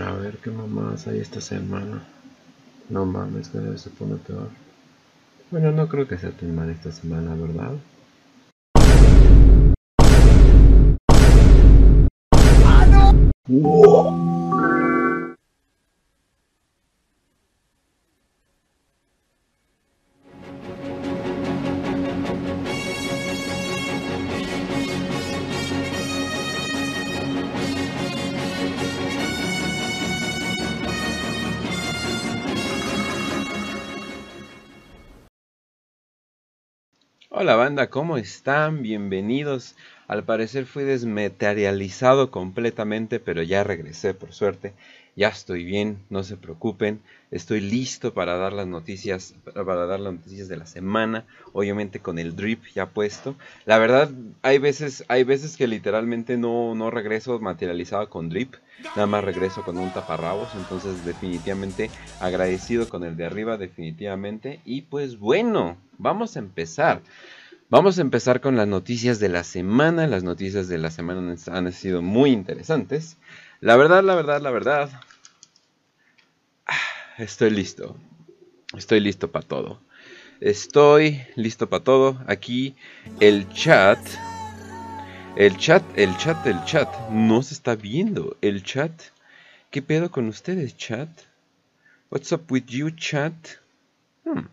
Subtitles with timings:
[0.00, 2.02] A ver qué mamás hay esta semana.
[2.88, 4.48] No mames, que debe se pone peor.
[5.50, 7.72] Bueno, no creo que sea tan mal esta semana, ¿verdad?
[37.56, 38.82] Banda, ¿cómo están?
[38.82, 39.74] Bienvenidos.
[40.08, 44.72] Al parecer fui desmaterializado completamente, pero ya regresé por suerte.
[45.14, 47.00] Ya estoy bien, no se preocupen.
[47.30, 52.18] Estoy listo para dar las noticias, para dar las noticias de la semana, obviamente con
[52.18, 53.34] el drip ya puesto.
[53.66, 54.10] La verdad,
[54.42, 58.54] hay veces, hay veces que literalmente no, no regreso materializado con drip,
[58.96, 64.60] nada más regreso con un taparrabos, entonces definitivamente agradecido con el de arriba, definitivamente.
[64.64, 67.02] Y pues bueno, vamos a empezar.
[67.72, 70.06] Vamos a empezar con las noticias de la semana.
[70.06, 73.16] Las noticias de la semana han sido muy interesantes.
[73.60, 74.90] La verdad, la verdad, la verdad.
[77.16, 77.96] Estoy listo.
[78.76, 79.80] Estoy listo para todo.
[80.40, 82.22] Estoy listo para todo.
[82.26, 82.76] Aquí
[83.20, 83.98] el chat.
[85.36, 86.94] El chat, el chat, el chat.
[87.08, 88.36] No se está viendo.
[88.42, 88.92] El chat.
[89.70, 91.08] ¿Qué pedo con ustedes, chat?
[92.10, 93.32] What's up with you, chat?
[94.26, 94.48] Hmm.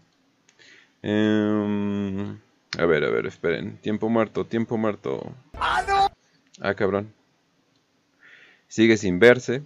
[1.02, 2.40] Em,
[2.78, 3.78] a ver, a ver, esperen.
[3.78, 5.34] Tiempo muerto, tiempo muerto.
[6.62, 7.12] Ah, cabrón.
[8.67, 9.64] Sigue sin verse.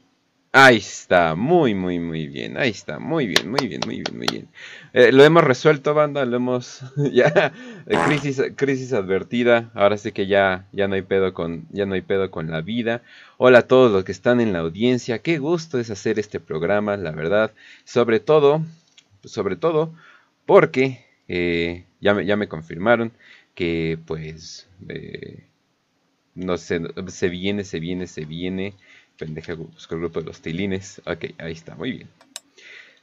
[0.55, 2.57] Ahí está, muy, muy, muy bien.
[2.57, 4.47] Ahí está, muy bien, muy bien, muy bien, muy bien.
[4.93, 6.81] Eh, lo hemos resuelto, banda, lo hemos...
[7.11, 7.51] ya,
[7.87, 9.71] eh, crisis, crisis advertida.
[9.73, 12.61] Ahora sí que ya, ya, no hay pedo con, ya no hay pedo con la
[12.61, 13.01] vida.
[13.37, 15.19] Hola a todos los que están en la audiencia.
[15.19, 17.51] Qué gusto es hacer este programa, la verdad.
[17.83, 18.61] Sobre todo,
[19.25, 19.91] sobre todo,
[20.45, 21.03] porque
[21.35, 23.11] eh, ya, me, ya me confirmaron
[23.55, 25.47] que pues eh,
[26.35, 28.75] no sé, se viene, se viene, se viene.
[29.17, 31.01] Pendeja, busco el grupo de los tilines.
[31.07, 32.07] Ok, ahí está, muy bien.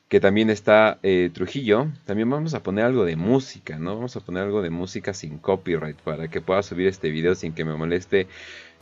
[0.09, 1.89] Que también está eh, Trujillo.
[2.05, 3.97] También vamos a poner algo de música, ¿no?
[3.97, 7.53] Vamos a poner algo de música sin copyright para que pueda subir este video sin
[7.53, 8.29] que me moleste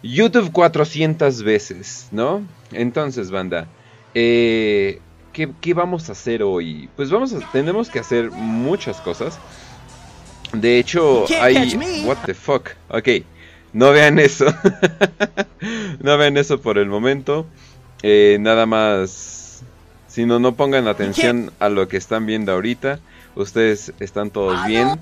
[0.03, 2.47] YouTube 400 veces, ¿no?
[2.73, 3.67] Entonces, banda,
[4.15, 5.01] eh,
[5.61, 6.89] ¿qué, vamos a hacer hoy?
[6.97, 9.39] Pues vamos a, tenemos que hacer muchas cosas.
[10.53, 11.75] De hecho, hay...
[12.05, 12.71] What the fuck?
[12.89, 13.09] Ok,
[13.73, 14.47] no vean eso.
[16.01, 17.47] no vean eso por el momento.
[18.03, 19.63] Eh, nada más...
[20.09, 22.99] Si no, no pongan atención a lo que están viendo ahorita.
[23.37, 24.99] Ustedes están todos bien.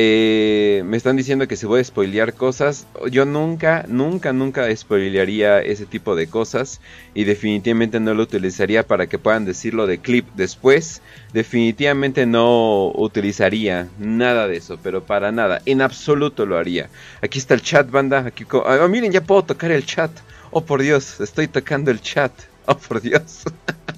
[0.00, 2.86] Eh, me están diciendo que se voy a spoilear cosas.
[3.10, 6.80] Yo nunca, nunca, nunca spoilearía ese tipo de cosas.
[7.14, 11.02] Y definitivamente no lo utilizaría para que puedan decirlo de clip después.
[11.32, 15.62] Definitivamente no utilizaría nada de eso, pero para nada.
[15.66, 16.90] En absoluto lo haría.
[17.20, 18.20] Aquí está el chat, banda.
[18.20, 20.12] Aquí, oh, miren, ya puedo tocar el chat.
[20.52, 22.30] Oh, por Dios, estoy tocando el chat.
[22.66, 23.42] Oh, por Dios.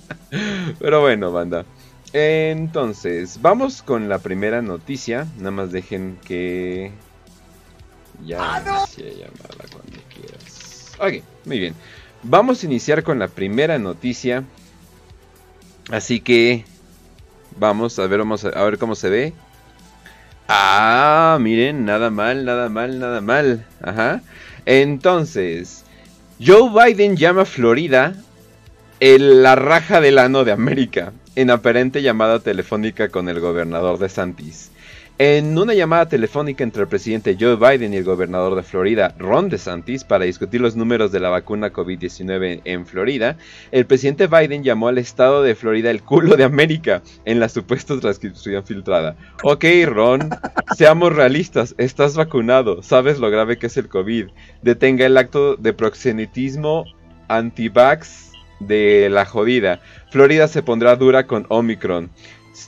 [0.78, 1.66] pero bueno, banda.
[2.12, 5.26] Entonces, vamos con la primera noticia.
[5.38, 6.93] Nada más dejen que...
[8.25, 10.93] Ya ah, llamada cuando quieras.
[10.98, 11.75] Ok, muy bien.
[12.22, 14.44] Vamos a iniciar con la primera noticia.
[15.91, 16.65] Así que...
[17.56, 19.32] Vamos a ver, vamos a, ver cómo se ve.
[20.48, 23.66] Ah, miren, nada mal, nada mal, nada mal.
[23.82, 24.22] Ajá.
[24.66, 25.84] Entonces,
[26.44, 28.15] Joe Biden llama a Florida
[29.00, 34.11] el, la raja del ano de América en aparente llamada telefónica con el gobernador de
[34.11, 34.71] Santis.
[35.16, 39.50] En una llamada telefónica entre el presidente Joe Biden y el gobernador de Florida, Ron
[39.50, 43.37] DeSantis, para discutir los números de la vacuna COVID-19 en Florida,
[43.71, 48.00] el presidente Biden llamó al estado de Florida el culo de América en la supuesta
[48.00, 49.15] transcripción filtrada.
[49.43, 50.31] Ok, Ron,
[50.77, 54.28] seamos realistas, estás vacunado, sabes lo grave que es el COVID.
[54.62, 56.87] Detenga el acto de proxenetismo
[57.28, 58.29] anti-vax
[58.60, 59.80] de la jodida.
[60.10, 62.10] Florida se pondrá dura con Omicron.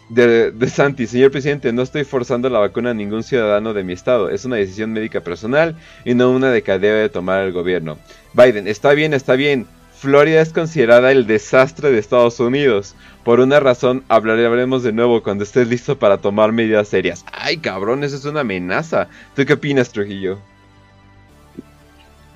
[0.08, 4.30] De, Santi, señor presidente, no estoy forzando la vacuna a ningún ciudadano de mi estado.
[4.30, 7.98] Es una decisión médica personal y no una de que tomar el gobierno.
[8.32, 9.66] Biden, está bien, está bien.
[10.02, 12.96] Florida es considerada el desastre de Estados Unidos.
[13.22, 17.24] Por una razón, hablaremos de nuevo cuando estés listo para tomar medidas serias.
[17.30, 19.08] Ay, cabrón, eso es una amenaza.
[19.36, 20.40] ¿Tú qué opinas, Trujillo?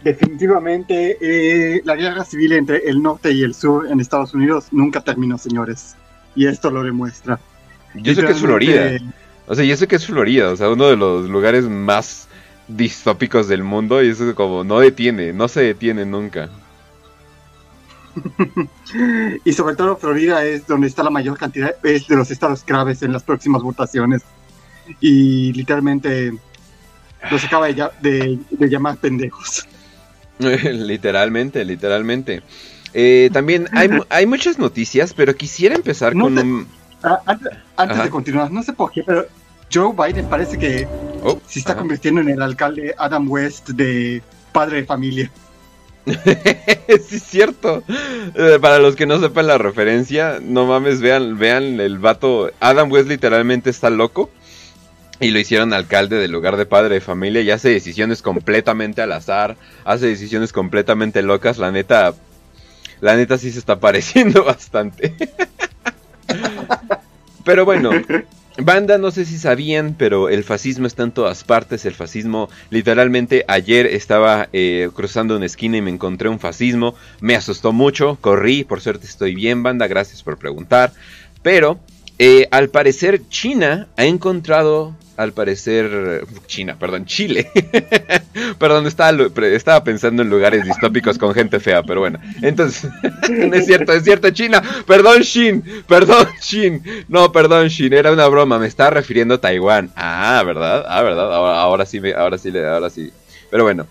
[0.06, 5.00] Definitivamente, eh, la guerra civil entre el norte y el sur en Estados Unidos nunca
[5.00, 5.96] terminó, señores.
[6.36, 7.40] Y esto lo demuestra.
[7.92, 8.98] Yo sé que es Florida.
[9.48, 12.28] O sea, yo sé que es Florida, o sea, uno de los lugares más
[12.68, 16.50] distópicos del mundo y eso como no detiene, no se detiene nunca.
[19.44, 23.02] y sobre todo Florida es donde está la mayor cantidad es de los estados graves
[23.02, 24.22] en las próximas votaciones.
[25.00, 26.32] Y literalmente
[27.28, 29.66] los acaba de, llamar pendejos.
[30.38, 32.42] literalmente, literalmente.
[32.94, 36.66] Eh, también hay, hay, muchas noticias, pero quisiera empezar con un...
[37.02, 37.20] Ah,
[37.76, 39.26] antes, de continuar, no sé por qué, pero
[39.72, 40.88] Joe Biden parece que
[41.22, 44.22] oh, se está convirtiendo en el alcalde Adam West de
[44.52, 45.30] padre de familia.
[46.06, 47.82] sí, es cierto.
[48.34, 52.50] Eh, para los que no sepan la referencia, no mames, vean, vean el vato.
[52.60, 54.30] Adam West literalmente está loco.
[55.20, 59.12] Y lo hicieron alcalde del lugar de padre de familia y hace decisiones completamente al
[59.12, 59.56] azar.
[59.84, 61.58] Hace decisiones completamente locas.
[61.58, 62.14] La neta.
[63.00, 65.14] La neta sí se está pareciendo bastante.
[67.44, 67.90] Pero bueno,
[68.58, 71.84] Banda, no sé si sabían, pero el fascismo está en todas partes.
[71.84, 76.94] El fascismo, literalmente, ayer estaba eh, cruzando una esquina y me encontré un fascismo.
[77.20, 80.92] Me asustó mucho, corrí, por suerte estoy bien, banda, gracias por preguntar.
[81.42, 81.78] Pero,
[82.18, 87.50] eh, al parecer, China ha encontrado al parecer China, perdón, Chile.
[88.58, 92.18] perdón, estaba, pensando en lugares distópicos con gente fea, pero bueno.
[92.42, 92.90] Entonces,
[93.52, 94.62] es cierto, es cierto, China.
[94.86, 96.82] Perdón, Shin, perdón, Shin.
[97.08, 99.90] No, perdón, Shin, era una broma, me estaba refiriendo a Taiwán.
[99.96, 100.84] Ah, ¿verdad?
[100.88, 101.34] Ah, ¿verdad?
[101.34, 103.12] Ahora, sí, ahora sí, ahora sí.
[103.50, 103.86] Pero bueno.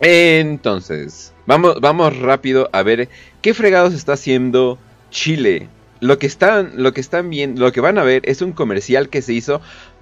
[0.00, 3.10] Entonces, vamos, vamos rápido a ver
[3.42, 4.78] qué fregados está haciendo
[5.10, 5.68] Chile.
[6.00, 9.10] Lo que están, lo que están viendo, lo que van a ver es un comercial
[9.10, 9.60] que se hizo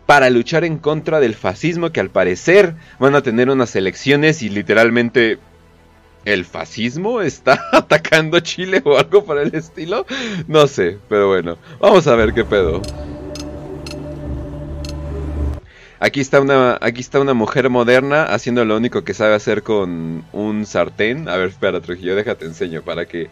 [0.09, 4.49] para luchar en contra del fascismo que al parecer van a tener unas elecciones y
[4.49, 5.39] literalmente
[6.25, 10.07] el fascismo está atacando Chile o algo por el estilo.
[10.47, 12.81] No sé, pero bueno, vamos a ver qué pedo.
[16.01, 20.25] Aquí está una, aquí está una mujer moderna haciendo lo único que sabe hacer con
[20.33, 21.29] un sartén.
[21.29, 23.29] A ver, espera, Trujillo, déjate enseño para que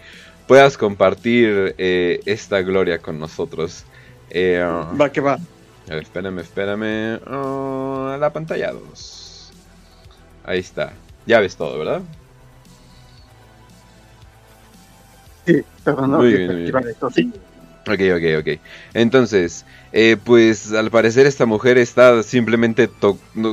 [0.47, 3.87] puedas compartir eh, esta gloria con nosotros.
[4.29, 4.63] Eh,
[5.01, 5.39] va que va.
[5.89, 7.21] A ver, espérame, espérame.
[7.29, 9.53] Oh, la pantalla 2.
[10.45, 10.93] Ahí está.
[11.27, 12.03] Ya ves todo, ¿verdad?
[15.47, 16.73] Sí, perdón, no, muy bien,
[17.15, 17.33] sí.
[17.89, 18.61] Ok, ok, ok.
[18.95, 22.91] Entonces, eh, pues al parecer esta mujer está simplemente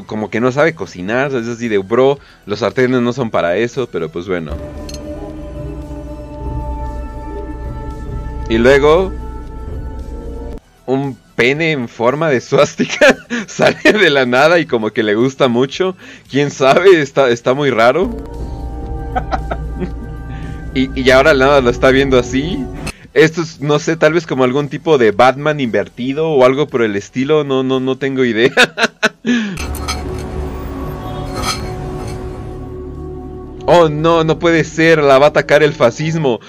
[0.08, 1.32] como que no sabe cocinar.
[1.36, 4.54] Es así de, bro, los sartenes no son para eso, pero pues bueno.
[8.50, 9.12] Y luego,
[10.88, 13.16] un pene en forma de suástica
[13.48, 15.96] sale de la nada y como que le gusta mucho.
[16.30, 17.02] ¿Quién sabe?
[17.02, 18.10] Está, está muy raro.
[20.74, 22.66] y, y ahora nada lo está viendo así.
[23.14, 26.82] Esto es, no sé, tal vez como algún tipo de Batman invertido o algo por
[26.82, 27.44] el estilo.
[27.44, 28.52] No, no, no tengo idea.
[33.68, 35.04] oh no, no puede ser.
[35.04, 36.40] La va a atacar el fascismo.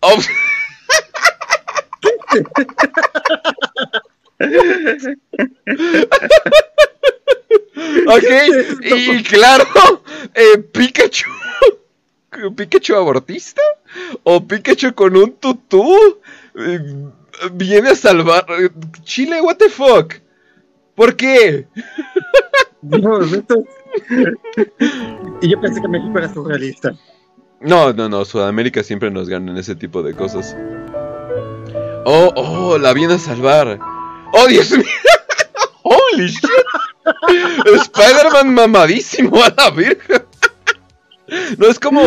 [0.00, 0.18] Oh.
[8.06, 8.30] ok,
[8.82, 9.64] y claro,
[10.34, 11.30] eh, Pikachu.
[12.56, 13.62] ¿Pikachu abortista?
[14.24, 16.18] ¿O Pikachu con un tutú?
[16.54, 16.80] Eh,
[17.52, 18.46] viene a salvar.
[19.04, 20.14] Chile, what the fuck?
[20.94, 21.66] ¿Por qué?
[25.40, 26.94] y yo pensé que México era surrealista.
[27.60, 30.56] No, no, no, Sudamérica siempre nos gana en ese tipo de cosas.
[32.04, 33.78] Oh, oh, la viene a salvar.
[34.32, 34.84] ¡Oh, Dios mío!
[35.82, 36.50] ¡Holy shit!
[37.64, 40.22] Spider-Man mamadísimo a la virgen.
[41.58, 42.02] No es como.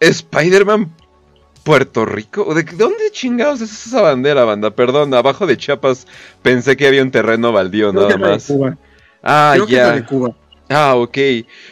[0.00, 0.92] Spider-Man
[1.62, 2.54] Puerto Rico.
[2.54, 4.70] ¿De dónde chingados es esa bandera, banda?
[4.70, 6.06] Perdón, abajo de Chiapas
[6.42, 8.52] pensé que había un terreno baldío nada más.
[9.22, 10.06] Ah, ya.
[10.70, 11.18] Ah, ok.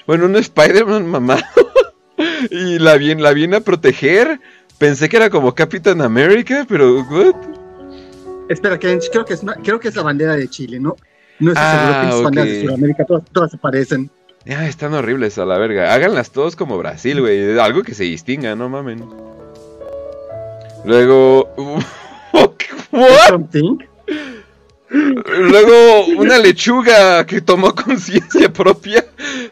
[0.06, 1.42] Bueno, un Spider-Man mamado.
[2.50, 4.40] y la viene, la viene a proteger.
[4.78, 7.02] Pensé que era como Capitán America, pero.
[7.02, 7.34] ¿what?
[8.48, 10.96] Espera, creo que, es creo que es la bandera de Chile, ¿no?
[11.38, 14.10] No es ah, seguro que banderas de Sudamérica, todas, se parecen.
[14.44, 15.92] Ya, están horribles a la verga.
[15.92, 17.58] Háganlas todos como Brasil, güey.
[17.58, 19.04] Algo que se distinga, no mamen.
[20.84, 21.52] Luego.
[22.92, 23.40] ¿What?
[24.88, 29.04] Luego, una lechuga que tomó conciencia propia.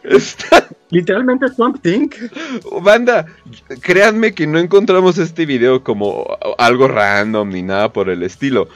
[0.03, 0.67] Está...
[0.91, 2.09] Literalmente Swamp Thing.
[2.81, 3.25] Banda,
[3.81, 6.25] créanme que no encontramos este video como
[6.57, 8.69] algo random ni nada por el estilo.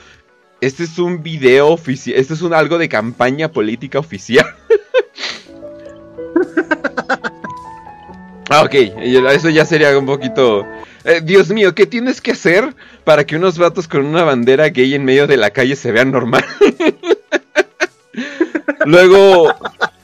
[0.59, 2.17] Este es un video oficial.
[2.17, 4.45] Este es un algo de campaña política oficial.
[8.49, 8.73] ah, ok.
[8.73, 10.65] Eso ya sería un poquito.
[11.05, 14.93] Eh, Dios mío, ¿qué tienes que hacer para que unos vatos con una bandera gay
[14.93, 16.45] en medio de la calle se vean normal?
[18.85, 19.53] Luego,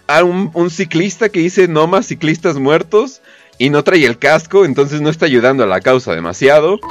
[0.08, 3.22] a un, ciclista que dice no más ciclistas muertos
[3.58, 6.80] y no trae el casco, entonces no está ayudando a la causa demasiado.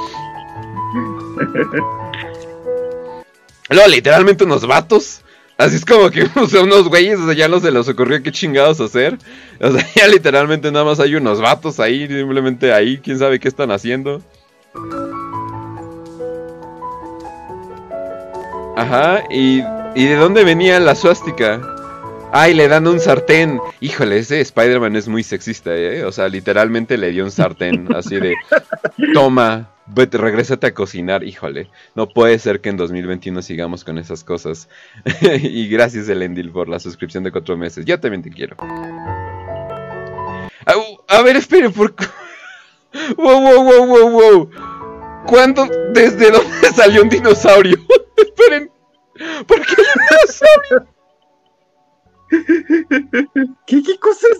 [3.69, 5.21] Luego, literalmente unos vatos.
[5.57, 8.21] Así es como que o sea, unos güeyes, o sea, ya no se les ocurrió
[8.21, 9.17] qué chingados hacer.
[9.61, 13.47] O sea, ya literalmente nada más hay unos vatos ahí, simplemente ahí, quién sabe qué
[13.47, 14.21] están haciendo.
[18.75, 19.63] Ajá, y,
[19.95, 21.61] ¿y de dónde venía la suástica?
[22.33, 23.61] Ay, le dan un sartén.
[23.79, 26.03] Híjole, ese Spider-Man es muy sexista, ¿eh?
[26.03, 28.35] O sea, literalmente le dio un sartén así de...
[29.13, 31.23] Toma, vete, regrésate a cocinar.
[31.23, 34.69] Híjole, no puede ser que en 2021 sigamos con esas cosas.
[35.21, 37.85] y gracias, Elendil, por la suscripción de cuatro meses.
[37.85, 38.57] Yo también te quiero.
[41.07, 41.93] A, ver, espere, por...
[43.17, 44.49] wow, wow, wow, wow, wow.
[45.27, 45.67] ¿Cuándo?
[45.93, 47.77] ¿Desde dónde salió un dinosaurio?
[48.17, 48.71] Esperen.
[49.47, 50.87] ¿Por qué hay un dinosaurio?
[53.65, 54.37] ¿Qué, qué cosas?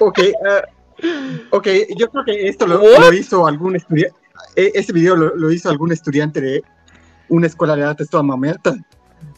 [0.00, 0.79] ok, uh,
[1.50, 4.16] ok, yo creo que esto lo, lo hizo algún estudiante.
[4.56, 6.62] Este video lo, lo, hizo algún estudiante de
[7.28, 8.74] una escuela de artes toda mamerta.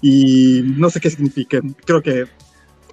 [0.01, 1.61] Y no sé qué significa.
[1.85, 2.27] Creo que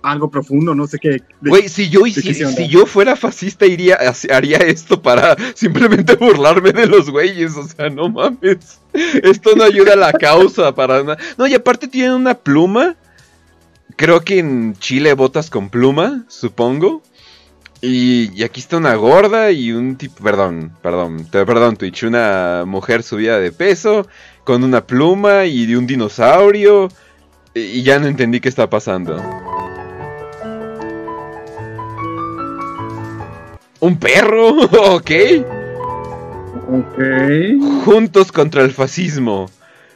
[0.02, 1.22] algo profundo, no sé qué.
[1.42, 3.98] Güey, si yo, si, si, yo fuera fascista, iría,
[4.32, 7.56] haría esto para simplemente burlarme de los güeyes.
[7.56, 8.80] O sea, no mames.
[8.94, 11.18] Esto no ayuda a la causa para nada.
[11.38, 12.96] No, y aparte tiene una pluma.
[13.96, 17.02] Creo que en Chile botas con pluma, supongo.
[17.81, 23.03] Y, y, aquí está una gorda y un tipo, perdón, perdón, perdón, Twitch, una mujer
[23.03, 24.05] subida de peso
[24.43, 26.89] con una pluma y de un dinosaurio.
[27.53, 29.17] Y ya no entendí qué está pasando.
[33.79, 34.50] ¿Un perro?
[34.95, 35.12] ok.
[36.71, 37.86] Ok.
[37.86, 39.50] Juntos contra el fascismo.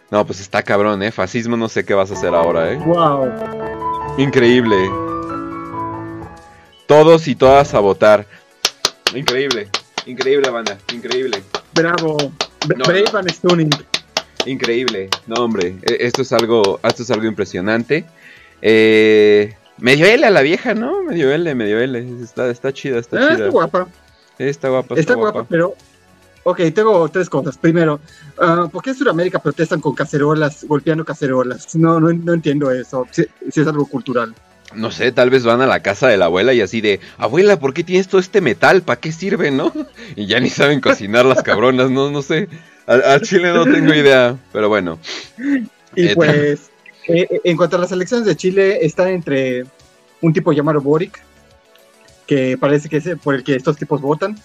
[0.10, 1.12] No, pues está cabrón, ¿eh?
[1.12, 2.78] Fascismo no sé qué vas a hacer ahora, ¿eh?
[2.78, 3.30] Wow.
[4.18, 4.78] Increíble.
[6.88, 8.26] Todos y todas a votar.
[9.16, 9.70] Increíble.
[10.06, 10.78] Increíble, banda.
[10.94, 11.44] Increíble.
[11.74, 12.18] Bravo.
[12.68, 13.70] Brave and stunning.
[14.46, 15.10] Increíble.
[15.28, 15.76] No, hombre.
[15.84, 18.06] E, esto es algo, esto es algo impresionante.
[18.62, 21.04] Eh, Medio L a la vieja, ¿no?
[21.04, 22.24] Medio L, medio L.
[22.24, 23.32] Está, está chida, está ah, chida.
[23.34, 23.88] Está guapa.
[24.38, 24.94] Está guapa.
[24.94, 25.76] Está, está guapa, guapa, pero.
[26.46, 27.58] Ok, tengo tres cosas.
[27.58, 28.02] Primero,
[28.38, 31.74] uh, ¿por qué en Sudamérica protestan con cacerolas, golpeando cacerolas?
[31.76, 33.08] No, no, no entiendo eso.
[33.12, 34.36] Si, si, es algo cultural.
[34.76, 37.60] No sé, tal vez van a la casa de la abuela y así de, abuela,
[37.60, 38.82] ¿por qué tienes todo este metal?
[38.82, 39.72] ¿Para qué sirve, no?
[40.16, 42.48] Y ya ni saben cocinar las cabronas, no, no sé.
[42.86, 45.00] Al, al chile no tengo idea, pero bueno.
[45.96, 46.72] Y eh, pues,
[47.08, 49.64] eh, en cuanto a las elecciones de Chile, están entre
[50.22, 51.22] un tipo llamado Boric,
[52.28, 54.40] que parece que es por el que estos tipos votan,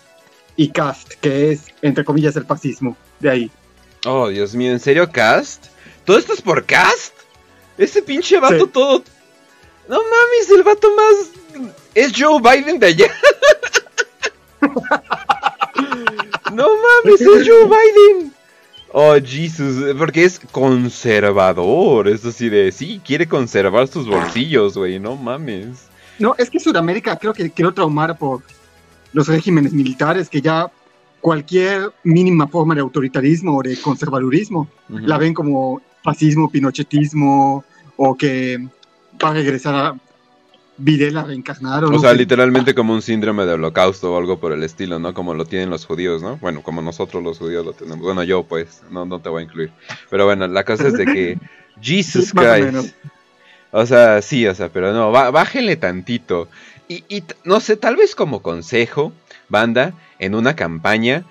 [0.56, 2.96] y Cast, que es, entre comillas, el fascismo.
[3.20, 3.50] De ahí.
[4.04, 5.66] Oh, Dios mío, ¿en serio Cast?
[6.04, 7.14] ¿Todo esto es por Cast?
[7.76, 8.70] Ese pinche vato sí.
[8.72, 9.04] todo.
[9.88, 11.72] No mames, el vato más.
[11.94, 13.06] Es Joe Biden de allá.
[16.52, 18.32] no mames, es Joe Biden.
[18.92, 25.14] Oh, Jesus, porque es conservador, es así de, sí, quiere conservar sus bolsillos, güey, no
[25.16, 25.88] mames.
[26.18, 28.42] No, es que Sudamérica creo que quiero traumar por
[29.12, 30.70] los regímenes militares, que ya
[31.20, 35.06] cualquier mínima forma de autoritarismo o de conservadurismo uh -huh.
[35.06, 37.64] la ven como fascismo, pinochetismo,
[37.96, 38.68] o que
[39.22, 39.94] va a regresar a
[40.78, 41.88] Videla reencarnado.
[41.88, 42.16] O no sea, sé.
[42.16, 45.12] literalmente como un síndrome de holocausto o algo por el estilo, ¿no?
[45.12, 46.36] Como lo tienen los judíos, ¿no?
[46.36, 47.98] Bueno, como nosotros los judíos lo tenemos.
[47.98, 49.72] Bueno, yo pues, no, no te voy a incluir.
[50.08, 51.38] Pero bueno, la cosa es de que
[51.82, 52.94] Jesus Christ.
[53.72, 56.48] O, o, sea, sí, o sea, pero no, bájenle tantito.
[56.86, 59.12] Y, y no sé, tal vez como consejo,
[59.48, 61.24] banda, en una campaña,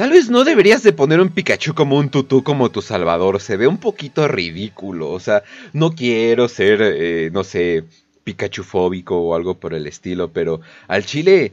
[0.00, 3.38] Tal vez no deberías de poner un Pikachu como un tutú como tu salvador.
[3.38, 5.10] Se ve un poquito ridículo.
[5.10, 5.42] O sea,
[5.74, 7.84] no quiero ser, eh, no sé,
[8.24, 11.52] Pikachu fóbico o algo por el estilo, pero al chile...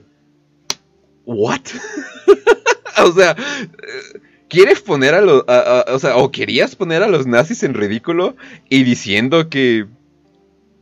[1.25, 1.59] ¿What?
[3.03, 3.35] o sea,
[4.47, 5.43] ¿quieres poner a los...
[5.45, 8.37] o o querías poner a los nazis en ridículo
[8.69, 9.87] y diciendo que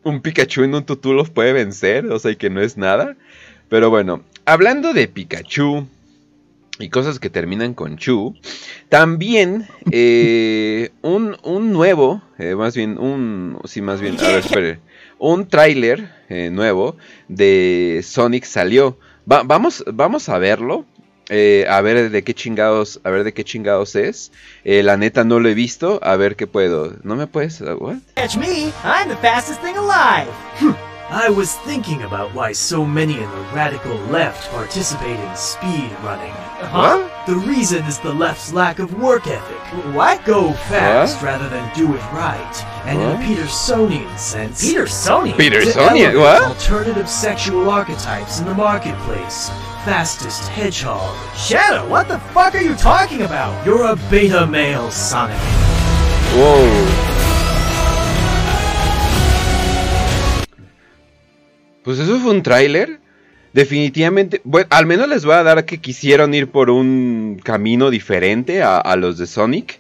[0.03, 2.05] un Pikachu en un tutú los puede vencer?
[2.12, 3.17] O sea, y que no es nada.
[3.69, 5.88] Pero bueno, hablando de Pikachu
[6.79, 8.36] y cosas que terminan con Chu.
[8.89, 14.79] También eh, un, un, nuevo, eh, más bien un, sí, más bien, a ver, espere,
[15.17, 18.98] un tráiler eh, nuevo de Sonic salió.
[19.32, 20.86] Va, vamos, vamos a verlo.
[21.29, 24.32] Eh, a ver de qué chingados, a ver de qué chingados es.
[24.63, 26.00] Eh, la neta no lo he visto.
[26.03, 26.98] A ver qué puedo.
[27.01, 27.62] ¿No me puedes?
[27.62, 27.98] Uh, what?
[28.15, 30.27] Catch me, I'm the fastest thing alive.
[31.10, 36.34] I was thinking about why so many in the radical left participate in speed running.
[36.59, 37.12] What?
[37.27, 39.57] The reason is the left's lack of work ethic.
[39.93, 40.24] What?
[40.24, 41.24] Go fast What?
[41.25, 42.63] rather than do it right.
[42.85, 44.63] And in a Petersonian sense.
[44.63, 45.38] Petersonian?
[45.38, 46.43] Peter to Sonia, elevate what?
[46.43, 49.50] Alternative sexual archetypes in the marketplace.
[49.83, 51.13] Fastest hedgehog.
[51.35, 53.65] Shadow, what the fuck are you talking about?
[53.65, 55.38] You're a beta male, Sonic.
[56.35, 57.01] Whoa.
[61.83, 63.00] Pues eso fue un tráiler.
[63.55, 68.62] Definitivamente, bueno, al menos les voy a dar que quisieron ir por un camino diferente
[68.62, 69.79] a, los de Sonic.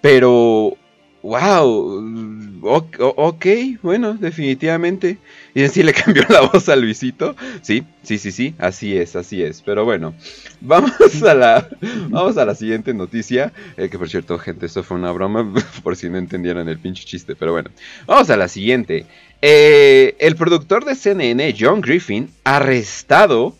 [0.00, 0.76] Pero,
[1.20, 3.46] wow, ok,
[3.82, 5.18] bueno, definitivamente.
[5.56, 7.34] Y si le cambió la voz a Luisito.
[7.62, 9.60] Sí, sí, sí, sí, así es, así es.
[9.62, 10.14] Pero bueno,
[10.60, 11.68] vamos a la,
[12.10, 13.52] vamos a la siguiente noticia.
[13.76, 15.52] eh, que por cierto, gente, esto fue una broma,
[15.82, 17.34] por si no entendieron el pinche chiste.
[17.34, 17.70] Pero bueno,
[18.06, 19.04] vamos a la siguiente.
[19.42, 23.56] Eh, el productor de CNN, John Griffin, arrestado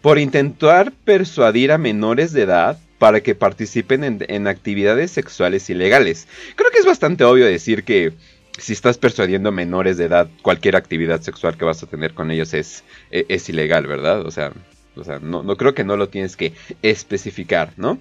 [0.00, 6.26] por intentar persuadir a menores de edad para que participen en, actividades sexuales ilegales.
[6.56, 8.12] Creo que es bastante obvio decir que
[8.58, 12.54] si estás persuadiendo menores de edad, cualquier actividad sexual que vas a tener con ellos
[12.54, 14.24] es, e- es ilegal, ¿verdad?
[14.24, 14.52] O sea,
[14.96, 17.98] o sea no, no creo que no lo tienes que especificar, ¿no?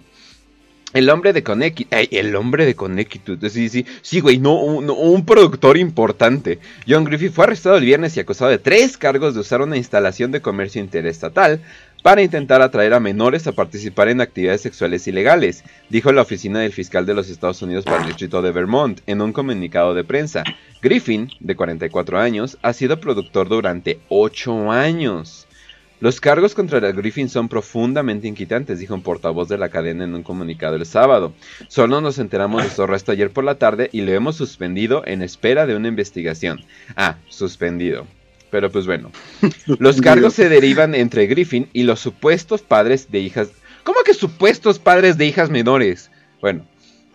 [0.93, 1.91] El hombre de Connecticut.
[1.91, 3.43] El hombre de Connecticut.
[3.47, 6.59] Sí, sí, sí, güey, no, un, no, un productor importante.
[6.87, 10.31] John Griffith fue arrestado el viernes y acusado de tres cargos de usar una instalación
[10.31, 11.61] de comercio interestatal
[12.03, 16.73] para intentar atraer a menores a participar en actividades sexuales ilegales, dijo la oficina del
[16.73, 20.43] fiscal de los Estados Unidos para el distrito de Vermont en un comunicado de prensa.
[20.81, 25.47] Griffin, de 44 años, ha sido productor durante 8 años.
[26.03, 30.13] Los cargos contra la Griffin son profundamente inquietantes, dijo un portavoz de la cadena en
[30.13, 31.31] un comunicado el sábado.
[31.69, 35.21] Solo nos enteramos de su arresto ayer por la tarde y lo hemos suspendido en
[35.21, 36.65] espera de una investigación.
[36.97, 38.05] Ah, suspendido.
[38.51, 39.13] Pero pues bueno,
[39.79, 43.51] los cargos se derivan entre Griffin y los supuestos padres de hijas.
[43.85, 46.11] ¿Cómo que supuestos padres de hijas menores?
[46.41, 46.65] Bueno,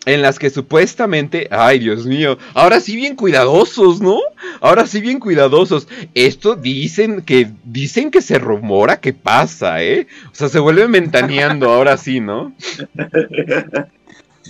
[0.08, 4.18] en las que supuestamente, ay Dios mío, ahora sí bien cuidadosos, ¿no?
[4.60, 5.86] Ahora sí bien cuidadosos.
[6.14, 10.06] Esto dicen que dicen que se rumora que pasa, ¿eh?
[10.32, 12.52] O sea, se vuelve ventaneando ahora sí, ¿no?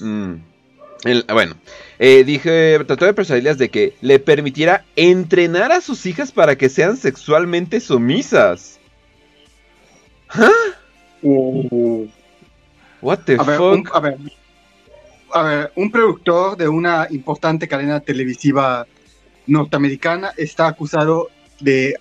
[0.00, 0.35] Mm.
[1.05, 1.57] El- bueno,
[1.99, 6.68] eh, dije, trató de persuadirlas de que le permitiera entrenar a sus hijas para que
[6.68, 8.79] sean sexualmente sumisas.
[10.29, 10.51] ¿Ah?
[13.01, 13.75] What the A ver, fuck?
[13.75, 14.18] un, a ver,
[15.33, 18.87] a ver, un productor de una importante cadena televisiva
[19.47, 21.29] norteamericana está acusado
[21.61, 21.95] de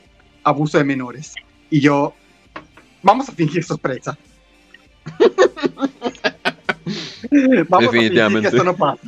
[0.43, 1.33] abuso de menores.
[1.69, 2.13] Y yo,
[3.03, 4.17] vamos a fingir sorpresa.
[7.69, 8.17] vamos Definitivamente.
[8.19, 9.01] a fingir que esto no pasa.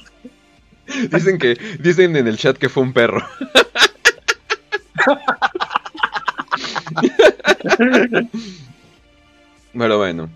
[1.11, 3.21] Dicen que dicen en el chat que fue un perro.
[9.73, 10.29] Pero bueno.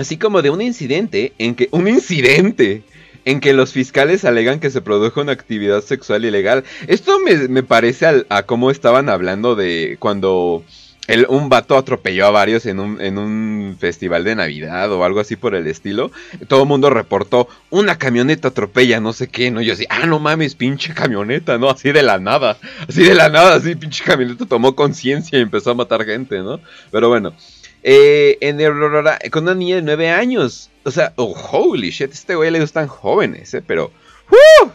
[0.00, 2.82] Así como de un incidente en que un incidente
[3.26, 6.64] en que los fiscales alegan que se produjo una actividad sexual ilegal.
[6.86, 10.64] Esto me, me parece al- a cómo estaban hablando de cuando
[11.06, 15.20] el- un vato atropelló a varios en un, en un festival de Navidad o algo
[15.20, 16.10] así por el estilo.
[16.48, 19.60] Todo el mundo reportó, una camioneta atropella, no sé qué, ¿no?
[19.60, 21.68] Yo así, ah, no mames, pinche camioneta, ¿no?
[21.68, 22.56] Así de la nada,
[22.88, 26.58] así de la nada, así pinche camioneta tomó conciencia y empezó a matar gente, ¿no?
[26.90, 27.34] Pero bueno,
[27.82, 30.70] eh, en el Aurora, con una niña de 9 años.
[30.84, 33.62] O sea, oh, holy shit, este güey le gustan jóvenes, ¿eh?
[33.66, 33.92] Pero,
[34.30, 34.68] ¡uh!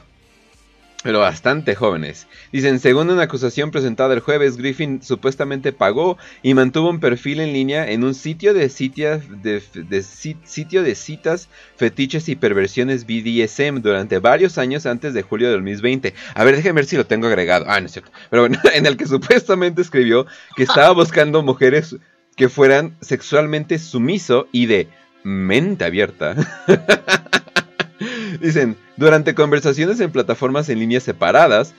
[1.03, 2.25] Pero bastante jóvenes.
[2.51, 7.53] Dicen, según una acusación presentada el jueves, Griffin supuestamente pagó y mantuvo un perfil en
[7.53, 13.05] línea en un sitio de, sitias, de, de sit- sitio de citas, fetiches y perversiones
[13.05, 16.15] BDSM durante varios años antes de julio de 2020.
[16.33, 17.65] A ver, déjenme ver si lo tengo agregado.
[17.67, 18.09] Ah, no es cierto.
[18.31, 21.95] Pero bueno, en el que supuestamente escribió que estaba buscando mujeres
[22.35, 24.89] que fueran sexualmente sumiso y de
[25.23, 26.35] mente abierta.
[28.41, 31.73] Dicen, durante conversaciones en plataformas en línea separadas,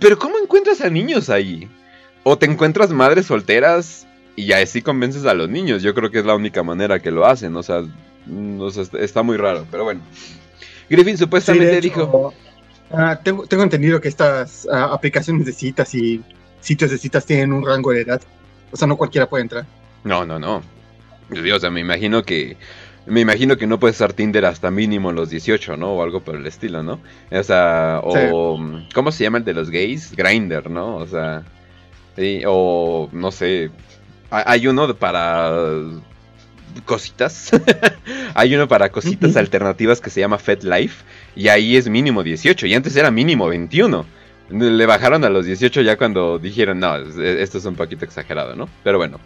[0.00, 1.68] pero ¿cómo encuentras a niños ahí?
[2.22, 5.82] O te encuentras madres solteras y así convences a los niños.
[5.82, 7.56] Yo creo que es la única manera que lo hacen.
[7.56, 7.82] O sea,
[8.26, 10.00] mm, o sea, está- muy raro, pero bueno.
[10.88, 12.34] Griffin supuestamente hecho, dijo...
[12.92, 16.22] ah, tengo, tengo entendido que estas ah, aplicaciones de citas y
[16.60, 18.20] sitios de citas tienen un rango de edad.
[18.70, 19.66] O sea, no cualquiera puede entrar.
[20.06, 20.62] No, no, no.
[21.30, 22.56] Dios, o sea, me imagino que.
[23.06, 25.92] Me imagino que no puedes usar Tinder hasta mínimo los 18, ¿no?
[25.92, 27.00] O algo por el estilo, ¿no?
[27.30, 28.12] O sea, o.
[28.94, 30.14] ¿Cómo se llama el de los gays?
[30.16, 30.96] Grinder, ¿no?
[30.96, 31.42] O sea.
[32.16, 33.08] sí, o.
[33.12, 33.70] No sé.
[34.30, 35.52] ha- Hay uno para.
[36.84, 37.50] Cositas.
[38.34, 41.04] Hay uno para cositas alternativas que se llama Fed Life.
[41.34, 42.66] Y ahí es mínimo 18.
[42.66, 44.04] Y antes era mínimo 21.
[44.50, 48.68] Le bajaron a los 18 ya cuando dijeron, no, esto es un poquito exagerado, ¿no?
[48.84, 49.18] Pero bueno.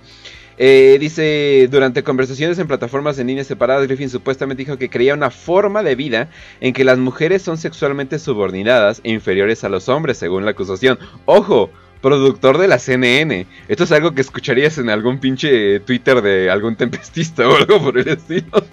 [0.59, 5.31] Eh, dice, durante conversaciones en plataformas en línea separadas, Griffin supuestamente dijo que creía una
[5.31, 6.29] forma de vida
[6.61, 10.99] en que las mujeres son sexualmente subordinadas e inferiores a los hombres, según la acusación.
[11.25, 13.47] Ojo, productor de la CNN.
[13.69, 17.99] Esto es algo que escucharías en algún pinche Twitter de algún tempestista o algo por
[17.99, 18.65] el estilo.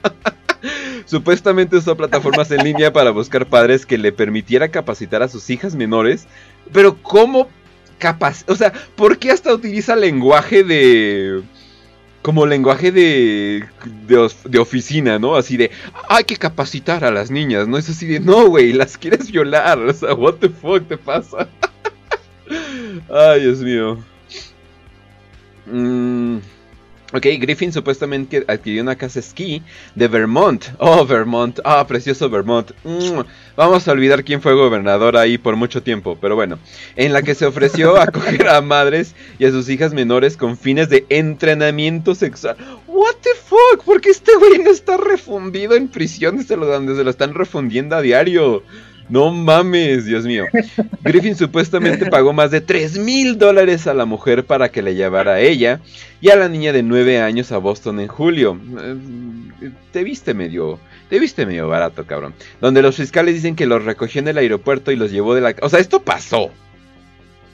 [1.06, 5.76] Supuestamente usó plataformas en línea para buscar padres que le permitiera capacitar a sus hijas
[5.76, 6.28] menores.
[6.74, 7.48] Pero ¿cómo
[7.98, 8.44] capaz?
[8.48, 11.44] O sea, ¿por qué hasta utiliza lenguaje de
[12.22, 13.66] como lenguaje de,
[14.06, 15.36] de, oficina, ¿no?
[15.36, 15.72] Así de,
[16.10, 17.78] hay que capacitar a las niñas, ¿no?
[17.78, 21.48] Es así de, no, güey, las quieres violar, o sea, what the fuck te pasa.
[23.10, 23.98] Ay, Dios mío.
[25.66, 26.40] Mmm...
[27.14, 29.64] Ok, Griffin supuestamente adquirió una casa esquí
[29.96, 30.66] de Vermont.
[30.78, 31.58] Oh, Vermont.
[31.64, 32.72] Ah, precioso Vermont.
[32.84, 33.22] Mm,
[33.56, 36.60] vamos a olvidar quién fue gobernador ahí por mucho tiempo, pero bueno.
[36.98, 40.58] En la que se ofreció a acoger a madres y a sus hijas menores con
[40.58, 42.58] fines de entrenamiento sexual.
[42.88, 43.86] What the fuck?
[43.86, 47.96] ¿Por qué este güey no está refundido en prisión desde donde se lo están refundiendo
[47.96, 48.64] a diario?
[49.10, 50.46] No mames, Dios mío.
[51.02, 55.34] Griffin supuestamente pagó más de 3 mil dólares a la mujer para que le llevara
[55.34, 55.80] a ella
[56.20, 58.60] y a la niña de 9 años a Boston en julio.
[58.80, 62.34] Eh, te viste medio, te viste medio barato, cabrón.
[62.60, 65.56] Donde los fiscales dicen que los recogió en el aeropuerto y los llevó de la...
[65.62, 66.52] O sea, esto pasó.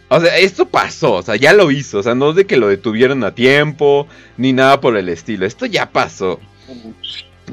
[0.10, 2.00] O sea, esto pasó, o sea, ya lo hizo.
[2.00, 5.46] O sea, no es de que lo detuvieron a tiempo, ni nada por el estilo.
[5.46, 6.40] Esto ya pasó.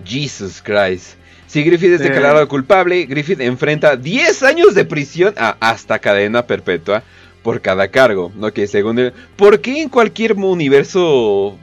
[0.05, 1.20] Jesus Christ.
[1.51, 7.03] Si Griffith es declarado culpable, Griffith enfrenta 10 años de prisión hasta cadena perpetua
[7.43, 8.31] por cada cargo.
[8.37, 8.53] ¿no?
[8.53, 11.59] Que según él, ¿por qué en cualquier universo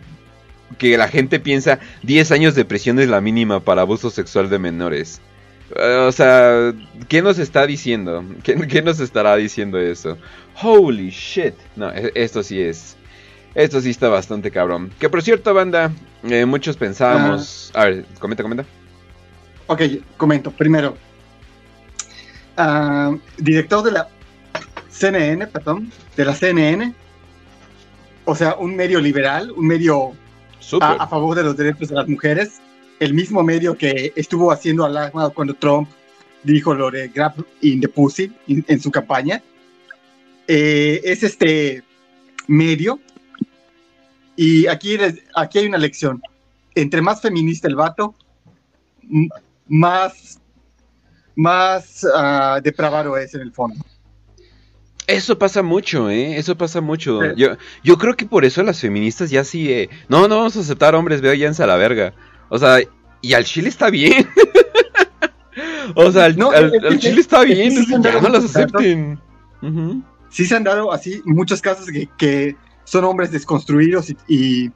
[0.77, 4.59] que la gente piensa 10 años de prisión es la mínima para abuso sexual de
[4.59, 5.21] menores?
[5.73, 6.73] o sea,
[7.07, 8.25] ¿qué nos está diciendo?
[8.43, 10.17] ¿Qué, nos estará diciendo eso?
[10.61, 11.53] Holy shit.
[11.77, 12.97] No, e, esto sí es.
[13.55, 14.91] Esto sí está bastante cabrón.
[14.99, 15.93] Que por cierto, banda,
[16.29, 17.71] eh, muchos pensábamos.
[17.73, 18.65] A ver, comenta, comenta.
[19.67, 19.81] Ok,
[20.15, 20.51] comento.
[20.51, 20.97] Primero,
[22.55, 24.07] ah, director de la
[24.89, 26.93] CNN, perdón, de la CNN,
[28.25, 30.13] o sea, un medio liberal, un medio
[30.81, 32.61] a, favor de los derechos de las mujeres,
[32.99, 35.89] el mismo medio que estuvo haciendo alarma cuando Trump
[36.43, 39.43] dijo lo de Grab in the Pussy en su campaña.
[40.47, 41.83] Eh, es este
[42.47, 42.99] medio.
[44.35, 44.97] Y aquí,
[45.35, 46.21] aquí hay una lección.
[46.75, 48.15] Entre más feminista el vato,
[49.67, 50.39] más,
[51.35, 53.83] más uh, depravado es en el fondo.
[55.07, 56.37] Eso pasa mucho, ¿eh?
[56.37, 57.33] Eso pasa mucho.
[57.35, 59.71] Yo, yo creo que por eso las feministas ya sí...
[59.71, 62.13] Eh, no, no vamos a aceptar hombres, váyanse a la verga.
[62.49, 62.79] O sea,
[63.21, 64.27] y al chile está bien.
[65.95, 66.35] o sea, al,
[66.99, 69.17] chile está bien, ya no las acepten.
[70.29, 74.71] Sí se han dado así muchos casos que, son hombres desconstruidos y,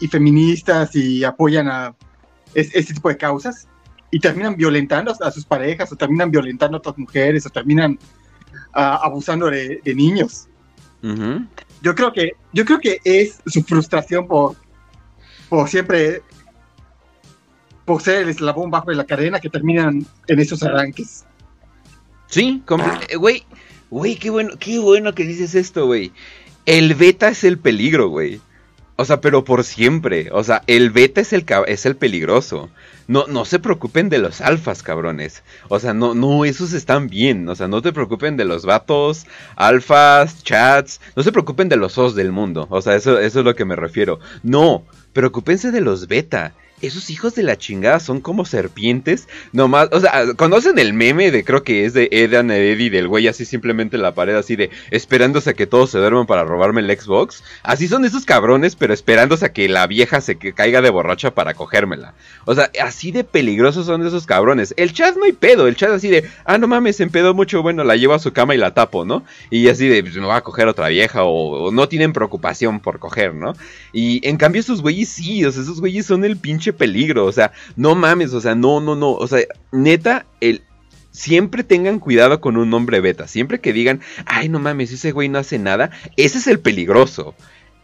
[0.00, 1.94] y feministas y apoyan a
[2.54, 3.68] este tipo de causas
[4.10, 7.98] y terminan violentando a sus parejas o terminan violentando a otras mujeres o terminan
[8.72, 10.48] ah, abusando de, niños.
[11.82, 14.56] Yo creo que yo creo que es su frustración por,
[15.48, 16.22] por siempre
[17.84, 21.24] por ser el eslabón bajo de la cadena que terminan en esos arranques.
[22.28, 22.62] Sí,
[23.08, 23.44] eh, güey,
[23.90, 26.12] güey, qué bueno, qué bueno que dices esto, güey.
[26.66, 28.40] El beta es el peligro, güey.
[28.96, 30.28] O sea, pero por siempre.
[30.32, 32.70] O sea, el beta es el, es el peligroso.
[33.06, 35.42] No, no se preocupen de los alfas, cabrones.
[35.68, 37.48] O sea, no, no, esos están bien.
[37.48, 39.26] O sea, no te preocupen de los vatos,
[39.56, 41.00] alfas, chats.
[41.16, 42.66] No se preocupen de los os del mundo.
[42.70, 44.20] O sea, eso, eso es lo que me refiero.
[44.42, 46.54] No, preocupense de los beta
[46.86, 49.28] esos hijos de la chingada son como serpientes.
[49.52, 53.28] Nomás, o sea, ¿conocen el meme de creo que es de Edan Eddy del güey
[53.28, 56.80] así simplemente en la pared así de esperándose a que todos se duerman para robarme
[56.80, 57.42] el Xbox?
[57.62, 61.54] Así son esos cabrones, pero esperándose a que la vieja se caiga de borracha para
[61.54, 62.14] cogérmela.
[62.44, 64.74] O sea, así de peligrosos son esos cabrones.
[64.76, 67.62] El chat no hay pedo, el chat así de, ah, no mames, se empedó mucho,
[67.62, 69.24] bueno, la llevo a su cama y la tapo, ¿no?
[69.50, 72.80] Y así de, pues me va a coger otra vieja o, o no tienen preocupación
[72.80, 73.54] por coger, ¿no?
[73.92, 77.32] Y en cambio esos güeyes sí, o sea, esos güeyes son el pinche peligro, o
[77.32, 79.40] sea, no mames, o sea, no, no, no, o sea,
[79.72, 80.62] neta, el,
[81.14, 83.26] siempre tengan cuidado con un hombre beta.
[83.26, 87.34] Siempre que digan, ay, no mames, ese güey no hace nada, ese es el peligroso.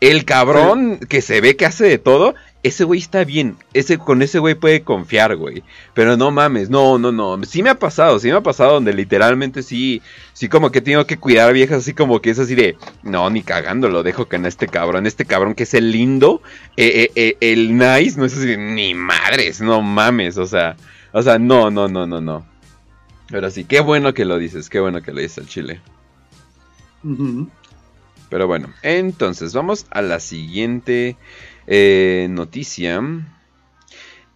[0.01, 3.57] El cabrón que se ve que hace de todo, ese güey está bien.
[3.75, 5.63] Ese, con ese güey puede confiar, güey.
[5.95, 7.43] Pero no mames, no, no, no.
[7.45, 11.07] Sí me ha pasado, sí me ha pasado donde literalmente sí, sí como que tengo
[11.07, 14.27] que cuidar a viejas así como que es así de, no, ni cagando, lo dejo
[14.27, 16.43] que en este cabrón, este cabrón que es el lindo,
[16.77, 20.77] eh, eh, eh, el nice, no es así, ni madres, no mames, o sea,
[21.13, 22.47] o sea, no, no, no, no, no.
[23.29, 25.81] Pero sí, qué bueno que lo dices, qué bueno que lo dices al Chile.
[28.31, 31.17] Pero bueno, entonces vamos a la siguiente
[31.67, 33.03] eh, noticia.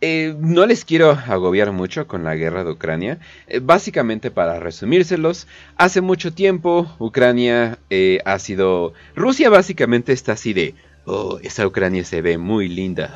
[0.01, 3.21] Eh, no les quiero agobiar mucho con la guerra de Ucrania.
[3.47, 7.79] Eh, básicamente para resumírselos, hace mucho tiempo Ucrania
[8.25, 8.93] ha sido...
[9.15, 10.75] Rusia básicamente está así de
[11.07, 13.15] oh, esa Ucrania se ve muy linda,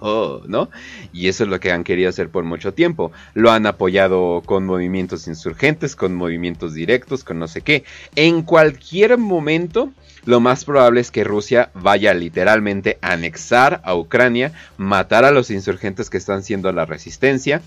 [0.46, 0.70] ¿no?
[1.12, 3.12] Y eso es lo que han querido hacer por mucho tiempo.
[3.34, 7.84] Lo han apoyado con movimientos insurgentes, con movimientos directos, con no sé qué.
[8.16, 9.92] En cualquier momento,
[10.24, 15.50] lo más probable es que Rusia vaya literalmente a anexar a Ucrania, matar a los
[15.50, 17.62] insurgentes que están siendo la resistencia.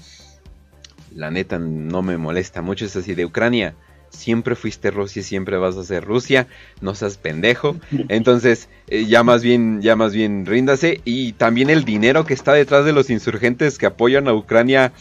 [1.14, 3.76] La neta no me molesta mucho, es así de Ucrania
[4.12, 6.48] siempre fuiste Rusia y siempre vas a ser Rusia,
[6.82, 7.78] no seas pendejo.
[8.10, 11.02] Entonces, eh, ya más bien, ya más bien ríndase.
[11.06, 14.94] Y también el dinero que está detrás de los insurgentes que apoyan a Ucrania.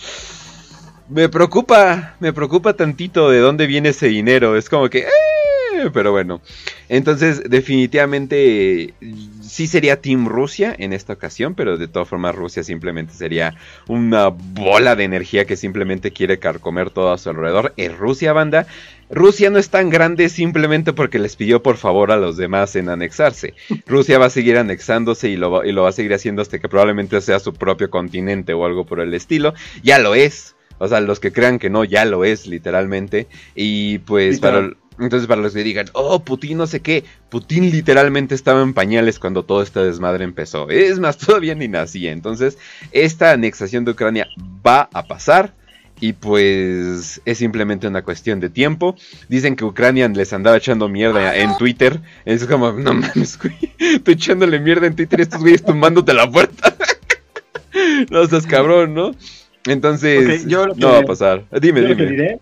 [1.08, 4.56] Me preocupa, me preocupa tantito de dónde viene ese dinero.
[4.56, 5.00] Es como que...
[5.00, 6.40] Eh, pero bueno.
[6.88, 8.94] Entonces, definitivamente
[9.40, 13.54] sí sería Team Rusia en esta ocasión, pero de todas formas Rusia simplemente sería
[13.86, 17.72] una bola de energía que simplemente quiere carcomer todo a su alrededor.
[17.76, 18.66] Es Rusia, banda.
[19.10, 22.88] Rusia no es tan grande simplemente porque les pidió por favor a los demás en
[22.88, 23.54] anexarse.
[23.86, 27.40] Rusia va a seguir anexándose y lo, va, a seguir haciendo hasta que probablemente sea
[27.40, 29.54] su propio continente o algo por el estilo.
[29.82, 30.54] Ya lo es.
[30.78, 33.26] O sea, los que crean que no, ya lo es, literalmente.
[33.54, 34.70] Y pues para,
[35.00, 39.18] entonces, para los que digan, oh, Putin no sé qué, Putin literalmente estaba en pañales
[39.18, 40.68] cuando todo este desmadre empezó.
[40.68, 42.12] Es más, todavía ni nacía.
[42.12, 42.58] Entonces,
[42.92, 44.28] esta anexación de Ucrania
[44.64, 45.54] va a pasar.
[46.00, 48.96] Y pues es simplemente una cuestión de tiempo.
[49.28, 52.00] Dicen que Ucrania les andaba echando mierda en Twitter.
[52.24, 53.54] Es como, no mames, güey.
[53.78, 56.74] Estoy echándole mierda en Twitter y estos güeyes tumbándote la puerta.
[58.10, 59.14] no seas cabrón, ¿no?
[59.66, 61.44] Entonces, no va a pasar.
[61.60, 62.40] Dime, dime.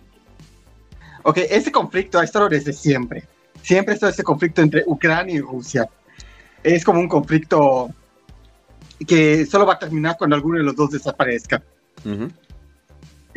[1.24, 3.24] Ok, este conflicto ha estado desde siempre.
[3.60, 5.88] Siempre ha estado este conflicto entre Ucrania y Rusia.
[6.62, 7.90] Es como un conflicto
[9.06, 11.62] que solo va a terminar cuando alguno de los dos desaparezca.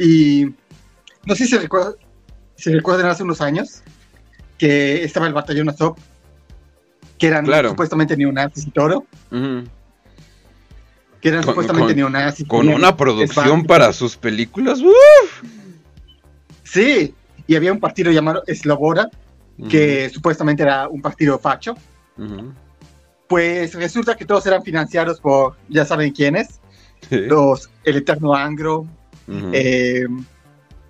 [0.01, 0.55] Y
[1.25, 1.93] no sé si recuerdan,
[2.55, 3.83] si recuerdan hace unos años
[4.57, 5.95] que estaba el batallón Azov,
[7.19, 9.05] que eran supuestamente neonazis y todo.
[11.21, 12.47] Que eran supuestamente neonazis.
[12.47, 14.79] Con una producción para sus películas.
[16.63, 17.13] Sí,
[17.45, 19.07] y había un partido llamado Slobora,
[19.69, 21.75] que supuestamente era un partido facho.
[23.27, 26.59] Pues resulta que todos eran financiados por, ya saben quiénes,
[27.11, 28.87] los, el Eterno Angro,
[29.27, 30.05] eh,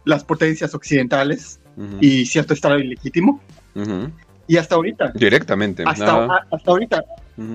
[0.06, 1.60] las potencias occidentales
[2.00, 3.41] y cierto Estado ilegítimo.
[4.48, 5.12] Y hasta ahorita.
[5.15, 5.84] Directamente.
[5.86, 7.04] Hasta, hasta ahorita.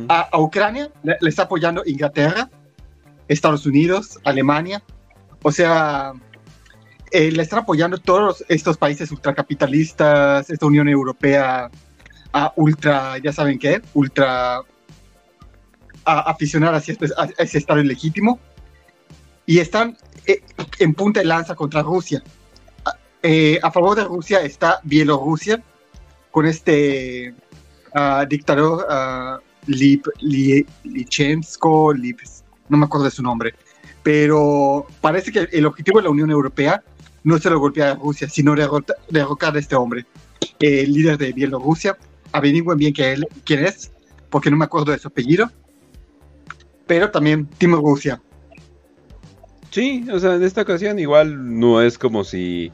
[0.09, 2.49] a, Ucrania le, le, está apoyando Inglaterra,
[3.29, 4.83] Estados Unidos, Alemania.
[5.43, 6.15] O sea,
[7.13, 11.71] eh, le están apoyando todos estos países ultracapitalistas, esta Unión Europea
[12.33, 14.61] a ultra, ya saben qué, ultra
[16.05, 17.07] a aficionar hacia este,
[17.39, 18.39] ese Estado ilegítimo
[19.47, 19.97] y están
[20.79, 22.23] en punta de lanza contra Rusia.
[23.23, 25.63] Eh, a favor de Rusia está Bielorrusia
[26.31, 27.35] con este
[27.95, 31.95] uh, dictador uh, Lip, Lichensko,
[32.69, 33.55] no me acuerdo de su nombre,
[34.03, 36.83] pero parece que el objetivo de la Unión Europea
[37.25, 40.07] no se lo golpea a Rusia, sino derrocar a este hombre,
[40.61, 41.97] el líder de Bielorrusia.
[42.31, 43.91] Averigüen bien quién es,
[44.31, 45.51] porque no me acuerdo de su apellido.
[46.87, 48.21] Pero también Timo Rusia.
[49.77, 52.73] Sí, o sea, en esta ocasión igual no es como si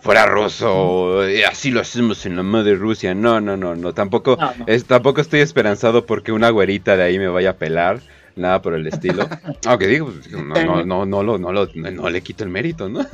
[0.00, 3.14] fuera ruso, eh, así lo hacemos en la madre Rusia.
[3.14, 4.36] No, no, no, no, tampoco,
[4.86, 8.02] tampoco estoy esperanzado porque una güerita de ahí me vaya a pelar
[8.36, 9.26] nada por el estilo.
[9.66, 13.00] Aunque digo, pues, no, no, no, no, no, no, no, le quito el mérito, ¿no?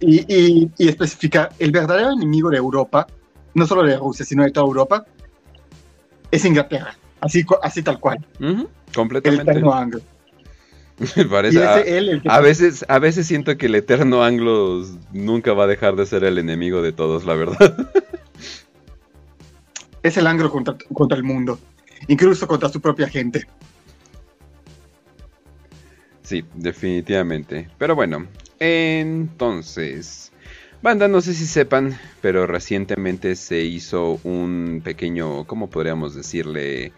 [0.00, 3.06] y, y, especifica, el verdadero enemigo de Europa,
[3.54, 5.06] no solo de Rusia, sino de toda Europa,
[6.30, 8.18] es Inglaterra, así, así tal cual.
[8.94, 9.50] completamente.
[9.50, 9.62] El
[11.16, 11.30] anglo.
[11.30, 11.64] parece,
[12.26, 16.24] a, veces, a veces siento que el eterno anglo nunca va a dejar de ser
[16.24, 17.76] el enemigo de todos, la verdad.
[20.02, 21.58] es el anglo contra, contra el mundo
[22.08, 23.46] incluso contra su propia gente.
[26.22, 27.68] Sí, definitivamente.
[27.78, 28.26] Pero bueno,
[28.58, 30.32] entonces,
[30.82, 36.92] banda, no sé si sepan, pero recientemente se hizo un pequeño, ¿cómo podríamos decirle?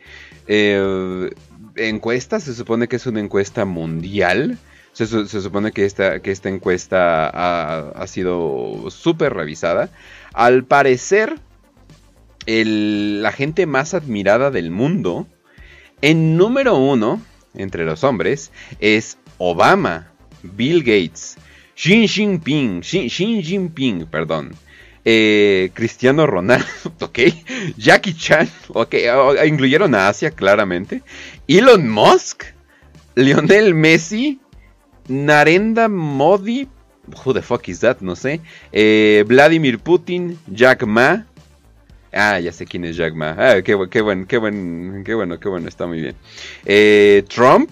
[0.47, 1.31] Eh,
[1.77, 4.59] encuesta, se supone que es una encuesta mundial.
[4.93, 9.91] Se, supone que esta, que esta encuesta ha, sido súper revisada.
[10.33, 11.39] Al parecer,
[12.47, 15.27] la gente más admirada del mundo,
[16.01, 17.21] en número uno,
[17.55, 20.13] entre los hombres, es Obama,
[20.43, 21.37] Bill Gates,
[21.75, 24.55] Xi Jinping, Xi, Jinping, perdón.
[25.09, 26.67] Eh, Cristiano Ronaldo,
[27.01, 27.21] ok.
[27.77, 28.97] Jackie Chan, ok.
[29.47, 31.03] Incluyeron a Asia, claramente.
[31.47, 32.43] Elon Musk,
[33.15, 34.41] Lionel Messi,
[35.07, 36.69] Narendra Modi,
[37.25, 38.41] who the fuck is that, no sé.
[38.73, 41.25] Eh, Vladimir Putin, Jack Ma.
[42.13, 43.37] Ah, ya sé quién es Jack Ma.
[43.39, 46.17] Ah, qué, qué, qué, buen, qué bueno, qué bueno, está muy bien.
[46.65, 47.71] Eh, Trump,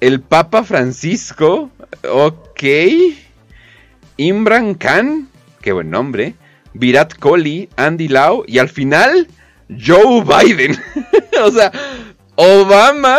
[0.00, 1.72] el Papa Francisco,
[2.08, 2.62] ok.
[4.16, 5.28] Imran Khan,
[5.64, 6.34] qué buen nombre.
[6.74, 9.26] Virat Kohli, Andy Lau y al final
[9.70, 10.78] Joe Biden.
[11.42, 11.72] o sea,
[12.36, 13.18] Obama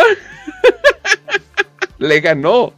[1.98, 2.72] le ganó.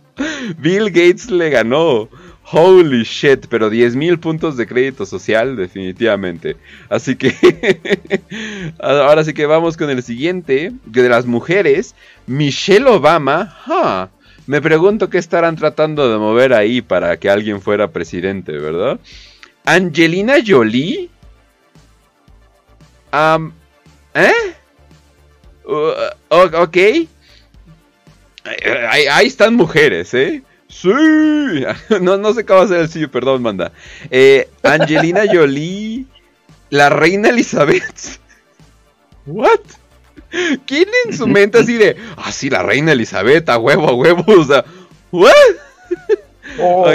[0.57, 2.09] Bill Gates le ganó.
[2.51, 6.57] Holy shit, pero 10.000 puntos de crédito social definitivamente.
[6.89, 7.35] Así que
[8.81, 11.95] ahora sí que vamos con el siguiente, de las mujeres,
[12.27, 14.11] Michelle Obama.
[14.47, 18.99] Me pregunto qué estarán tratando de mover ahí para que alguien fuera presidente, ¿verdad?
[19.69, 21.11] Angelina Jolie.
[24.15, 24.33] ¿Eh?
[25.67, 25.93] Uh,
[26.31, 26.77] ok.
[28.89, 30.43] Ahí, están mujeres, ¿eh?
[30.69, 30.89] Sí.
[32.01, 33.73] No, no sé cómo hacer el sí, perdón, manda.
[34.11, 36.07] Eh, Angelina Jolie,
[36.71, 38.19] la reina Elizabeth.
[39.27, 39.61] What?
[40.67, 44.25] ¿Quién en su mente así de, ah, sí, la reina Elizabeth, a huevo, a huevo?
[44.29, 44.65] O sea,
[45.11, 45.35] ¿what?
[46.59, 46.87] Oh.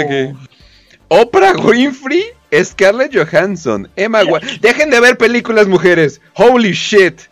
[1.08, 2.24] Oprah Winfrey,
[2.62, 4.22] Scarlett Johansson, Emma
[4.60, 6.20] Dejen de ver películas, mujeres.
[6.34, 7.22] Holy shit.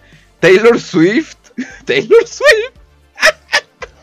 [0.41, 1.39] Taylor Swift.
[1.85, 2.73] Taylor Swift.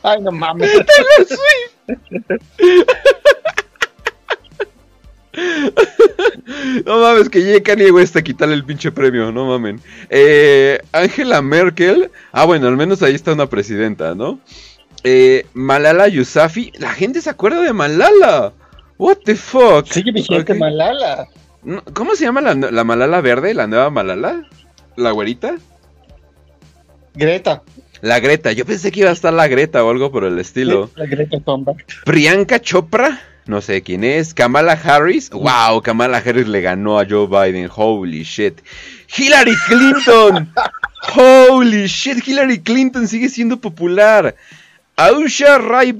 [0.04, 0.72] Ay, no mames.
[0.72, 2.58] Taylor Swift.
[6.86, 9.80] No mames, que llegue Kanye West a quitarle el pinche premio, no mamen.
[10.10, 12.12] Eh, Angela Merkel.
[12.32, 14.40] Ah, bueno, al menos ahí está una presidenta, ¿no?
[15.04, 16.74] Eh, Malala Yousafzai.
[16.78, 18.54] La gente se acuerda de Malala.
[19.00, 19.88] What the fuck.
[19.88, 21.28] Sigue vigente Malala.
[21.94, 23.56] ¿Cómo se llama la, la, Malala verde?
[23.56, 24.46] ¿La nueva Malala?
[24.96, 25.56] ¿La güerita?
[27.16, 27.64] Greta.
[28.02, 28.52] La Greta.
[28.52, 30.92] Yo pensé que iba a estar la Greta o algo por el estilo.
[30.96, 31.84] La Greta Thunberg.
[32.06, 34.36] Priyanka Chopra no sé quién es.
[34.36, 35.32] Kamala Harris.
[35.32, 37.68] Wow, Kamala Harris le ganó a Joe Biden.
[37.76, 38.62] Holy shit.
[39.18, 40.54] Hillary Clinton.
[41.16, 44.36] Holy shit, Hillary Clinton sigue siendo popular.
[45.00, 45.96] Ausha Rai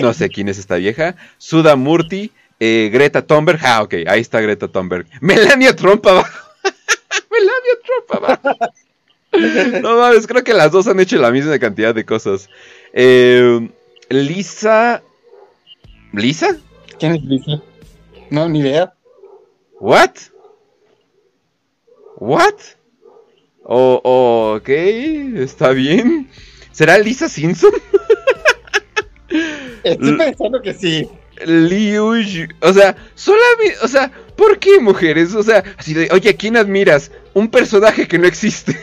[0.00, 1.16] No sé quién es esta vieja.
[1.38, 2.32] Suda Murti.
[2.58, 3.60] Eh, Greta Thunberg.
[3.62, 5.06] Ah, ok, ahí está Greta Thunberg.
[5.20, 6.38] Melania Trump abajo.
[7.30, 9.80] Melania Trump abajo.
[9.82, 12.48] no mames, creo que las dos han hecho la misma cantidad de cosas.
[12.92, 13.68] Eh,
[14.10, 15.02] Lisa
[16.12, 16.58] ¿Lisa?
[16.98, 17.62] ¿Quién es Lisa?
[18.30, 18.92] No, ni idea.
[19.80, 20.10] ¿What?
[22.16, 22.54] ¿What?
[23.64, 26.28] Oh, ok, está bien.
[26.72, 27.72] ¿Será Lisa Simpson?
[29.84, 31.08] Estoy pensando que sí.
[31.44, 32.14] Liu,
[32.60, 35.34] o sea, solamente, o sea, ¿por qué mujeres?
[35.34, 37.10] O sea, así de, oye, ¿a quién admiras?
[37.34, 38.78] Un personaje que no existe.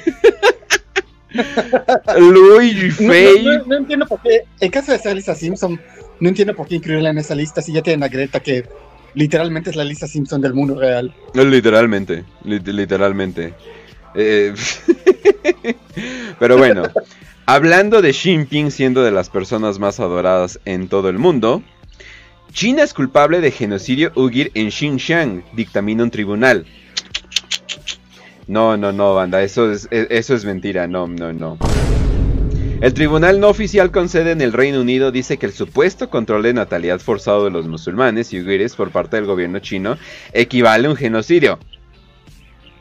[2.17, 3.43] Luigi Faye.
[3.43, 4.43] No, no, entiendo por qué.
[4.59, 5.79] En caso de ser Lisa Simpson,
[6.19, 8.65] no entiendo por qué incluirla en esa lista si ya tienen a Greta que
[9.13, 11.13] literalmente es la Lisa Simpson del mundo real.
[11.33, 13.53] Literalmente, literalmente.
[14.15, 14.53] Eh,
[16.39, 16.83] pero bueno,
[17.53, 21.63] hablando de Xi Jinping siendo de las personas más adoradas en todo el mundo,
[22.53, 26.67] China es culpable de genocidio uigur en Xinjiang, dictamina un tribunal.
[28.45, 31.57] No, no, no, banda, eso es, e, eso es mentira, no, no, no.
[32.81, 36.43] El tribunal no oficial con sede en el Reino Unido dice que el supuesto control
[36.43, 39.97] de natalidad forzado de los musulmanes y uigures por parte del gobierno chino
[40.33, 41.57] equivale a un genocidio.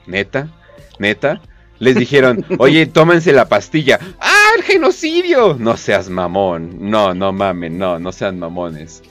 [0.06, 0.50] ¿Neta?
[0.98, 1.40] ¿Neta?
[1.78, 3.98] Les dijeron, oye, tómense la pastilla.
[4.20, 5.56] ¡Ah, el genocidio!
[5.58, 6.90] No seas mamón.
[6.90, 9.02] No, no mamen, no, no sean mamones.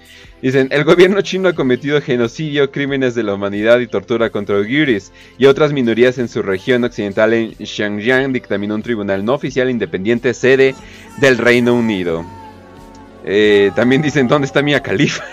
[0.41, 5.11] Dicen, el gobierno chino ha cometido genocidio, crímenes de la humanidad y tortura contra uigures
[5.39, 10.35] y otras minorías en su región occidental en Xinjiang, dictaminó un tribunal no oficial independiente
[10.35, 10.75] sede
[11.19, 12.23] del Reino Unido.
[13.25, 15.23] Eh, también dicen, ¿dónde está Mia Khalifa?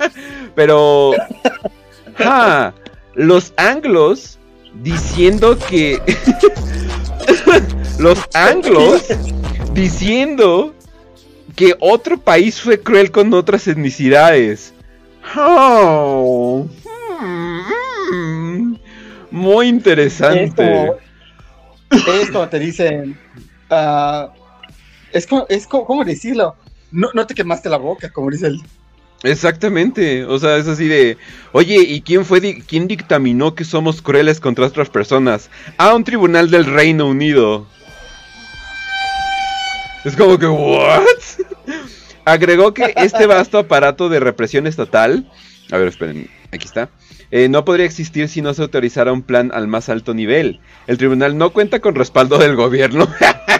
[0.54, 1.12] Pero...
[2.16, 2.74] ¡Ja!
[3.14, 4.38] Los anglos
[4.82, 6.02] diciendo que...
[7.98, 9.04] los anglos
[9.72, 10.74] diciendo
[11.56, 14.72] que otro país fue cruel con otras etnicidades.
[15.36, 16.66] Oh.
[17.20, 18.74] Hmm.
[19.30, 20.92] Muy interesante.
[21.90, 23.18] Esto, te dicen.
[23.70, 24.28] Uh,
[25.12, 26.56] es, es ¿cómo decirlo?
[26.90, 28.60] No, no te quemaste la boca, como dice él.
[29.22, 31.18] Exactamente, o sea, es así de,
[31.52, 35.50] oye, ¿y quién fue, quién dictaminó que somos crueles contra otras personas?
[35.76, 37.66] A un tribunal del Reino Unido.
[40.06, 41.02] Es como que, ¿what?
[42.24, 45.30] agregó que este vasto aparato de represión estatal,
[45.70, 46.88] a ver, esperen, aquí está,
[47.30, 50.60] eh, no podría existir si no se autorizara un plan al más alto nivel.
[50.86, 53.06] El tribunal no cuenta con respaldo del gobierno.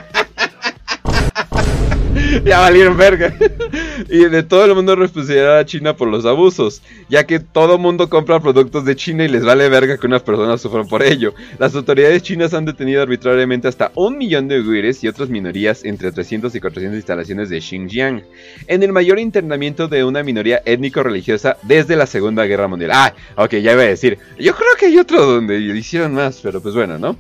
[2.44, 3.34] ya valieron verga.
[4.08, 8.08] y de todo el mundo responsabilidad a China por los abusos, ya que todo mundo
[8.08, 11.34] compra productos de China y les vale verga que unas personas sufran por ello.
[11.58, 16.12] Las autoridades chinas han detenido arbitrariamente hasta un millón de uigures y otras minorías entre
[16.12, 18.22] 300 y 400 instalaciones de Xinjiang,
[18.66, 22.90] en el mayor internamiento de una minoría étnico-religiosa desde la Segunda Guerra Mundial.
[22.94, 26.60] Ah, ok, ya iba a decir, yo creo que hay otro donde hicieron más, pero
[26.60, 27.16] pues bueno, ¿no?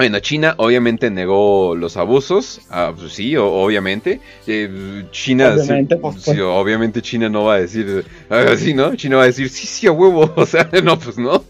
[0.00, 4.18] Bueno, China obviamente negó los abusos, ah, pues sí, obviamente.
[4.46, 6.40] Eh, China, obviamente, pues, pues.
[6.40, 8.96] obviamente China no va a decir así, ¿no?
[8.96, 11.44] China va a decir, sí, sí, a huevo, o sea, no, pues no,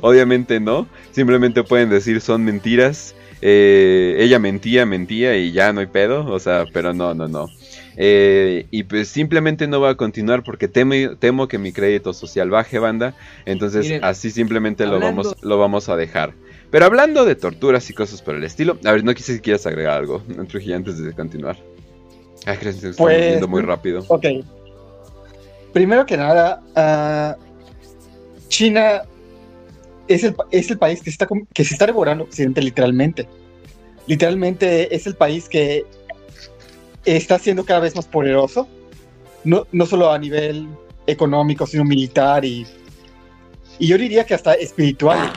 [0.00, 0.86] obviamente no.
[1.10, 3.14] Simplemente pueden decir son mentiras.
[3.42, 7.50] Eh, ella mentía, mentía y ya no hay pedo, o sea, pero no, no, no.
[7.96, 12.50] Eh, y pues simplemente no va a continuar porque temo, temo que mi crédito social
[12.50, 13.14] baje, banda.
[13.46, 16.34] Entonces así simplemente lo, vamos, lo vamos a dejar.
[16.70, 19.66] Pero hablando de torturas y cosas por el estilo, a ver, no quise si quieras
[19.66, 21.56] agregar algo, Trujillo, antes de continuar.
[22.46, 24.04] Ah, crees que estamos pues, yendo muy rápido.
[24.08, 24.26] Ok.
[25.72, 27.36] Primero que nada, ah,
[28.48, 29.02] China
[30.08, 33.28] es el, es el país que, está, que se está devorando Occidente literalmente.
[34.06, 35.84] Literalmente es el país que
[37.04, 38.68] está siendo cada vez más poderoso,
[39.44, 40.68] no, no solo a nivel
[41.06, 42.66] económico, sino militar y,
[43.78, 45.32] y yo diría que hasta espiritual.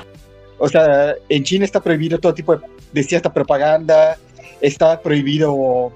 [0.59, 2.59] O sea, en China está prohibido todo tipo
[2.91, 4.17] de, cierta propaganda,
[4.61, 5.91] está prohibido...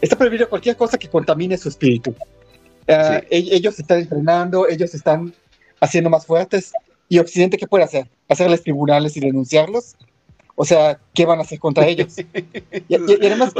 [0.00, 2.14] está prohibido cualquier cosa que contamine su espíritu.
[2.88, 5.32] Ah, e-, ellos están entrenando, ellos están
[5.80, 6.72] haciendo más fuertes.
[7.08, 8.08] ¿Y Occidente qué puede hacer?
[8.28, 9.96] ¿Hacerles tribunales y denunciarlos?
[10.60, 12.16] O sea, ¿qué van a hacer contra ellos?
[12.88, 13.54] y, además,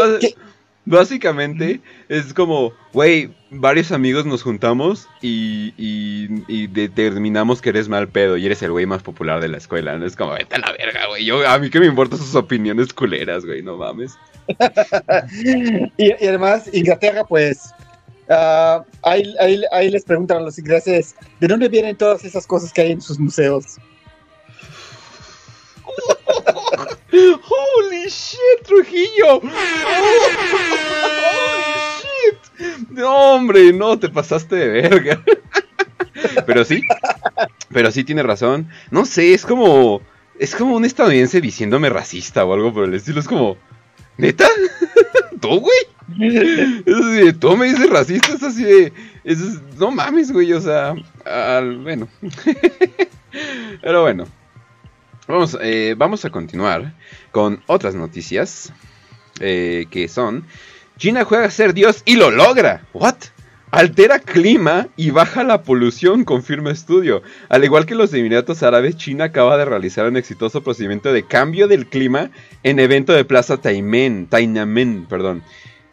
[0.84, 8.46] Básicamente es como, güey, varios amigos nos juntamos y, determinamos que eres mal pedo y
[8.46, 9.96] eres el güey más popular de la escuela.
[9.96, 11.24] No es como, vete a la verga, güey.
[11.24, 14.16] Yo, a mí que me importan sus opiniones culeras, güey, no mames.
[15.99, 17.70] y, además, Inglaterra, pues,
[18.30, 19.34] uh, ahí,
[19.70, 23.03] ahí les preguntan a los ingleses, ¿de dónde vienen todas esas cosas que hay en
[23.03, 23.76] sus museos?
[27.12, 29.40] Holy shit, Trujillo.
[29.42, 29.53] Holy
[31.99, 32.90] shit.
[32.90, 35.22] No, hombre, no, te pasaste de verga.
[36.46, 36.82] Pero sí,
[37.70, 38.68] pero sí tiene razón.
[38.90, 40.03] No sé, es como.
[40.38, 43.20] Es como un estadounidense diciéndome racista o algo por el estilo.
[43.20, 43.57] Es como.
[44.16, 44.49] ¿Neta?
[45.40, 45.78] ¿Tú, güey?
[46.86, 48.92] Es así de, tú me dices racista, es así de.
[49.78, 50.94] no mames, güey, o sea.
[51.82, 52.09] bueno.
[53.80, 54.26] Pero bueno.
[55.29, 56.95] Vamos, eh, vamos a continuar
[57.33, 58.72] con otras noticias
[59.41, 60.47] eh, que son
[60.97, 62.87] China juega a ser Dios y lo logra.
[62.95, 63.16] ¿What?
[63.70, 67.22] Altera clima y baja la polución, confirma estudio.
[67.51, 71.68] Al igual que los Emiratos Árabes, China acaba de realizar un exitoso procedimiento de cambio
[71.68, 72.31] del clima
[72.62, 75.43] en evento de Plaza Taimen, Tainamen, perdón,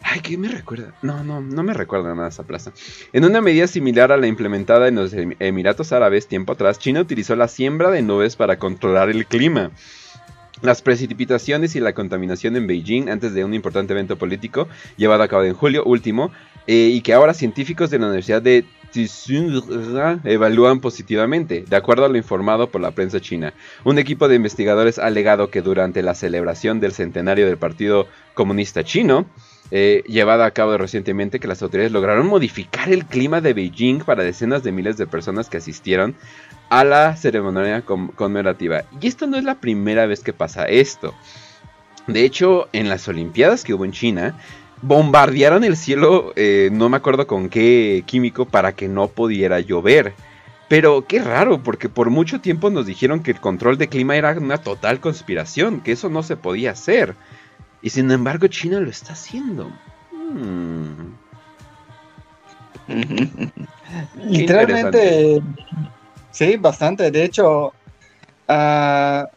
[0.07, 0.93] Ay, ¿qué me recuerda?
[1.01, 2.71] No, no, no me recuerda nada esa plaza.
[3.11, 7.01] En una medida similar a la implementada en los em-, Emiratos Árabes tiempo atrás, China
[7.01, 9.71] utilizó la siembra de nubes para controlar el clima.
[10.61, 15.27] Las precipitaciones y la contaminación en Beijing antes de un importante evento político llevado a
[15.27, 16.31] cabo en julio último
[16.67, 18.63] eh, y que ahora científicos de la Universidad de
[20.23, 23.53] evalúan positivamente, de acuerdo a lo informado por la prensa china.
[23.83, 28.85] Un equipo de investigadores ha alegado que durante la celebración del centenario del Partido Comunista
[28.85, 29.25] Chino,
[29.71, 34.23] eh, llevada a cabo recientemente que las autoridades lograron modificar el clima de Beijing para
[34.23, 36.15] decenas de miles de personas que asistieron
[36.69, 38.83] a la ceremonia conmemorativa.
[39.01, 41.13] Y esto no es la primera vez que pasa esto.
[42.07, 44.37] De hecho, en las Olimpiadas que hubo en China,
[44.81, 50.13] bombardearon el cielo, eh, no me acuerdo con qué químico, para que no pudiera llover.
[50.67, 54.33] Pero qué raro, porque por mucho tiempo nos dijeron que el control de clima era
[54.33, 57.15] una total conspiración, que eso no se podía hacer.
[57.85, 59.71] Y sin embargo China lo está haciendo.
[60.11, 61.13] Hmm.
[64.27, 65.39] Literalmente,
[66.31, 67.11] sí, bastante.
[67.11, 67.73] De hecho,
[68.47, 69.29] ah,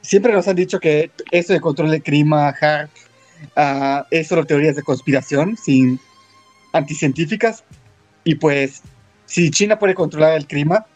[0.00, 2.88] siempre nos han dicho que eso de control del clima, hard,
[3.58, 6.00] uh, es solo teorías de conspiración, sin
[6.72, 7.64] anticientíficas.
[8.24, 8.80] Y pues,
[9.26, 10.86] si China puede controlar el clima,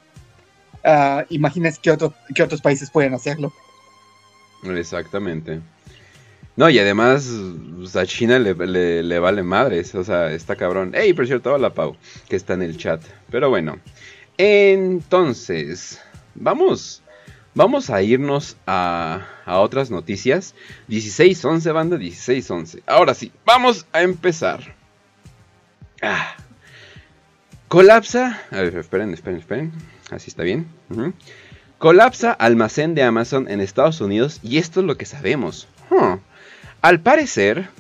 [0.87, 1.95] uh, imagínense que,
[2.35, 3.53] que otros países pueden hacerlo.
[4.63, 5.61] Exactamente.
[6.57, 7.29] No, y además
[7.95, 8.55] a China le,
[9.03, 10.95] le, vale madres, o sea, está cabrón.
[10.95, 11.97] Ey, por cierto, hola Pau,
[12.29, 13.03] que está en el chat.
[13.31, 13.79] Pero bueno,
[14.39, 16.01] entonces,
[16.35, 17.03] vamos,
[17.55, 20.55] vamos a irnos a, a otras noticias.
[20.89, 22.83] 16-11, banda, 16-11.
[22.87, 24.75] Ahora sí, vamos a empezar.
[26.03, 26.37] Ah.
[27.69, 28.41] Colapsa.
[28.53, 29.73] A ver, esperen, esperen, esperen.
[30.11, 30.69] Así está bien.
[31.79, 35.67] Colapsa almacén de Amazon en Estados Unidos y esto es lo que sabemos.
[36.85, 37.71] Al parecer,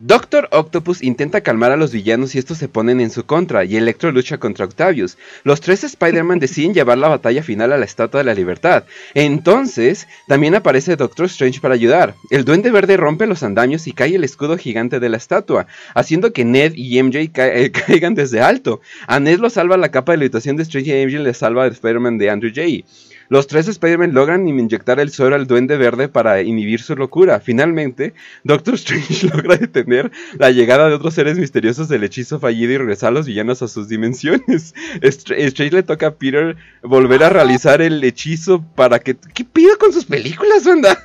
[0.00, 3.76] Doctor Octopus intenta calmar a los villanos y estos se ponen en su contra, y
[3.76, 5.16] Electro lucha contra Octavius.
[5.44, 8.82] Los tres Spider-Man deciden llevar la batalla final a la Estatua de la Libertad.
[9.14, 12.16] Entonces, también aparece Doctor Strange para ayudar.
[12.28, 16.32] El Duende Verde rompe los andamios y cae el escudo gigante de la estatua, haciendo
[16.32, 18.80] que Ned y MJ eh, caigan desde alto.
[19.06, 21.68] A Ned lo salva la capa de levitación de Strange y MJ le salva a
[21.68, 22.84] Spider-Man de Andrew J.
[23.28, 27.40] Los tres Spider-Man logran inyectar el suero al duende verde para inhibir su locura.
[27.40, 32.78] Finalmente, Doctor Strange logra detener la llegada de otros seres misteriosos del hechizo fallido y
[32.78, 34.74] regresar a los villanos a sus dimensiones.
[35.02, 39.16] Strange le toca a Peter volver a realizar el hechizo para que...
[39.16, 40.98] ¿Qué pido con sus películas, banda?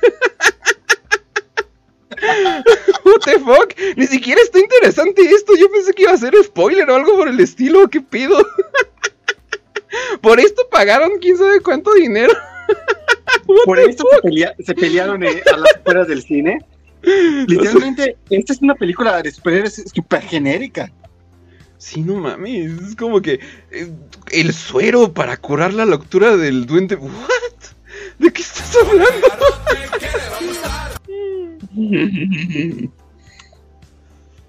[3.04, 3.74] What the fuck?
[3.96, 5.54] Ni siquiera está interesante esto.
[5.56, 7.88] Yo pensé que iba a ser spoiler o algo por el estilo.
[7.88, 8.44] ¿Qué pido?
[10.20, 12.32] Por esto pagaron quién sabe cuánto dinero.
[13.64, 14.04] Por esto
[14.64, 16.64] se, pelearon eh, a las afueras del cine.
[17.02, 20.92] Literalmente, esta es una película de superhéroes súper genérica.
[21.78, 23.90] Sí, no mames, es como que eh,
[24.32, 26.96] el suero para curar la locura del duende.
[26.96, 27.10] ¿What?
[28.18, 29.26] ¿De qué estás hablando?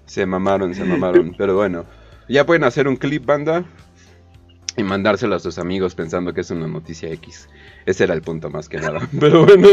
[0.06, 1.86] se mamaron, se mamaron, pero bueno.
[2.28, 3.64] Ya pueden hacer un clip, banda
[4.76, 7.48] y mandárselo a sus amigos pensando que es una noticia X.
[7.86, 9.08] Ese era el punto más que nada.
[9.20, 9.68] Pero bueno.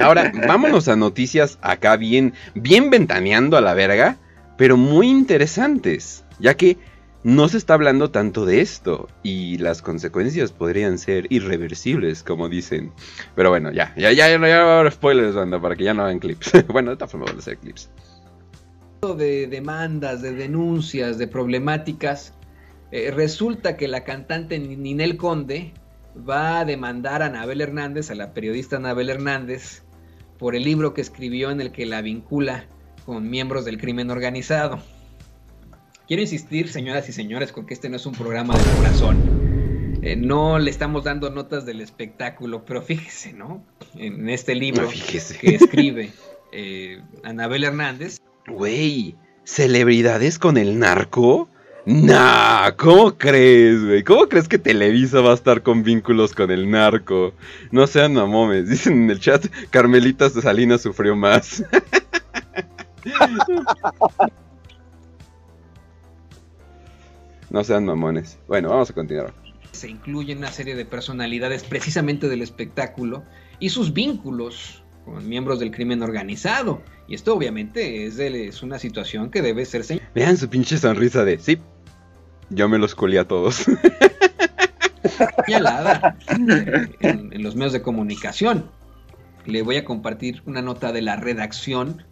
[0.00, 4.16] Ahora, vámonos a noticias acá bien, bien ventaneando a la verga,
[4.56, 6.76] pero muy interesantes, ya que
[7.22, 12.92] no se está hablando tanto de esto y las consecuencias podrían ser irreversibles, como dicen.
[13.34, 15.94] Pero bueno, ya, ya, ya, ya, ya va a haber spoilers, banda, para que ya
[15.94, 16.52] no hagan clips.
[16.68, 17.90] bueno, de esta forma van a ser clips.
[19.16, 22.34] De demandas, de denuncias, de problemáticas,
[22.92, 25.72] eh, resulta que la cantante Ninel Conde
[26.28, 29.82] va a demandar a Anabel Hernández, a la periodista Anabel Hernández,
[30.38, 32.66] por el libro que escribió en el que la vincula
[33.04, 34.80] con miembros del crimen organizado.
[36.08, 40.00] Quiero insistir, señoras y señores, con que este no es un programa de corazón.
[40.02, 43.62] Eh, no le estamos dando notas del espectáculo, pero fíjese, ¿no?
[43.94, 44.88] En este libro
[45.40, 46.10] que escribe
[46.52, 48.18] eh, Anabel Hernández.
[48.46, 49.14] Güey,
[49.44, 51.49] ¿celebridades con el narco?
[51.86, 54.04] Nah, ¿cómo crees, güey?
[54.04, 57.32] ¿Cómo crees que Televisa va a estar con vínculos con el narco?
[57.70, 58.68] No sean mamomes.
[58.70, 61.64] Dicen en el chat, Carmelitas de Salinas sufrió más.
[67.50, 68.38] no sean mamones.
[68.46, 69.32] Bueno, vamos a continuar.
[69.72, 73.24] Se incluyen una serie de personalidades precisamente del espectáculo
[73.58, 76.82] y sus vínculos con miembros del crimen organizado.
[77.10, 79.82] Y esto obviamente es, es una situación que debe ser
[80.14, 81.58] Vean su pinche sonrisa de sí.
[82.50, 83.66] Yo me los colé a todos.
[85.44, 86.16] Señalada
[87.00, 88.70] en, en los medios de comunicación.
[89.44, 92.04] Le voy a compartir una nota de la redacción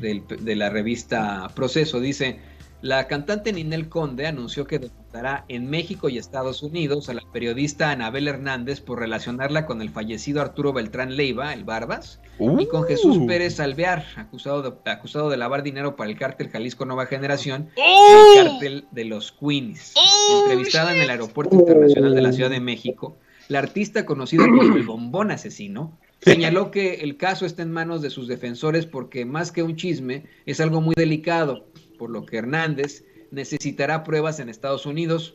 [0.00, 2.00] de la revista Proceso.
[2.00, 2.40] Dice,
[2.82, 7.90] la cantante Ninel Conde anunció que demandará en México y Estados Unidos a la periodista
[7.90, 13.18] Anabel Hernández por relacionarla con el fallecido Arturo Beltrán Leiva, el Barbas, y con Jesús
[13.18, 13.26] uh.
[13.26, 17.80] Pérez Alvear, acusado de, acusado de lavar dinero para el cártel Jalisco Nueva Generación y
[17.80, 18.32] el ¡Oh!
[18.34, 19.94] cártel de los Queens.
[19.96, 23.18] ¡Oh, Entrevistada en el Aeropuerto Internacional de la Ciudad de México,
[23.48, 28.10] la artista conocida como el bombón asesino señaló que el caso está en manos de
[28.10, 31.66] sus defensores porque más que un chisme es algo muy delicado
[32.00, 35.34] por lo que Hernández necesitará pruebas en Estados Unidos.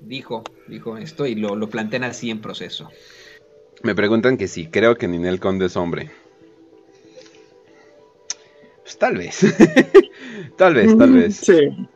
[0.00, 2.90] Dijo, dijo esto y lo, lo plantean así en proceso.
[3.84, 6.10] Me preguntan que si creo que Ninel Conde es hombre.
[8.82, 9.38] Pues tal vez.
[10.56, 11.36] tal vez, tal vez.
[11.44, 11.88] Sí.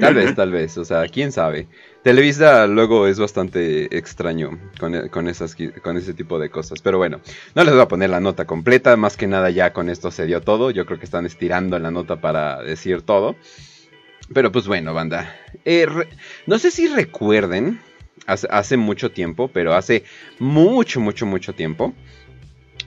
[0.00, 0.76] Tal vez, tal vez.
[0.78, 1.68] O sea, quién sabe.
[2.02, 6.80] Televisa luego es bastante extraño con, con, esas, con ese tipo de cosas.
[6.82, 7.20] Pero bueno,
[7.54, 8.96] no les voy a poner la nota completa.
[8.96, 10.70] Más que nada ya con esto se dio todo.
[10.70, 13.36] Yo creo que están estirando la nota para decir todo.
[14.34, 15.36] Pero pues bueno, banda.
[15.64, 15.86] Eh,
[16.46, 17.80] no sé si recuerden,
[18.26, 20.04] hace, hace mucho tiempo, pero hace
[20.38, 21.94] mucho, mucho, mucho tiempo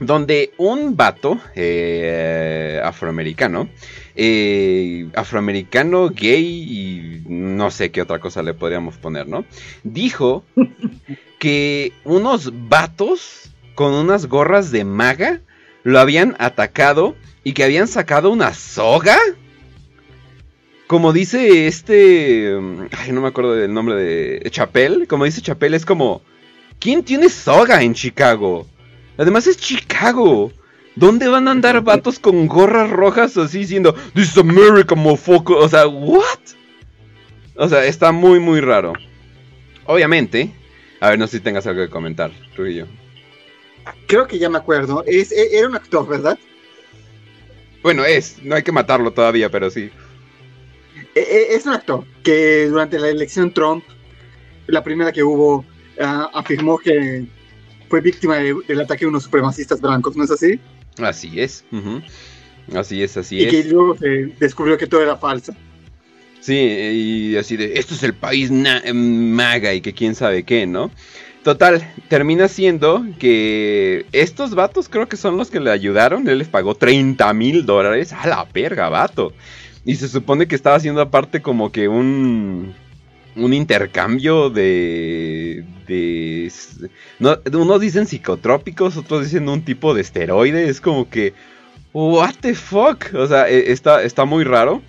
[0.06, 3.70] donde un vato eh, afroamericano,
[4.16, 9.46] eh, afroamericano, gay y no sé qué otra cosa le podríamos poner, ¿no?
[9.84, 10.44] Dijo
[11.40, 15.42] que unos vatos con unas gorras de maga
[15.84, 19.18] lo habían atacado y que habían sacado una soga.
[20.88, 22.54] Como dice este...
[22.92, 25.08] Ay, no me acuerdo del nombre de Chapel.
[25.08, 26.22] Como dice Chapel, es como
[26.84, 28.68] ¿Quién tiene soga en Chicago?
[29.18, 30.52] Además es Chicago.
[30.96, 35.56] ¿Dónde van a andar vatos con gorras rojas así diciendo This is America, motherfucker?
[35.56, 36.40] O sea, ¿what?
[37.56, 38.94] O sea, está muy, muy raro.
[39.86, 40.52] Obviamente.
[41.00, 42.86] A ver, no sé si tengas algo que comentar, yo.
[44.08, 45.04] Creo que ya me acuerdo.
[45.06, 46.40] Es, e, era un actor, ¿verdad?
[47.82, 48.42] Bueno, es.
[48.42, 49.90] No hay que matarlo todavía, pero sí.
[51.14, 53.84] E, e, es un actor que durante la elección Trump,
[54.68, 55.66] la primera que hubo,
[56.00, 57.26] ah, afirmó que
[57.94, 60.60] fue víctima del ataque de unos supremacistas blancos, ¿no es así?
[60.98, 61.64] Así es.
[62.74, 63.54] Así es, así es.
[63.54, 65.54] Y que luego se descubrió que todo era falso.
[66.40, 70.90] Sí, y así de, esto es el país maga y que quién sabe qué, ¿no?
[71.44, 76.28] Total, termina siendo que estos vatos creo que son los que le ayudaron.
[76.28, 78.12] Él les pagó 30 mil dólares.
[78.12, 79.34] A la verga, vato.
[79.86, 82.74] Y se supone que estaba haciendo aparte como que un...
[83.36, 85.64] Un intercambio de...
[85.88, 86.52] de
[87.20, 90.70] no, unos dicen psicotrópicos, otros dicen un tipo de esteroide.
[90.70, 91.34] Es como que...
[91.94, 93.14] What the fuck?
[93.14, 94.82] O sea, e, está, está muy raro.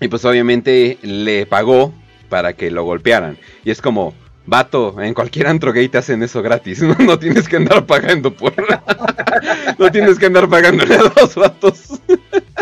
[0.00, 1.94] Y pues obviamente le pagó
[2.28, 3.38] para que lo golpearan.
[3.64, 4.14] Y es como,
[4.46, 6.82] vato, en cualquier antro gay te hacen eso gratis.
[6.98, 8.54] No, tienes que andar pagando por...
[9.78, 12.00] no tienes que andar pagándole a dos vatos.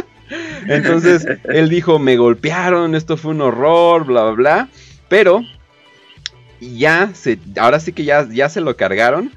[0.66, 4.68] Entonces él dijo, me golpearon, esto fue un horror, bla, bla, bla.
[5.11, 5.44] Pero
[6.61, 9.30] ya se, ahora sí que ya, ya se lo cargaron.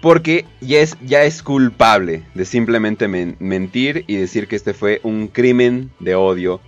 [0.00, 5.26] Porque ya es, ya es culpable de simplemente mentir y decir que este fue un
[5.26, 6.60] crimen de odio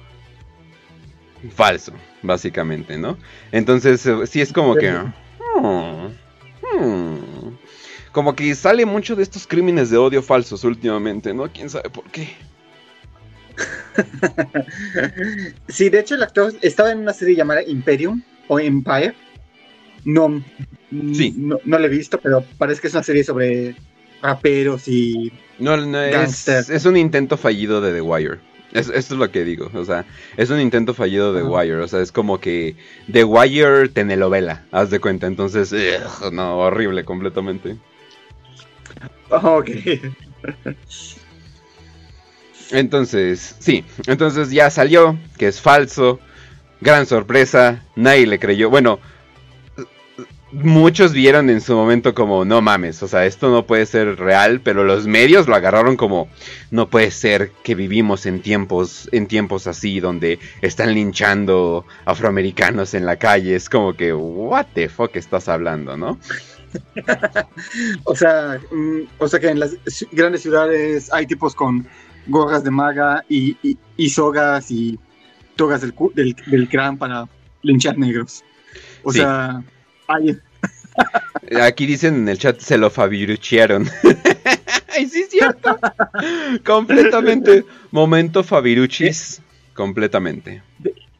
[1.54, 1.92] falso,
[2.22, 3.16] básicamente, ¿no?
[3.52, 4.90] Entonces, eh, sí es como que...
[4.90, 6.08] Hmm,
[6.74, 7.56] hmm,
[8.11, 11.48] como que sale mucho de estos crímenes de odio falsos últimamente, ¿no?
[11.52, 12.34] ¿Quién sabe por qué?
[15.68, 19.14] sí, de hecho el actor estaba en una serie llamada Imperium o Empire.
[20.05, 20.42] No,
[20.90, 21.32] sí.
[21.36, 23.76] no, no lo he visto, pero parece que es una serie sobre
[24.20, 28.38] raperos y no, no es, es, un intento fallido de The Wire.
[28.72, 30.05] esto es lo que digo, o sea,
[30.36, 32.74] es un intento fallido de The Wire, o sea, es como que
[33.12, 35.72] The Wire telenovela, haz de cuenta, entonces,
[36.32, 37.76] no, horrible completamente.
[39.30, 39.70] Ok.
[42.72, 46.20] Entonces, sí, entonces ya salió, que es falso,
[46.81, 48.99] gran sorpresa, nadie le creyó, bueno,
[50.53, 54.61] muchos vieron en su momento como, no mames, o sea, esto no puede ser real,
[54.61, 56.28] pero los medios lo agarraron como,
[56.70, 63.07] no puede ser que vivimos en tiempos, en tiempos así, donde están linchando afroamericanos en
[63.07, 66.18] la calle, es como que, what the fuck estás hablando, ¿no?
[68.05, 69.76] o sea, mm, o sea que en las
[70.12, 71.87] grandes ciudades hay tipos con
[72.26, 73.57] gorras de maga y,
[74.09, 74.99] sogas y
[75.61, 77.28] togas del, del, del crán para
[77.61, 78.42] linchar negros.
[79.02, 79.62] O sea,
[81.62, 83.86] Aquí dicen en el chat, se lo fabiruchearon.
[84.88, 85.78] Ay, sí, es cierto.
[86.64, 87.66] completamente.
[87.90, 89.42] Momento Fabiruchis.
[89.74, 90.62] completamente.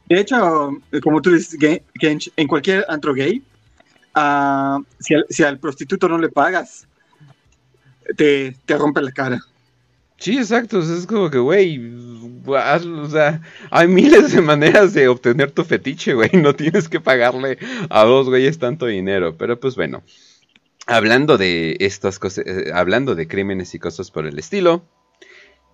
[0.07, 0.71] De, hecho,
[1.03, 1.59] como tú dices,
[2.01, 3.43] Gench, en cualquier antro gay,
[4.17, 6.89] uh, si, al, si, al, prostituto no le pagas,
[8.17, 9.41] te, te rompe la cara.
[10.21, 10.81] Sí, exacto.
[10.81, 11.81] Es como que, güey,
[12.47, 13.41] o sea,
[13.71, 16.29] hay miles de maneras de obtener tu fetiche, güey.
[16.35, 17.59] No tienes que pagarle
[17.89, 19.37] a dos güeyes tanto dinero.
[19.39, 20.03] Pero pues bueno,
[20.87, 24.85] hablando de estas cosas, eh, hablando de crímenes y cosas por el estilo,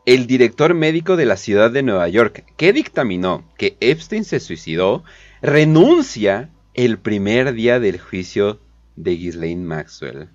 [0.07, 5.03] el director médico de la ciudad de Nueva York, que dictaminó que Epstein se suicidó,
[5.43, 8.61] renuncia el primer día del juicio
[8.95, 10.29] de Ghislaine Maxwell.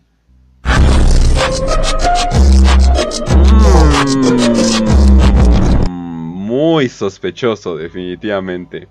[5.90, 8.88] Muy sospechoso, definitivamente.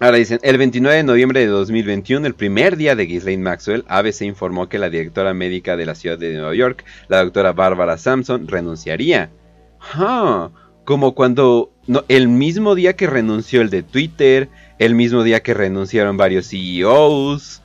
[0.00, 4.22] Ahora dicen, el 29 de noviembre de 2021, el primer día de Ghislaine Maxwell, ABC
[4.22, 8.48] informó que la directora médica de la ciudad de Nueva York, la doctora Barbara Sampson,
[8.48, 9.30] renunciaría.
[10.84, 11.72] como cuando
[12.08, 17.62] el mismo día que renunció el de Twitter, el mismo día que renunciaron varios CEOs.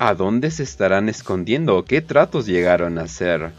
[0.00, 1.84] ¿A dónde se estarán escondiendo?
[1.84, 3.50] ¿Qué tratos llegaron a hacer?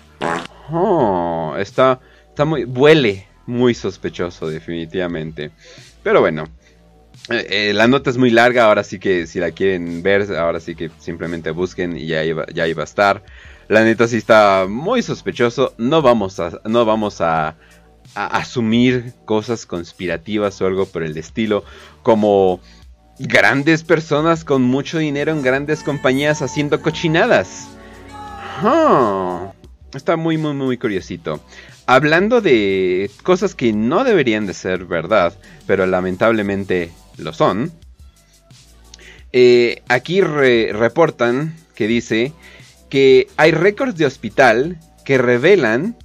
[0.71, 2.63] Oh, está, está muy...
[2.63, 5.51] Huele muy sospechoso definitivamente.
[6.01, 6.45] Pero bueno,
[7.29, 10.59] eh, eh, la nota es muy larga, ahora sí que si la quieren ver, ahora
[10.59, 13.23] sí que simplemente busquen y ya iba, ya iba a estar.
[13.67, 17.57] La neta sí está muy sospechoso, no vamos a, no vamos a,
[18.15, 21.65] a asumir cosas conspirativas o algo por el estilo,
[22.01, 22.61] como
[23.19, 27.67] grandes personas con mucho dinero en grandes compañías haciendo cochinadas.
[29.93, 31.41] Está muy, muy, muy curiosito.
[31.85, 35.33] Hablando de cosas que no deberían de ser verdad,
[35.67, 37.71] pero lamentablemente lo son.
[39.33, 42.33] Eh, aquí reportan que dice
[42.89, 45.95] que hay récords de hospital que revelan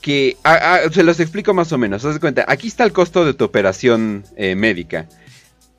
[0.00, 0.36] que...
[0.44, 2.04] Ah, ah, se los explico más o menos.
[2.20, 5.08] Cuenta, aquí está el costo de tu operación eh, médica.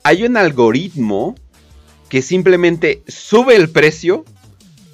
[0.04, 1.34] Hay un algoritmo
[2.10, 4.24] que simplemente sube el precio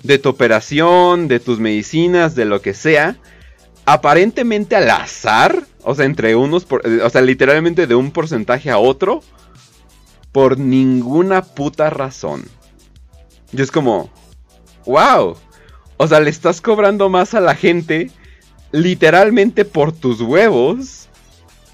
[0.05, 3.19] de tu operación, de tus medicinas, de lo que sea,
[3.85, 8.79] aparentemente al azar, o sea, entre unos, eh, o sea, literalmente de un porcentaje a
[8.79, 9.23] otro,
[10.31, 12.45] por ninguna puta razón.
[13.53, 14.11] Y es como,
[14.87, 15.37] wow,
[15.97, 18.13] o sea, le estás cobrando más a la gente,
[18.71, 21.09] literalmente por tus huevos,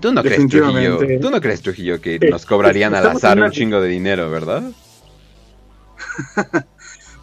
[0.00, 3.80] Tú no crees, Trujillo, tú no crees, Trujillo, que nos cobrarían al azar un chingo
[3.80, 4.64] de dinero, ¿verdad?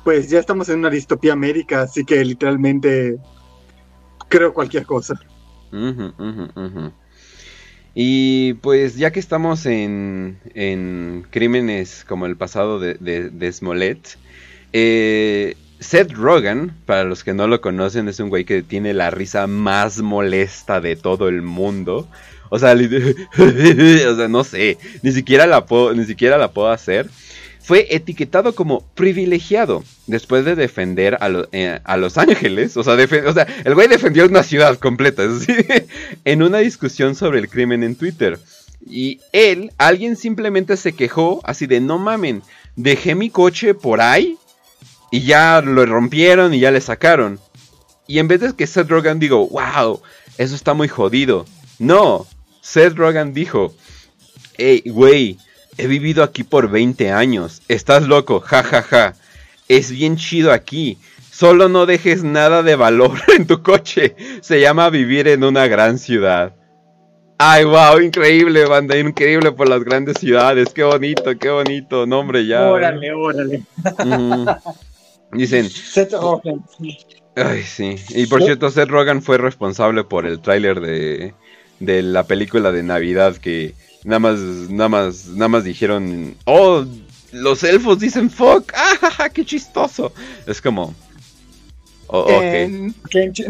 [0.04, 3.18] pues ya estamos en una distopía médica, así que literalmente
[4.30, 5.20] creo cualquier cosa.
[7.94, 14.18] Y pues ya que estamos en, en crímenes como el pasado de, de, de Smollett,
[14.74, 19.12] eh, Seth Rogen, para los que no lo conocen, es un güey que tiene la
[19.12, 22.08] risa más molesta de todo el mundo.
[22.50, 22.76] O sea,
[24.30, 27.10] no sé, ni siquiera la puedo, ni siquiera la puedo hacer.
[27.60, 32.76] Fue etiquetado como privilegiado después de defender a, eh, Los Ángeles.
[32.76, 35.24] O sea, o sea, el güey defendió una ciudad completa,
[36.26, 38.40] en una discusión sobre el crimen en Twitter.
[38.86, 42.42] Y él, alguien simplemente se quejó así de no mamen,
[42.76, 44.38] dejé mi coche por ahí
[45.14, 47.40] y ya lo rompieron y ya le sacaron.
[48.08, 50.02] Y en vez de que Seth Rogen digo, wow,
[50.40, 51.46] eso está muy jodido.
[51.78, 52.26] No,
[52.62, 53.76] Seth Rogen dijo,
[54.58, 55.38] hey, güey,
[55.78, 57.62] he vivido aquí por 20 años.
[57.68, 59.14] Estás loco, ja, ja, ja.
[59.68, 60.98] Es bien chido aquí.
[61.30, 64.16] Solo no dejes nada de valor en tu coche.
[64.42, 66.56] Se llama vivir en una gran ciudad.
[67.38, 70.70] Ay, wow, increíble, banda, increíble por las grandes ciudades.
[70.74, 72.08] Qué bonito, qué bonito.
[72.08, 72.68] Nombre ya.
[72.72, 73.64] Órale, órale.
[75.36, 75.70] Dicen.
[75.70, 76.64] Seth Rogen.
[77.36, 77.96] Ay, sí.
[78.10, 81.34] Y por cierto, Seth Rogen fue responsable por el tráiler de,
[81.80, 83.74] de la película de Navidad que
[84.04, 86.86] nada más, nada más, nada más dijeron, oh,
[87.32, 90.14] los elfos dicen fuck, ah, qué chistoso.
[90.46, 90.94] Es como,
[92.08, 92.92] oh, eh,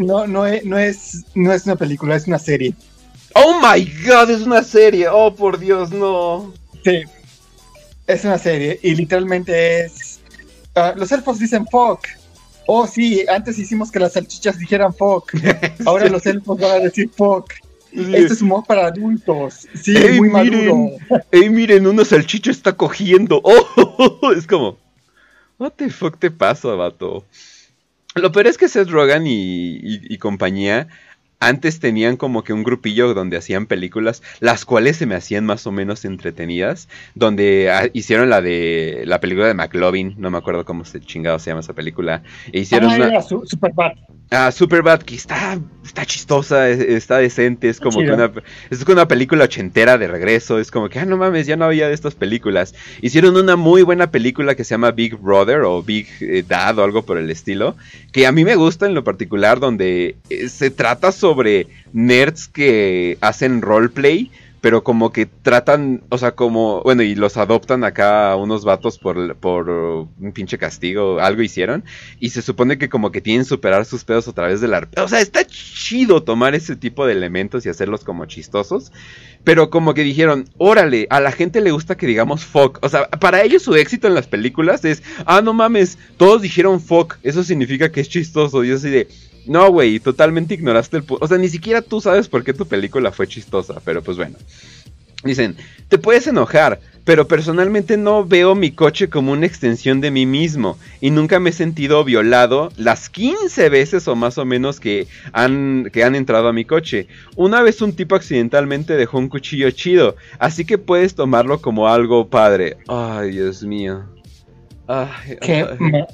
[0.00, 2.74] no, no, es, no, es, no es una película, es una serie.
[3.34, 5.08] Oh my god, es una serie.
[5.08, 6.54] Oh, por Dios, no.
[6.84, 7.02] Sí,
[8.06, 10.13] es una serie y literalmente es
[10.74, 12.06] Ah, los elfos dicen fuck.
[12.66, 15.32] Oh, sí, antes hicimos que las salchichas dijeran fuck.
[15.86, 17.52] Ahora los elfos van a decir fuck.
[17.92, 19.68] Este es humor para adultos.
[19.74, 20.90] Sí, muy maduro.
[21.30, 23.40] Ey, miren, una salchicha está cogiendo.
[23.76, 24.78] Oh, es como,
[25.58, 27.24] what the fuck te pasa, vato.
[28.16, 30.88] Lo peor es que Seth Rogen y compañía
[31.48, 35.66] antes tenían como que un grupillo donde hacían películas, las cuales se me hacían más
[35.66, 40.64] o menos entretenidas, donde ah, hicieron la de la película de McLovin, no me acuerdo
[40.64, 42.22] cómo se chingado se llama esa película,
[42.52, 43.22] e hicieron ah, una...
[43.22, 43.92] Superbad.
[44.30, 48.32] Ah, Superbad, que está, está chistosa, está decente, es como que una,
[48.70, 51.88] es una película ochentera de regreso, es como que, ah, no mames, ya no había
[51.88, 52.74] de estas películas.
[53.00, 56.84] Hicieron una muy buena película que se llama Big Brother o Big eh, Dad o
[56.84, 57.76] algo por el estilo,
[58.12, 63.18] que a mí me gusta en lo particular, donde eh, se trata sobre nerds que
[63.20, 64.30] hacen roleplay
[64.64, 69.36] pero como que tratan, o sea, como, bueno, y los adoptan acá unos vatos por,
[69.36, 71.84] por un pinche castigo, algo hicieron,
[72.18, 75.02] y se supone que como que tienen superar sus pedos a través del arte.
[75.02, 78.90] O sea, está chido tomar ese tipo de elementos y hacerlos como chistosos,
[79.44, 83.10] pero como que dijeron, órale, a la gente le gusta que digamos fuck, o sea,
[83.10, 87.44] para ellos su éxito en las películas es, ah, no mames, todos dijeron fuck, eso
[87.44, 89.08] significa que es chistoso, y yo así de...
[89.46, 91.04] No, güey, totalmente ignoraste el...
[91.08, 94.36] O sea, ni siquiera tú sabes por qué tu película fue chistosa, pero pues bueno.
[95.24, 95.56] Dicen,
[95.88, 100.78] te puedes enojar, pero personalmente no veo mi coche como una extensión de mí mismo
[101.00, 105.90] y nunca me he sentido violado las 15 veces o más o menos que han,
[105.92, 107.08] que han entrado a mi coche.
[107.36, 112.28] Una vez un tipo accidentalmente dejó un cuchillo chido, así que puedes tomarlo como algo
[112.28, 112.76] padre.
[112.88, 114.04] Ay, Dios mío.
[114.86, 115.66] Ay, ¿Qué?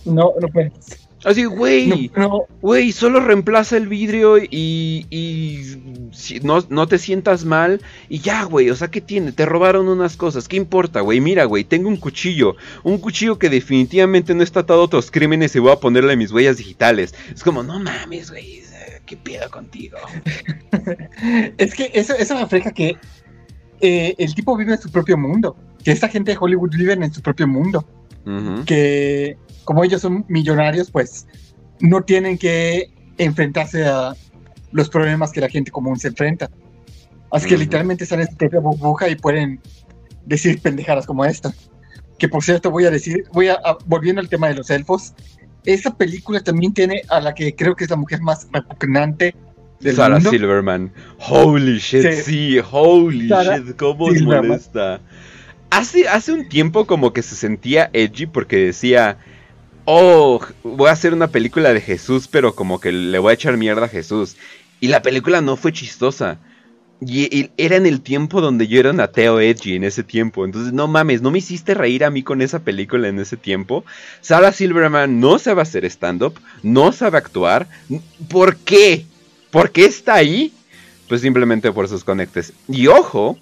[0.05, 1.00] No, no puedes.
[1.25, 2.11] Así, güey,
[2.63, 8.71] güey, solo reemplaza el vidrio y, y no, no, te sientas mal y ya, güey,
[8.71, 9.33] o sea, ¿qué tiene?
[9.33, 11.21] Te robaron unas cosas, ¿qué importa, güey?
[11.21, 15.55] Mira, güey, tengo un cuchillo, un cuchillo que definitivamente no está atado a otros crímenes
[15.55, 17.15] y voy a ponerle mis huellas digitales.
[17.35, 18.63] Es como, no mames, güey,
[19.05, 19.99] ¿qué pedo contigo?
[21.59, 22.97] es que eso, eso me refleja que
[23.83, 25.55] eh, el tipo vive en su propio mundo,
[25.85, 27.85] que esta gente de Hollywood vive en su propio mundo,
[28.65, 29.37] que
[29.71, 31.29] como ellos son millonarios, pues
[31.79, 34.17] no tienen que enfrentarse a
[34.73, 36.51] los problemas que la gente común se enfrenta.
[37.31, 39.61] Así que literalmente están en su propia burbuja y pueden
[40.27, 41.55] decir pendejadas como esta.
[42.19, 45.15] Que por cierto voy a decir, voy a, volviendo al tema de los elfos,
[45.65, 49.37] esa película también tiene a la que creo que es la mujer más repugnante
[49.79, 50.93] del Sarah Silverman.
[51.29, 55.01] Holy shit, sí, holy shit, cómo molesta.
[55.71, 59.19] Hace, hace un tiempo como que se sentía edgy porque decía,
[59.91, 63.57] oh, voy a hacer una película de Jesús, pero como que le voy a echar
[63.57, 64.37] mierda a Jesús.
[64.81, 66.39] Y la película no fue chistosa.
[67.01, 70.45] Y, era en el tiempo donde yo era un ateo edgy en ese tiempo.
[70.45, 73.85] Entonces, no mames, no me hiciste reír a mí con esa película en ese tiempo.
[74.21, 77.67] Sarah Silverman no sabe hacer stand-up, no sabe actuar.
[78.29, 79.07] ¿Por qué?
[79.51, 80.53] ¿Por qué está ahí?
[81.09, 82.53] Pues simplemente por sus conectes.
[82.69, 83.39] Y ojo,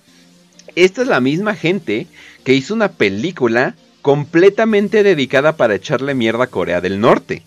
[0.76, 2.06] esta es la misma gente
[2.44, 7.42] que hizo una película completamente dedicada para echarle mierda a Corea del Norte.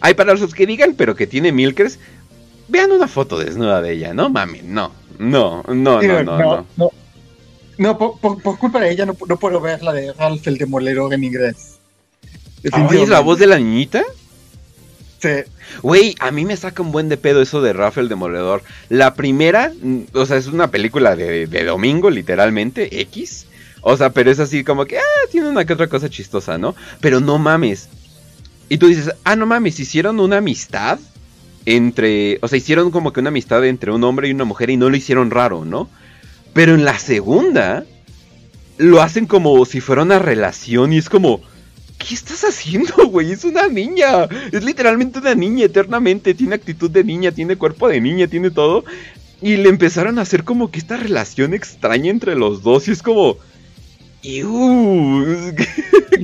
[0.00, 1.98] Hay para los que digan, pero que tiene Milkers,
[2.68, 6.90] vean una foto desnuda de ella, no mami, no, no, no, no, no, no.
[7.78, 11.78] No, por, culpa de ella no, puedo ver la de Ralph el Demoledor en inglés.
[12.62, 14.04] ¿Es la voz de la niñita?
[15.22, 15.28] Sí.
[15.82, 18.64] Güey, a mí me saca un buen de pedo eso de Ralph el Demoledor.
[18.88, 23.46] La primera, mm, o sea, es una película de, de domingo, literalmente, X.
[23.82, 26.74] O sea, pero es así como que, ah, tiene una que otra cosa chistosa, ¿no?
[27.00, 27.88] Pero no mames.
[28.68, 30.98] Y tú dices, ah, no mames, hicieron una amistad
[31.66, 34.76] entre, o sea, hicieron como que una amistad entre un hombre y una mujer y
[34.76, 35.88] no lo hicieron raro, ¿no?
[36.52, 37.84] Pero en la segunda,
[38.78, 41.40] lo hacen como si fuera una relación y es como,
[42.06, 43.32] ¿qué estás haciendo, güey?
[43.32, 48.00] Es una niña, es literalmente una niña eternamente, tiene actitud de niña, tiene cuerpo de
[48.00, 48.84] niña, tiene todo.
[49.40, 53.02] Y le empezaron a hacer como que esta relación extraña entre los dos y es
[53.02, 53.36] como...
[54.22, 54.38] ¿Qué,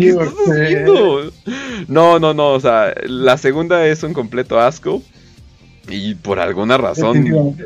[0.08, 1.32] estás haciendo?
[1.88, 5.02] No, no, no, o sea, la segunda es un completo asco.
[5.88, 7.56] Y por alguna razón,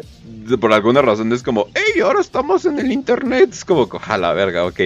[0.61, 3.51] por alguna razón es como, hey, ahora estamos en el internet.
[3.53, 3.89] Es como,
[4.19, 4.81] la verga, ok.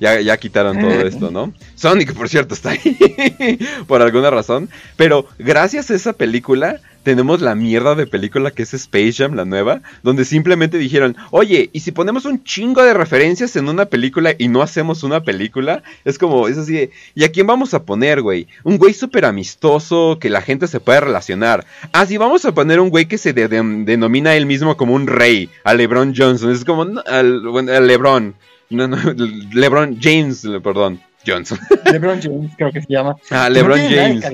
[0.00, 1.52] Ya, ya quitaron todo esto, ¿no?
[1.74, 3.58] Sonic, por cierto, está ahí.
[3.86, 4.68] por alguna razón.
[4.96, 9.46] Pero gracias a esa película, tenemos la mierda de película que es Space Jam, la
[9.46, 14.34] nueva, donde simplemente dijeron, oye, ¿y si ponemos un chingo de referencias en una película
[14.36, 15.82] y no hacemos una película?
[16.04, 18.46] Es como, es así ¿y a quién vamos a poner, güey?
[18.62, 21.64] Un güey súper amistoso, que la gente se pueda relacionar.
[21.94, 25.72] Ah, vamos a poner un güey que se denomina él mismo como un rey, a
[25.72, 26.52] LeBron Johnson.
[26.52, 28.34] Es como, al, LeBron.
[28.68, 28.98] No, no,
[29.54, 31.00] LeBron James, perdón.
[31.28, 31.58] Johnson.
[31.92, 33.16] LeBron James, creo que se llama.
[33.30, 34.24] Ah, LeBron James.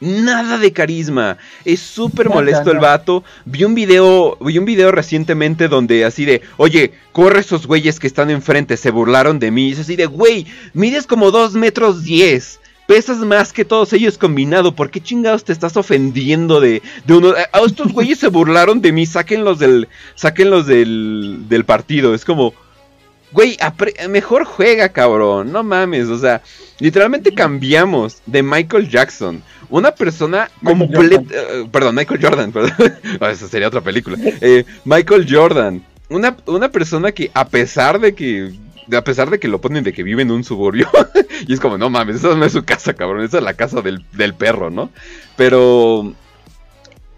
[0.00, 1.38] Nada de carisma.
[1.64, 3.24] Es súper molesto el vato.
[3.44, 8.06] Vi un video, vi un video recientemente donde así de, oye, corre esos güeyes que
[8.06, 9.72] están enfrente, se burlaron de mí.
[9.72, 12.60] Es así de, güey, mides como 2 metros 10.
[12.86, 14.74] Pesas más que todos ellos combinado.
[14.74, 17.32] ¿Por qué chingados te estás ofendiendo de, de uno?
[17.52, 19.06] A estos güeyes se burlaron de mí.
[19.06, 22.14] Sáquenlos del, sáquenlos del, del partido.
[22.14, 22.52] Es como,
[23.34, 23.58] Güey,
[24.08, 25.50] mejor juega, cabrón.
[25.52, 26.06] No mames.
[26.06, 26.40] O sea,
[26.78, 29.42] literalmente cambiamos de Michael Jackson.
[29.68, 31.20] Una persona completa.
[31.30, 32.52] Eh, perdón, Michael Jordan.
[32.52, 32.94] Perdón.
[33.20, 34.16] Oh, esa sería otra película.
[34.40, 35.84] Eh, Michael Jordan.
[36.08, 38.52] Una, una persona que, a pesar de que
[38.92, 40.88] a pesar de que lo ponen de que vive en un suburbio,
[41.48, 43.80] y es como, no mames, esa no es su casa, cabrón, esa es la casa
[43.80, 44.90] del, del perro, ¿no?
[45.36, 46.12] Pero,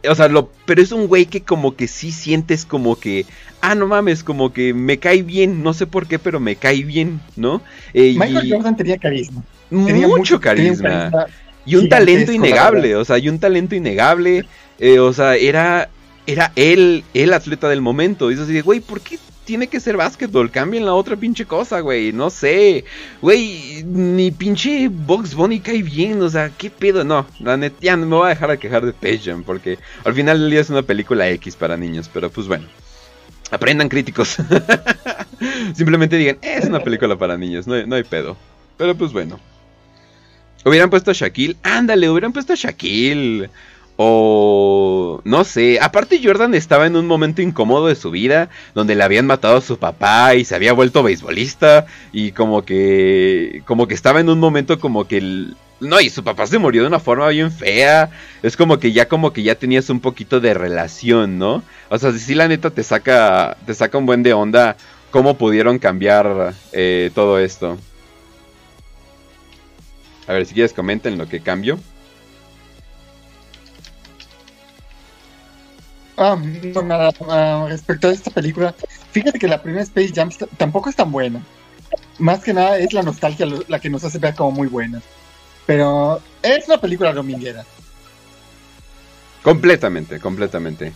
[0.09, 3.27] o sea, lo, pero es un güey que como que sí sientes como que,
[3.61, 6.83] ah, no mames, como que me cae bien, no sé por qué, pero me cae
[6.83, 7.63] bien, ¿no?
[7.95, 9.43] Eh, Michael Jordan tenía carisma.
[9.71, 11.11] mucho, carisma.
[11.65, 14.45] y un talento innegable, o sea, y un talento innegable,
[14.79, 15.89] eh, o sea, era,
[16.27, 18.31] era él, el atleta del momento.
[18.31, 20.51] Y es así güey, ¿por qué tiene que ser básquetbol.
[20.51, 22.13] Cambien la otra pinche cosa, güey.
[22.13, 22.85] No sé.
[23.23, 26.21] Güey, ni pinche Box Bunny cae bien.
[26.21, 27.05] O sea, ¿qué pedo?
[27.05, 30.13] No, la neta, ya no me voy a dejar de quejar de Space Porque al
[30.13, 32.11] final del día es una película X para niños.
[32.13, 32.67] Pero pues bueno.
[33.51, 34.37] Aprendan críticos.
[35.75, 37.67] Simplemente digan, es una película para niños.
[37.67, 38.37] No, no hay pedo.
[38.77, 39.41] Pero pues bueno.
[40.65, 41.57] Hubieran puesto a Shaquille.
[41.63, 43.49] Ándale, hubieran puesto a Shaquille.
[43.97, 49.03] O no sé, aparte Jordan estaba en un momento incómodo de su vida, donde le
[49.03, 53.95] habían matado a su papá y se había vuelto beisbolista y como que como que
[53.95, 57.01] estaba en un momento como que el, no, y su papá se murió de una
[57.01, 58.11] forma bien fea.
[58.43, 61.63] Es como que ya como que ya tenías un poquito de relación, ¿no?
[61.91, 64.77] O sea, si la neta te saca te saca un buen de onda
[65.11, 67.79] cómo pudieron cambiar eh, todo esto.
[70.27, 71.79] A ver, si quieres comenten lo que cambio.
[76.17, 78.75] Ah, no, nada, ah, respecto a esta película,
[79.12, 81.43] fíjate que la primera Space Jam tampoco es tan buena.
[82.19, 85.03] Más que nada es la nostalgia la que nos hace ver como muy buena.
[85.67, 87.64] Pero es una película dominguera.
[89.43, 90.93] Completamente, completamente.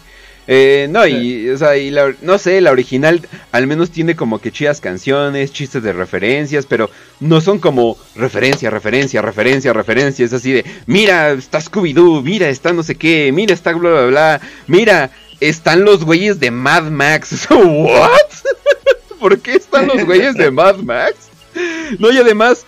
[0.52, 3.20] Eh, no, y, o sea, y la- no sé, la original
[3.52, 6.90] al menos tiene como que chidas canciones, chistes de referencias, pero
[7.20, 10.24] no son como referencia, referencia, referencia, referencia.
[10.24, 14.06] Es así de, mira, está Scooby-Doo, mira, está no sé qué, mira, está bla, bla,
[14.06, 17.46] bla, mira, están los güeyes de Mad Max.
[17.50, 18.10] ¿What?
[19.20, 21.14] ¿Por qué están los güeyes de Mad Max?
[22.00, 22.64] No, y además,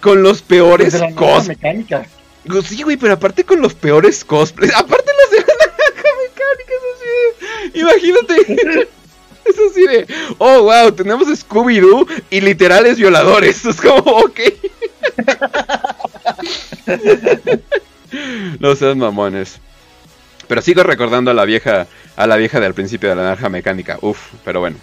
[0.00, 2.04] con los peores De la naranja cos mecánica.
[2.42, 4.74] Digo, Sí, güey, pero aparte con los peores cosplays.
[4.76, 8.88] Aparte los de la naranja mecánica, es así de- Imagínate.
[9.44, 10.06] Es así de.
[10.38, 13.64] Oh, wow, tenemos Scooby-Doo y literales violadores.
[13.66, 14.40] Es como, ok.
[18.60, 19.58] no seas mamones.
[20.46, 21.88] Pero sigo recordando a la vieja.
[22.14, 23.98] A la vieja del principio de la naranja mecánica.
[24.00, 24.76] Uf, pero bueno.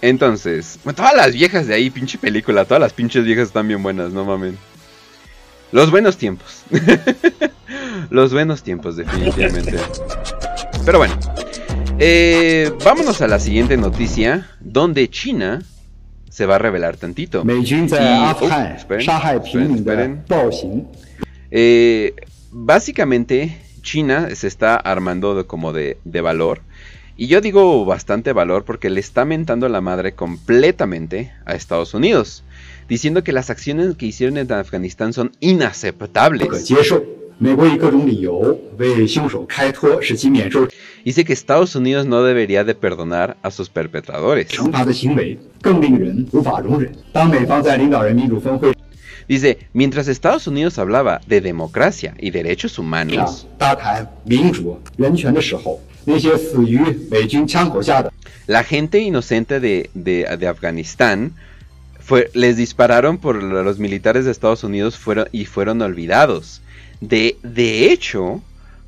[0.00, 4.12] Entonces, todas las viejas de ahí, pinche película, todas las pinches viejas están bien buenas,
[4.12, 4.58] no mamen.
[5.70, 6.64] Los buenos tiempos.
[8.10, 9.78] Los buenos tiempos, definitivamente.
[10.84, 11.18] Pero bueno.
[12.04, 15.62] Eh, vámonos a la siguiente noticia, donde China
[16.28, 17.44] se va a revelar tantito.
[20.28, 20.50] Oh,
[21.52, 22.14] eh,
[22.50, 26.62] básicamente, China se está armando como de, valor.
[27.16, 32.42] Y yo digo bastante valor porque le está mentando la madre completamente a Estados Unidos,
[32.88, 36.48] diciendo que las acciones que hicieron en Afganistán son inaceptables
[37.41, 40.67] 美国以各种理由为凶手开脱，使其免受
[41.05, 44.47] Dice que Estados Unidos no debería de perdonar a sus perpetradores.
[44.47, 46.91] 惩罚的行为，更令人无法容忍。
[47.13, 48.73] 当美方在领导人民主峰会
[49.27, 56.79] Dice, mientras Estados Unidos hablaba de democracia y derechos 上 humanos, 大谈民主人权的时候，那些死于
[57.11, 58.11] 美军枪口下的
[58.47, 61.31] la gente inocente de, de- de Afganistán
[61.99, 66.60] fue, les dispararon por los militares de Estados Unidos fueron, y fueron olvidados.
[67.02, 68.40] De, de hecho,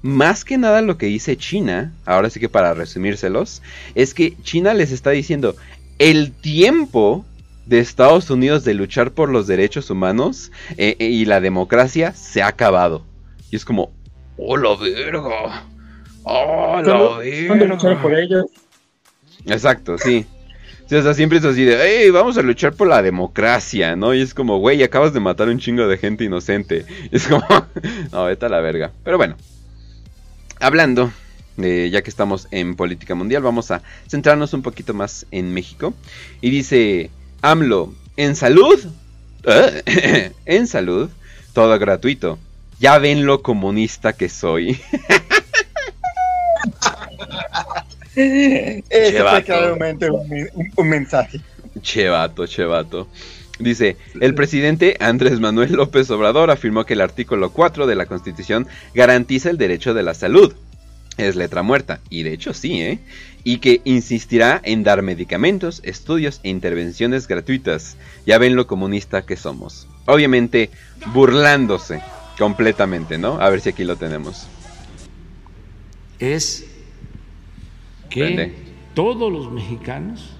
[0.03, 3.61] más que nada lo que dice China, ahora sí que para resumírselos,
[3.97, 5.57] es que China les está diciendo,
[5.99, 7.25] el tiempo
[7.67, 12.41] de Estados Unidos de luchar por los derechos humanos eh, eh, y la democracia se
[12.41, 13.05] ha acabado.
[13.51, 13.91] Y es como,
[14.37, 15.65] ¡oh, la verga!
[16.23, 18.45] ¡Oh, la por ellos.
[19.45, 20.25] Exacto, sí.
[20.99, 24.15] O sea, siempre es así de, hey, vamos a luchar por la democracia, ¿no?
[24.15, 26.87] Y es como, güey, acabas de matar un chingo de gente inocente.
[27.11, 27.45] Es como,
[28.13, 28.93] no, vete a la verga.
[29.03, 29.37] Pero bueno,
[30.61, 31.13] hablando,
[31.57, 35.95] ya que estamos en política mundial, vamos a centrarnos un poquito más en México.
[36.41, 37.11] Y dice,
[37.43, 38.79] AMLO, en salud,
[39.47, 40.33] ¿Eh?
[40.47, 41.11] en salud,
[41.53, 42.39] todo gratuito.
[42.81, 44.81] Ya ven lo comunista que soy.
[48.17, 49.31] Vato.
[49.31, 51.41] fue claramente un, un- un mensaje.
[51.81, 53.09] Chevato, chevato.
[53.59, 58.67] Dice, el presidente Andrés Manuel López Obrador afirmó que el artículo 4 de la Constitución
[58.95, 60.55] garantiza el derecho de la salud.
[61.17, 62.99] Es letra muerta, y de hecho sí, ¿eh?
[63.45, 67.97] Y que insistirá en dar medicamentos, estudios e intervenciones gratuitas.
[68.27, 69.87] Ya ven lo comunista que somos.
[70.07, 70.71] Obviamente,
[71.13, 72.01] burlándose
[72.37, 73.41] completamente, ¿no?
[73.41, 74.49] A ver si aquí lo tenemos.
[76.19, 76.65] es
[78.15, 78.55] que Prende.
[78.95, 80.31] todos los mexicanos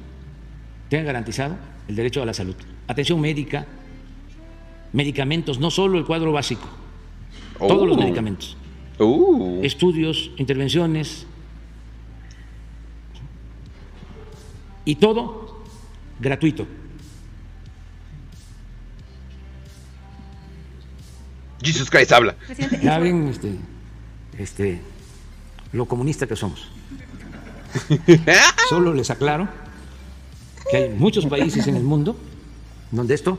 [0.89, 1.57] tengan garantizado
[1.89, 2.55] el derecho a la salud.
[2.87, 3.67] Atención médica,
[4.93, 6.69] medicamentos, no solo el cuadro básico,
[7.59, 8.01] todos los Oh.
[8.01, 8.57] medicamentos,
[9.01, 9.59] Uh.
[9.65, 11.27] estudios, intervenciones
[14.85, 15.65] y todo
[16.21, 16.67] gratuito.
[21.63, 22.37] Jesus Christ habla.
[22.83, 23.55] Ya ven este,
[24.39, 24.81] este,
[25.73, 26.71] lo comunista que somos.
[28.69, 29.49] Solo les aclaro
[30.71, 32.17] que hay muchos países en el mundo
[32.91, 33.39] donde esto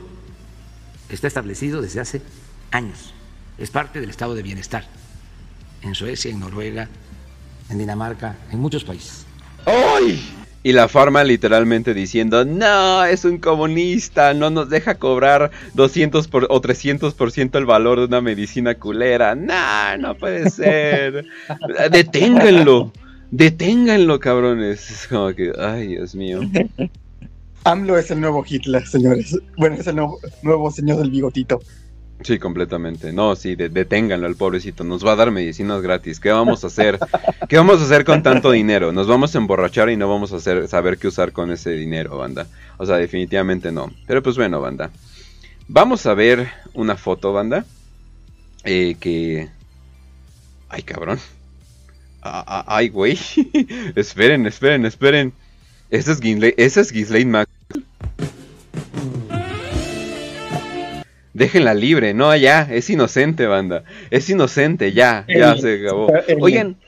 [1.08, 2.22] está establecido desde hace
[2.70, 3.14] años.
[3.58, 4.84] Es parte del estado de bienestar.
[5.82, 6.88] En Suecia, en Noruega,
[7.70, 9.26] en Dinamarca, en muchos países.
[9.64, 10.22] ¡Ay!
[10.62, 16.46] Y la farma literalmente diciendo, no, es un comunista, no nos deja cobrar 200 por,
[16.50, 19.36] o 300% el valor de una medicina culera.
[19.36, 21.24] No, no puede ser.
[21.92, 22.92] Deténganlo.
[23.30, 24.90] Deténganlo, cabrones.
[24.90, 26.40] Es como que, ay, Dios mío.
[27.64, 29.36] AMLO es el nuevo Hitler, señores.
[29.56, 31.60] Bueno, es el nuevo, nuevo señor del bigotito.
[32.22, 33.12] Sí, completamente.
[33.12, 34.84] No, sí, deténganlo al pobrecito.
[34.84, 36.18] Nos va a dar medicinas gratis.
[36.18, 36.98] ¿Qué vamos a hacer?
[37.48, 38.92] ¿Qué vamos a hacer con tanto dinero?
[38.92, 42.16] Nos vamos a emborrachar y no vamos a hacer, saber qué usar con ese dinero,
[42.16, 42.46] banda.
[42.78, 43.92] O sea, definitivamente no.
[44.06, 44.90] Pero pues bueno, banda.
[45.68, 47.64] Vamos a ver una foto, banda.
[48.64, 49.48] Eh, que...
[50.68, 51.18] Ay, cabrón.
[52.28, 53.18] Ah, ah, ay, güey.
[53.94, 55.32] esperen, esperen, esperen.
[55.90, 57.50] Ese es Ghislaine, ese es Ghislaine Max.
[61.32, 63.84] Déjenla libre, no, ya, es inocente, banda.
[64.10, 66.10] Es inocente, ya, ya se acabó.
[66.40, 66.78] Oigan,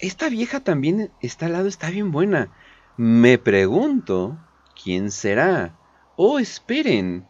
[0.00, 2.50] esta vieja también está al lado, está bien buena.
[2.96, 4.38] Me pregunto,
[4.82, 5.76] ¿quién será?
[6.16, 7.26] Oh, esperen.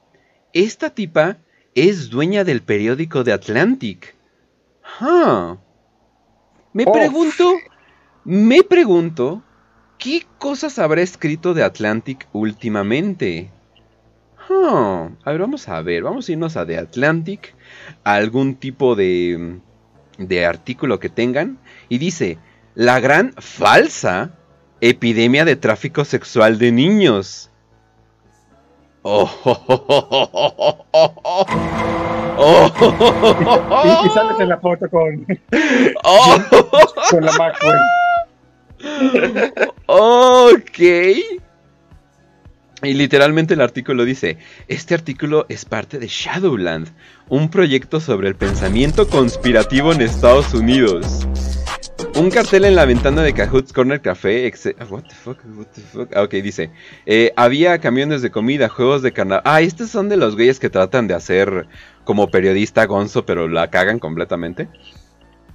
[0.54, 1.38] Esta tipa
[1.74, 4.14] es dueña del periódico de Atlantic.
[6.72, 6.92] Me oh.
[6.92, 7.54] pregunto,
[8.24, 9.42] me pregunto,
[9.98, 13.50] ¿qué cosas habrá escrito de Atlantic últimamente?
[15.24, 17.54] a ver, vamos a ver, vamos a irnos a The Atlantic,
[18.04, 19.58] a algún tipo de,
[20.18, 21.58] de artículo que tengan,
[21.88, 22.38] y dice,
[22.74, 24.32] la gran falsa
[24.80, 27.50] epidemia de tráfico sexual de niños.
[29.02, 29.28] Oh,
[34.04, 35.24] y, sales en la foto con,
[37.10, 37.78] con la Maxwell.
[39.86, 40.78] Ok.
[42.84, 46.88] Y literalmente el artículo dice, este artículo es parte de Shadowland,
[47.28, 51.28] un proyecto sobre el pensamiento conspirativo en Estados Unidos.
[52.14, 54.52] Un cartel en la ventana de Cahoot's Corner Café.
[54.88, 56.10] What the fuck, what the fuck.
[56.14, 56.70] Ah, ok, dice.
[57.06, 59.42] Eh, había camiones de comida, juegos de carnaval.
[59.44, 61.66] Ah, estos son de los güeyes que tratan de hacer
[62.04, 64.68] como periodista gonzo, pero la cagan completamente.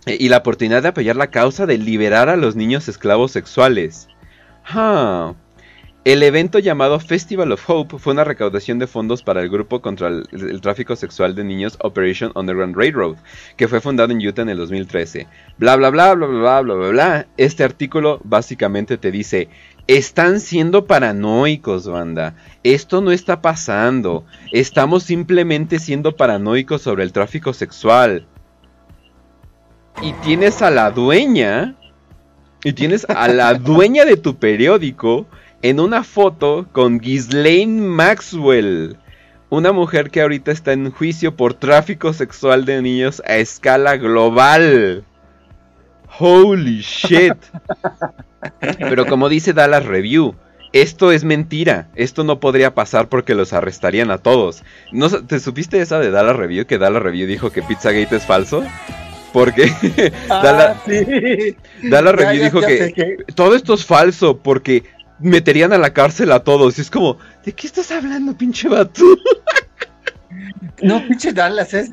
[0.05, 4.07] Eh, y la oportunidad de apoyar la causa de liberar a los niños esclavos sexuales.
[4.65, 5.33] Ah.
[6.07, 10.07] El evento llamado Festival of Hope fue una recaudación de fondos para el grupo contra
[10.07, 13.17] el, tráfico sexual de niños Operation Underground Railroad,
[13.57, 15.27] que fue fundado en Utah en el 2013.
[15.57, 17.27] Bla bla bla bla bla bla bla bla.
[17.35, 19.49] Este artículo básicamente te dice,
[19.87, 22.35] están siendo paranoicos, banda.
[22.63, 24.23] Esto no está pasando.
[24.53, 28.25] Estamos simplemente siendo paranoicos sobre el tráfico sexual.
[30.01, 31.75] Y tienes a la dueña.
[32.63, 35.27] Y tienes a la dueña de tu periódico
[35.61, 38.97] en una foto con Ghislaine Maxwell,
[39.49, 45.03] una mujer que ahorita está en juicio por tráfico sexual de niños a escala global.
[46.19, 47.37] Holy shit.
[48.59, 50.35] Pero como dice Dallas Review,
[50.73, 51.89] esto es mentira.
[51.95, 54.63] Esto no podría pasar porque los arrestarían a todos.
[54.91, 56.65] ¿No, ¿Te supiste esa de Dallas Review?
[56.65, 58.63] Que Dallas Review dijo que Pizzagate es falso.
[59.33, 59.71] Porque
[60.29, 60.75] ah,
[61.83, 64.83] Dallas, Review dijo que todo esto es falso porque
[65.19, 66.77] meterían a la cárcel a todos.
[66.77, 69.03] Y es como, ¿de qué estás hablando, pinche vato?
[70.81, 71.89] No, pinche Dallas, es,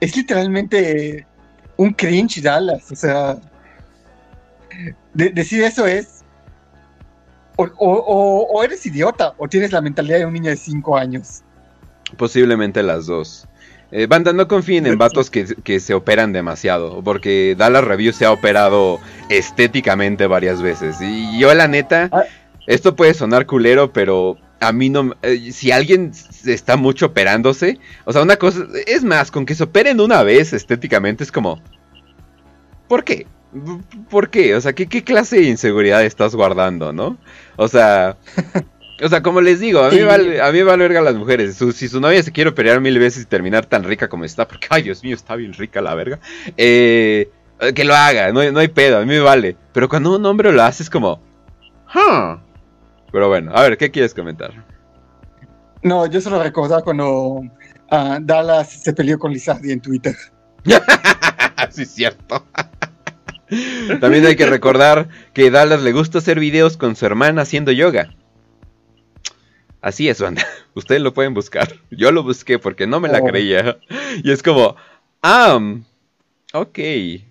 [0.00, 1.26] es literalmente
[1.76, 2.90] un cringe Dallas.
[2.92, 3.38] O sea,
[5.14, 6.24] decir eso es.
[7.56, 11.42] O, eres idiota o tienes la mentalidad de un niño de 5 años.
[12.16, 13.48] Posiblemente las dos.
[13.90, 18.26] Eh, banda, no confíen en vatos que, que, se operan demasiado, porque Dallas Review se
[18.26, 21.00] ha operado estéticamente varias veces.
[21.00, 22.24] Y yo, la neta, ah.
[22.66, 25.14] esto puede sonar culero, pero a mí no.
[25.22, 26.12] Eh, si alguien
[26.44, 28.66] está mucho operándose, o sea, una cosa.
[28.86, 31.60] Es más, con que se operen una vez estéticamente es como.
[32.88, 33.26] ¿Por qué?
[34.10, 34.54] ¿Por qué?
[34.54, 37.18] O sea, ¿qué, qué clase de inseguridad estás guardando, no?
[37.56, 38.16] O sea.
[39.00, 41.54] O sea, como les digo, a mí, vale, a mí vale verga las mujeres.
[41.56, 44.66] si su novia se quiere operar mil veces y terminar tan rica como está, porque,
[44.70, 46.18] ay, Dios mío, está bien rica la verga,
[46.56, 47.30] eh,
[47.74, 49.56] que lo haga, no, hay pedo, a mí me vale.
[49.72, 51.20] Pero cuando un hombre lo hace es como,
[51.94, 52.38] huh.
[53.10, 54.52] Pero bueno, a ver, ¿qué quieres comentar?
[55.82, 57.40] No, yo solo recordaba cuando
[57.90, 60.14] uh, Dallas se peleó con Lizardi en Twitter.
[61.70, 62.44] sí, es cierto.
[64.00, 68.14] También hay que recordar que Dallas le gusta hacer videos con su hermana haciendo yoga.
[69.80, 70.46] Así es, banda.
[70.74, 71.68] Ustedes lo pueden buscar.
[71.90, 73.24] Yo lo busqué porque no me la oh.
[73.24, 73.78] creía.
[74.22, 74.76] Y es como,
[75.22, 75.58] ah,
[76.52, 76.78] ok.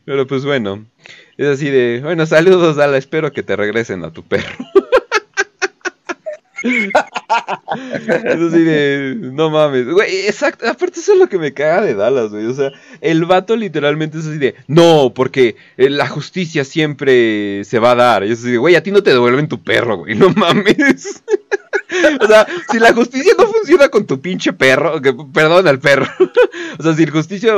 [0.05, 0.85] Pero pues bueno.
[1.37, 2.97] Es así de, bueno, saludos, Dala.
[2.97, 4.55] Espero que te regresen a tu perro.
[8.25, 11.95] es así de, no mames, güey, exacto, aparte eso es lo que me caga de
[11.95, 12.71] Dallas, güey, o sea,
[13.01, 17.95] el vato literalmente es así de, no, porque eh, la justicia siempre se va a
[17.95, 20.29] dar, y es así de, güey, a ti no te devuelven tu perro, güey, no
[20.29, 21.23] mames.
[22.21, 26.05] o sea, si la justicia no funciona con tu pinche perro, que, perdón al perro.
[26.79, 27.53] o sea, si el justicia,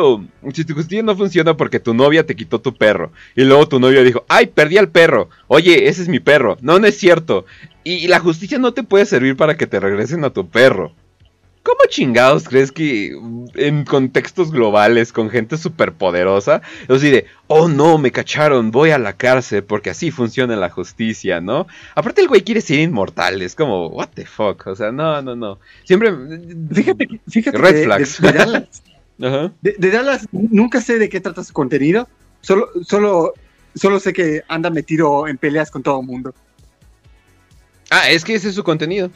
[0.53, 3.79] si tu justicia no funciona porque tu novia te quitó tu perro y luego tu
[3.79, 6.57] novia dijo, "Ay, perdí al perro." Oye, ese es mi perro.
[6.61, 7.45] No, no es cierto.
[7.83, 10.95] y la justicia no te puede servir para que te regresen a tu perro.
[11.61, 13.11] ¿Cómo chingados crees que
[13.55, 19.13] en contextos globales con gente superpoderosa, así de, oh no, me cacharon, voy a la
[19.13, 21.67] cárcel porque así funciona la justicia, ¿no?
[21.95, 25.35] Aparte el güey quiere ser inmortal, es como, what the fuck, o sea, no, no,
[25.35, 25.59] no.
[25.83, 26.11] Siempre...
[26.73, 28.21] Fíjate, fíjate Red flags.
[28.21, 28.83] De, Dallas,
[29.61, 32.07] de, Dallas, nunca sé de qué trata su contenido,
[32.39, 33.33] solo, solo,
[33.75, 36.33] solo sé que anda metido en peleas con todo el mundo.
[37.89, 39.09] Ah, es que ese es su contenido.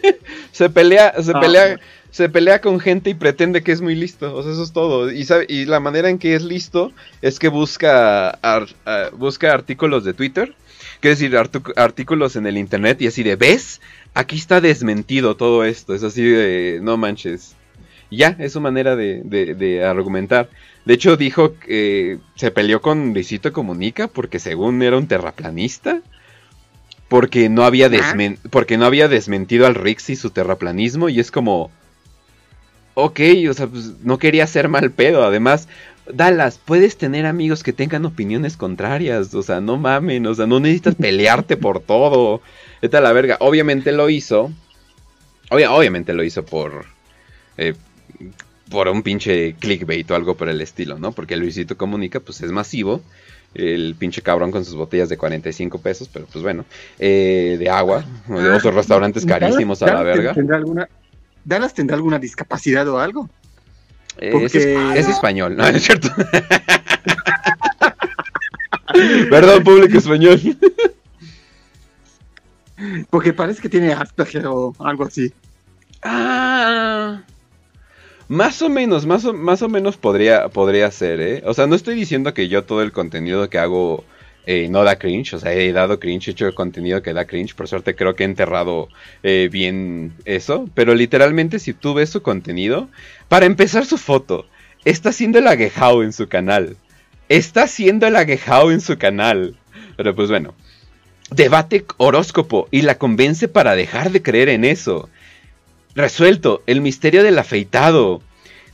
[0.52, 1.80] se pelea, se ah, pelea,
[2.10, 4.34] se pelea con gente y pretende que es muy listo.
[4.34, 5.10] O sea, eso es todo.
[5.10, 6.92] Y, y la manera en que es listo
[7.22, 8.38] es que busca,
[9.16, 10.54] busca artículos de Twitter.
[11.00, 11.36] Que decir,
[11.76, 13.80] artículos en el internet y así de, ¿ves?
[14.14, 15.94] Aquí está desmentido todo esto.
[15.94, 17.54] Es así de, no manches.
[18.10, 20.50] Ya, es su manera de, de argumentar.
[20.84, 26.02] De hecho, dijo que se peleó con Luisito Comunica porque según era un terraplanista
[27.08, 27.90] porque no había,
[28.50, 31.70] porque no había desmentido al Rix y su terraplanismo y es como...
[32.94, 35.24] Ok, o sea, pues no quería ser mal pedo.
[35.24, 35.68] Además,
[36.12, 39.32] Dallas, puedes tener amigos que tengan opiniones contrarias.
[39.34, 42.42] O sea, no mamen, o sea, no necesitas pelearte por todo.
[42.82, 43.36] Esta la verga.
[43.40, 44.52] Obviamente lo hizo.
[45.50, 46.86] obviamente lo hizo por...
[47.56, 47.74] Eh,
[48.68, 51.12] por un pinche clickbait o algo por el estilo, ¿no?
[51.12, 53.00] Porque Luisito Comunica, pues es masivo
[53.58, 56.64] el pinche cabrón con sus botellas de 45 pesos, pero pues bueno,
[56.98, 60.32] eh, de agua, de otros restaurantes carísimos a la verga.
[60.32, 60.88] ¿Tendrá alguna,
[61.44, 63.28] ¿Dallas tendrá alguna discapacidad o algo?
[64.18, 66.08] Es, español, no, es cierto.
[69.30, 70.40] Perdón, público español.
[73.10, 75.32] Porque parece que tiene Asperger o algo así.
[76.02, 77.22] Ah.
[78.28, 81.42] Más o menos, más o, más o menos podría, podría ser, ¿eh?
[81.46, 84.04] O sea, no estoy diciendo que yo todo el contenido que hago
[84.46, 87.54] eh, no da cringe, o sea, he dado cringe, he hecho contenido que da cringe,
[87.54, 88.88] por suerte creo que he enterrado
[89.22, 92.88] eh, bien eso, pero literalmente si tú ves su contenido,
[93.28, 94.46] para empezar su foto,
[94.84, 96.76] está haciendo el aguejao en su canal,
[97.28, 99.56] está haciendo el aguejao en su canal,
[99.96, 100.54] pero pues bueno,
[101.30, 105.08] debate horóscopo y la convence para dejar de creer en eso.
[105.98, 108.22] Resuelto, el misterio del afeitado.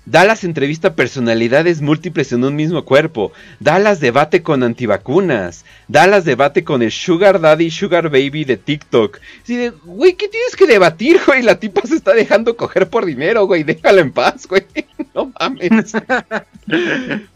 [0.05, 3.32] Dallas entrevista personalidades múltiples en un mismo cuerpo.
[3.60, 5.64] Dallas debate con antivacunas.
[5.88, 9.20] Dallas debate con el Sugar Daddy, Sugar Baby de TikTok.
[9.42, 11.40] Así de, güey, ¿qué tienes que debatir, güey?
[11.40, 13.62] La tipa se está dejando coger por dinero, güey.
[13.64, 14.66] Déjala en paz, güey.
[15.14, 15.94] No mames.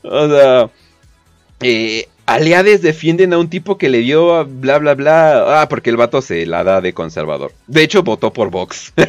[0.03, 0.71] o sea,
[1.61, 5.63] eh, aliades defienden a un tipo que le dio bla bla bla.
[5.63, 7.55] Ah, porque el vato se la da de conservador.
[7.67, 8.93] De hecho, votó por Vox.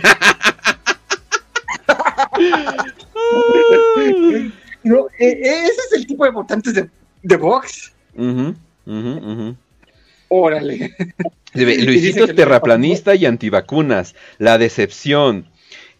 [4.83, 6.89] no, e, e, ese es el tipo de votantes de,
[7.23, 7.93] de Vox.
[10.29, 10.95] Órale.
[11.53, 14.15] Luisito es terraplanista y antivacunas.
[14.37, 15.47] La decepción.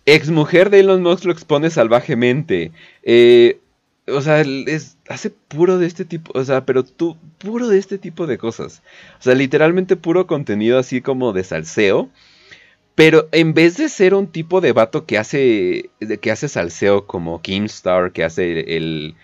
[0.06, 2.72] Exmujer de Elon Musk lo expone salvajemente.
[3.04, 3.60] Eh,
[4.08, 7.98] o sea, es, hace puro de este tipo, o sea, pero tú, puro de este
[7.98, 8.82] tipo de cosas.
[9.20, 12.10] O sea, literalmente puro contenido así como de salseo.
[13.00, 15.90] Pero en vez de ser un tipo de vato que hace,
[16.20, 19.16] que hace salseo como Kimstar, que hace el,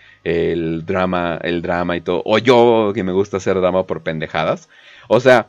[0.86, 4.70] drama, el drama y todo, o yo que me gusta hacer drama por pendejadas,
[5.08, 5.48] o sea,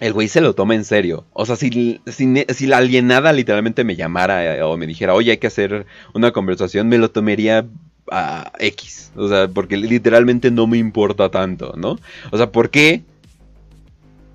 [0.00, 1.26] el güey se lo toma en serio.
[1.34, 5.36] O sea, si, si, la alienada literalmente me llamara eh, o me dijera, oye, hay
[5.36, 5.84] que hacer
[6.14, 7.66] una conversación, me lo tomaría
[8.10, 9.12] a X.
[9.14, 11.98] O sea, porque literalmente no me importa tanto, ¿no?
[12.30, 13.02] O sea, ¿por qué?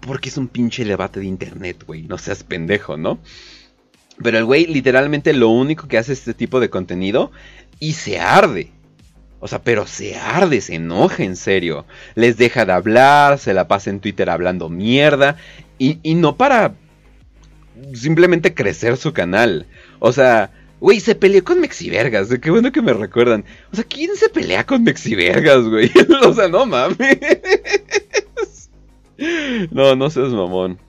[0.07, 2.03] Porque es un pinche debate de internet, güey.
[2.03, 3.19] No seas pendejo, ¿no?
[4.23, 7.31] Pero el güey literalmente lo único que hace es este tipo de contenido
[7.79, 8.71] y se arde.
[9.39, 11.85] O sea, pero se arde, se enoja en serio.
[12.15, 15.37] Les deja de hablar, se la pasa en Twitter hablando mierda.
[15.77, 16.73] Y, y no para
[17.93, 19.67] simplemente crecer su canal.
[19.99, 22.29] O sea, güey, se peleó con Mexivergas.
[22.41, 23.45] Qué bueno que me recuerdan.
[23.71, 25.91] O sea, ¿quién se pelea con Mexivergas, güey?
[26.23, 26.97] o sea, no mames.
[29.71, 30.79] No, no seas mamón.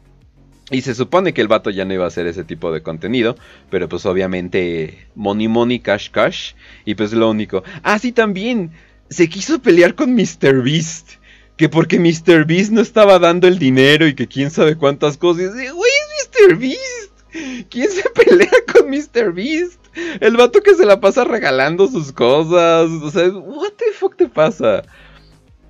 [0.71, 3.37] Y se supone que el vato ya no iba a hacer ese tipo de contenido,
[3.71, 6.53] pero pues obviamente money money cash cash
[6.85, 7.63] y pues lo único.
[7.83, 8.73] Ah, sí también
[9.09, 10.63] se quiso pelear con Mr.
[10.63, 11.13] Beast,
[11.57, 12.45] que porque Mr.
[12.45, 15.55] Beast no estaba dando el dinero y que quién sabe cuántas cosas.
[15.55, 16.57] Güey, es Mr.
[16.57, 17.69] Beast.
[17.71, 19.33] ¿Quién se pelea con Mr.
[19.33, 19.81] Beast?
[20.21, 22.91] El vato que se la pasa regalando sus cosas.
[22.91, 24.83] O sea, what the fuck te pasa?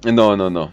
[0.05, 0.73] No, no, no.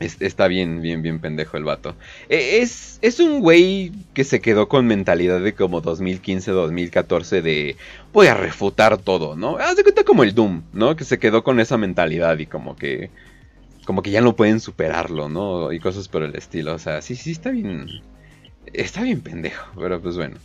[0.00, 1.94] Está bien, bien, bien pendejo el vato.
[2.28, 7.76] E, es, es un güey que se quedó con mentalidad de como 2015, 2014 de
[8.12, 9.56] voy a refutar todo, ¿no?
[9.58, 10.96] Haz de cuenta como el Doom, ¿no?
[10.96, 13.10] Que se quedó con esa mentalidad y como que
[13.86, 15.72] como que ya no pueden superarlo, ¿no?
[15.72, 16.74] Y cosas por el estilo.
[16.74, 17.86] O sea, sí, sí está bien.
[18.72, 20.36] Está bien pendejo, pero pues bueno.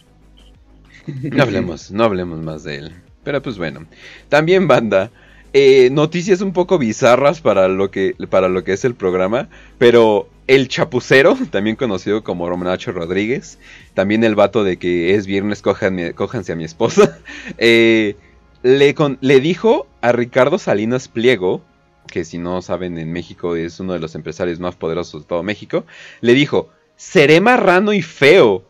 [1.07, 2.91] No hablemos, no hablemos más de él.
[3.23, 3.87] Pero pues bueno.
[4.29, 5.09] También banda.
[5.53, 9.49] Eh, noticias un poco bizarras para lo, que, para lo que es el programa.
[9.77, 13.59] Pero el chapucero, también conocido como Romanacho Rodríguez.
[13.93, 17.19] También el vato de que es viernes, cójanse a mi esposa.
[17.57, 18.15] Eh,
[18.63, 21.61] le, le dijo a Ricardo Salinas Pliego
[22.07, 25.43] que si no saben en México es uno de los empresarios más poderosos de todo
[25.43, 25.85] México,
[26.19, 28.63] le dijo, seré marrano y feo,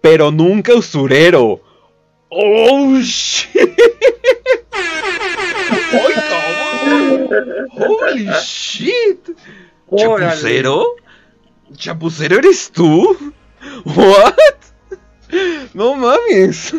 [0.00, 1.60] pero nunca usurero.
[2.28, 3.70] ¡Oh, shit!
[7.76, 9.30] ¡Holy shit!
[9.96, 10.84] ¿Chapucero?
[11.76, 13.32] ¿Chapucero eres tú?
[13.84, 14.34] ¿What?
[15.74, 16.74] No mames.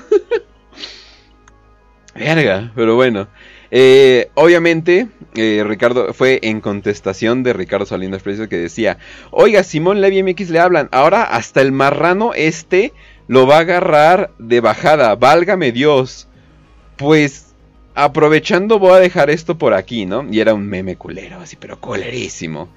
[2.16, 3.28] Verga, pero bueno.
[3.74, 8.98] Eh, obviamente, eh, Ricardo fue en contestación de Ricardo Salinas Precios que decía:
[9.32, 10.90] Oiga, Simón Levy MX le hablan.
[10.92, 12.94] Ahora hasta el marrano este
[13.28, 15.16] lo va a agarrar de bajada.
[15.16, 16.28] Válgame Dios.
[16.98, 17.51] Pues
[17.96, 20.26] aprovechando, voy a dejar esto por aquí, ¿no?
[20.32, 22.70] Y era un meme culero, así, pero culerísimo.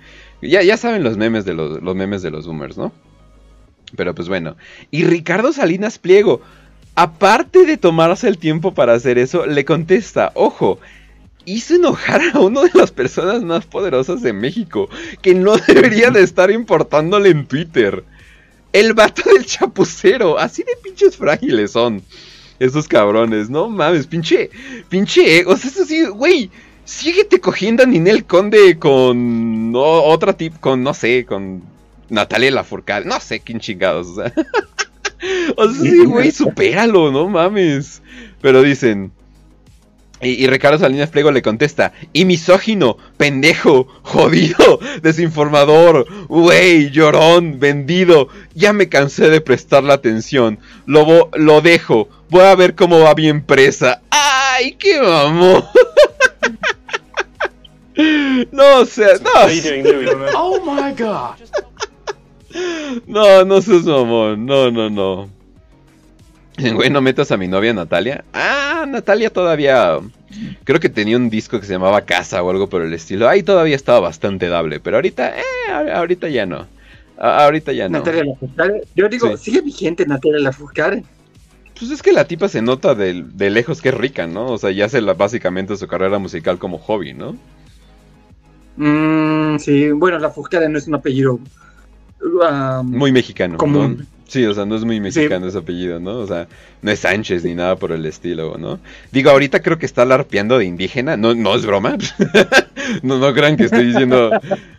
[0.42, 2.92] Ya, ya saben los memes de los, los memes de los boomers, ¿no?
[3.96, 4.56] Pero pues bueno.
[4.90, 6.40] Y Ricardo Salinas Pliego
[6.94, 10.78] aparte de tomarse el tiempo para hacer eso, le contesta, ojo,
[11.44, 14.88] hizo enojar a una de las personas más poderosas de México,
[15.20, 18.04] que no debería de estar importándole en Twitter.
[18.72, 22.02] El vato del chapucero, así de pinches frágiles son
[22.58, 24.50] esos cabrones, no mames, pinche,
[24.88, 26.50] pinche, o sea, eso sí, güey,
[26.84, 31.62] síguete cogiendo a Ninel Conde con otra tip, con, no sé, con
[32.08, 34.32] Natalia Lafourcade, no sé, quién chingados, o sea.
[35.56, 38.02] O sea, sí, güey, supéralo, no mames.
[38.42, 39.10] Pero dicen.
[40.20, 48.28] Y, Ricardo Salinas Pliego le contesta: Y misógino, pendejo, jodido, desinformador, güey, llorón, vendido.
[48.54, 50.58] Ya me cansé de prestarle atención.
[50.86, 52.08] Lo, lo dejo.
[52.30, 54.02] Voy a ver cómo va bien presa.
[54.10, 55.64] ¡Ay, qué mamón!
[58.52, 59.30] no, o sea, no.
[60.36, 61.36] Oh my god.
[63.06, 64.46] No, no seas mamón.
[64.46, 65.28] No, no, no.
[66.74, 68.24] Güey, no metas a mi novia Natalia.
[68.32, 69.98] Ah, Natalia todavía.
[70.64, 73.28] Creo que tenía un disco que se llamaba Casa o algo por el estilo.
[73.28, 74.80] Ahí todavía estaba bastante dable.
[74.80, 76.66] Pero ahorita, eh, ahorita ya no.
[77.18, 77.98] ahorita ya no.
[77.98, 78.82] Natalia Lafourcade.
[78.94, 81.04] Yo digo, sigue vigente Natalia Lafourcade.
[81.78, 84.46] Pues es que la tipa se nota de, de, lejos que es rica, ¿no?
[84.46, 87.36] O sea, ya hace la, básicamente su carrera musical como hobby, ¿no?
[88.76, 91.40] Mm, sí, bueno, Lafourcade no es un apellido
[92.84, 93.58] muy mexicano.
[94.34, 96.16] Sí, o sea, no es muy mexicano ese apellido, ¿no?
[96.18, 96.48] O sea,
[96.82, 98.80] no es Sánchez ni nada por el estilo, ¿no?
[99.12, 101.96] Digo, ahorita creo que está larpeando de indígena, no, no es broma.
[103.04, 104.32] no, no crean que estoy diciendo.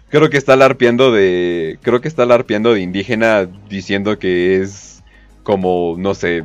[0.10, 1.80] Creo que está larpeando de.
[1.84, 5.02] Creo que está larpeando de indígena diciendo que es
[5.44, 6.44] como, no sé,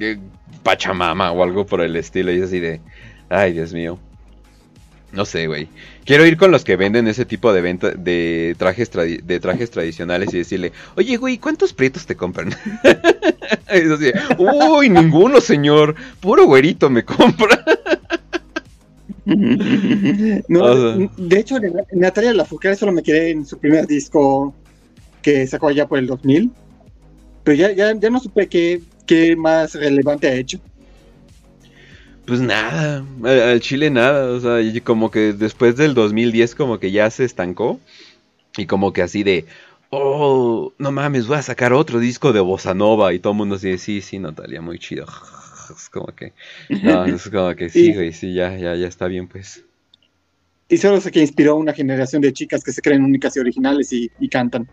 [0.00, 0.18] eh,
[0.62, 2.30] Pachamama o algo por el estilo.
[2.30, 2.80] Y es así de.
[3.28, 3.98] Ay, Dios mío.
[5.12, 5.68] No sé, güey.
[6.04, 10.34] Quiero ir con los que venden ese tipo de venta de trajes de trajes tradicionales
[10.34, 12.50] y decirle, oye, güey, ¿cuántos prietos te compran?
[13.68, 15.94] es así, uy, ninguno, señor.
[16.20, 17.64] Puro güerito me compra.
[20.48, 21.56] no, de hecho,
[21.92, 24.54] Natalia Lafourcade solo me quedé en su primer disco
[25.22, 26.50] que sacó allá por el 2000.
[27.44, 30.60] Pero ya, ya, ya no supe qué, qué más relevante ha hecho.
[32.28, 37.10] Pues nada, al Chile nada, o sea, como que después del 2010 como que ya
[37.10, 37.80] se estancó
[38.58, 39.46] y como que así de,
[39.88, 43.54] oh, no mames, voy a sacar otro disco de Bossa Nova y todo el mundo
[43.54, 45.06] así, sí, sí, Natalia, muy chido.
[45.74, 46.32] Es como que,
[46.82, 49.64] no, es como que sí, güey, sí, ya, ya, ya está bien, pues.
[50.68, 53.40] Y solo sé que inspiró a una generación de chicas que se creen únicas y
[53.40, 54.66] originales y, y cantan.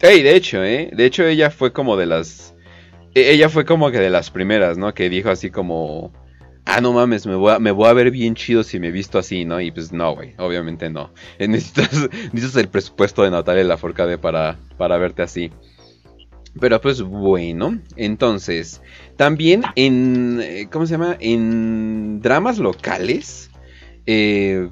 [0.00, 0.90] Hey, de hecho, ¿eh?
[0.94, 2.54] De hecho, ella fue como de las...
[3.14, 4.92] E, ella fue como que de las primeras, ¿no?
[4.92, 6.12] Que dijo así como
[6.64, 9.60] ah, no mames, me voy, a, ver bien chido si me visto así, ¿no?
[9.60, 11.10] Y pues no, güey, obviamente no.
[11.38, 15.50] Eh, necesitas, necesitas el presupuesto de Natalia Laforcade para, para verte así.
[16.60, 18.80] Pero pues bueno, entonces,
[19.16, 21.16] también en, eh, ¿cómo se llama?
[21.18, 23.50] En dramas locales,
[24.06, 24.68] eh,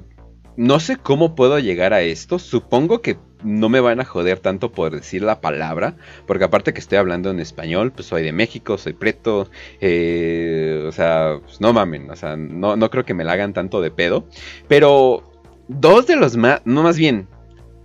[0.55, 4.71] no sé cómo puedo llegar a esto, supongo que no me van a joder tanto
[4.71, 5.95] por decir la palabra,
[6.25, 9.49] porque aparte que estoy hablando en español, pues soy de México, soy preto,
[9.81, 13.53] eh, o sea, pues no mamen, o sea, no, no creo que me la hagan
[13.53, 14.25] tanto de pedo,
[14.67, 15.23] pero
[15.67, 17.27] dos de los más, no más bien,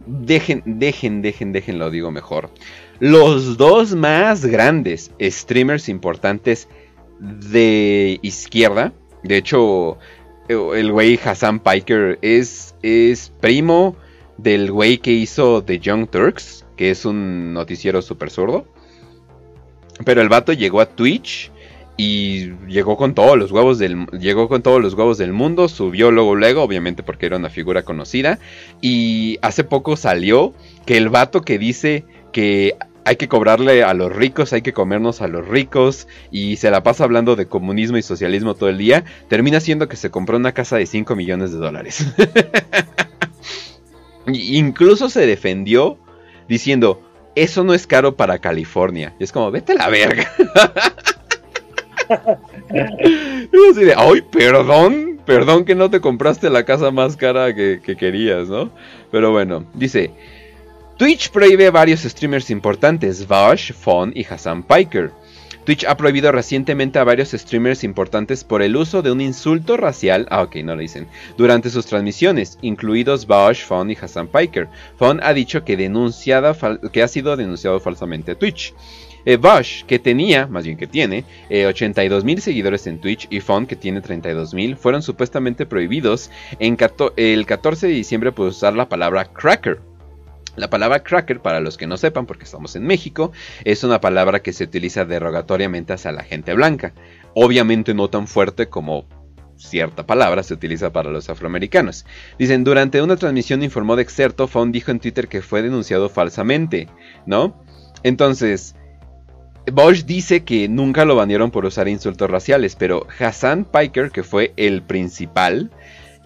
[0.07, 2.51] dejen, dejen, dejen, dejen, lo digo mejor.
[3.01, 6.69] Los dos más grandes streamers importantes
[7.21, 9.99] de izquierda, de hecho,
[10.49, 13.97] el güey Hassan Piker es, es primo
[14.39, 18.67] del güey que hizo The Young Turks, que es un noticiero súper zurdo.
[20.05, 21.51] Pero el vato llegó a Twitch
[21.97, 26.13] y llegó con todos los huevos del llegó con todos los huevos del mundo, subió
[26.13, 28.39] luego luego, obviamente porque era una figura conocida
[28.81, 30.55] y hace poco salió
[30.87, 35.23] que el vato que dice que hay que cobrarle a los ricos, hay que comernos
[35.23, 39.05] a los ricos y se la pasa hablando de comunismo y socialismo todo el día,
[39.29, 42.07] termina siendo que se compró una casa de 5 millones de dólares.
[44.35, 45.99] Incluso se defendió
[46.49, 47.03] diciendo,
[47.35, 49.15] eso no es caro para California.
[49.19, 50.31] Y es como, vete a la verga.
[52.71, 58.49] y ay, perdón, perdón que no te compraste la casa más cara que, que querías,
[58.49, 58.71] ¿no?
[59.11, 60.11] Pero bueno, dice,
[60.97, 65.13] Twitch prohíbe varios streamers importantes, Vash, Fon y Hassan Piker.
[65.69, 70.27] Twitch ha prohibido recientemente a varios streamers importantes por el uso de un insulto racial,
[70.31, 74.69] ah no lo dicen, durante sus transmisiones, incluidos Bosch, Fon y Hassan Piker.
[74.97, 76.57] Fon ha dicho que, denunciada
[76.91, 78.73] que ha sido denunciado falsamente a Twitch.
[79.27, 83.41] Eh, Bosch, que tenía, más bien que tiene, eh, 82 mil seguidores en Twitch y
[83.41, 86.31] Fon, que tiene 32 mil, fueron supuestamente prohibidos
[86.61, 86.79] en
[87.17, 89.88] el 14 de diciembre por usar la palabra cracker
[90.59, 93.33] la palabra cracker, para los que no sepan, porque estamos en México,
[93.65, 96.93] es una palabra que se utiliza derogatoriamente hacia la gente blanca.
[97.35, 99.07] Obviamente no tan fuerte como
[99.57, 102.07] cierta palabra se utiliza para los afroamericanos.
[102.39, 106.89] Dicen, durante una transmisión informó de Exerto, Fon dijo en Twitter que fue denunciado falsamente,
[107.27, 107.63] ¿no?
[108.03, 108.77] Entonces,
[109.73, 114.53] Bosch dice que nunca lo banearon por usar insultos raciales, pero Hassan Piker, que fue
[114.57, 115.71] el principal,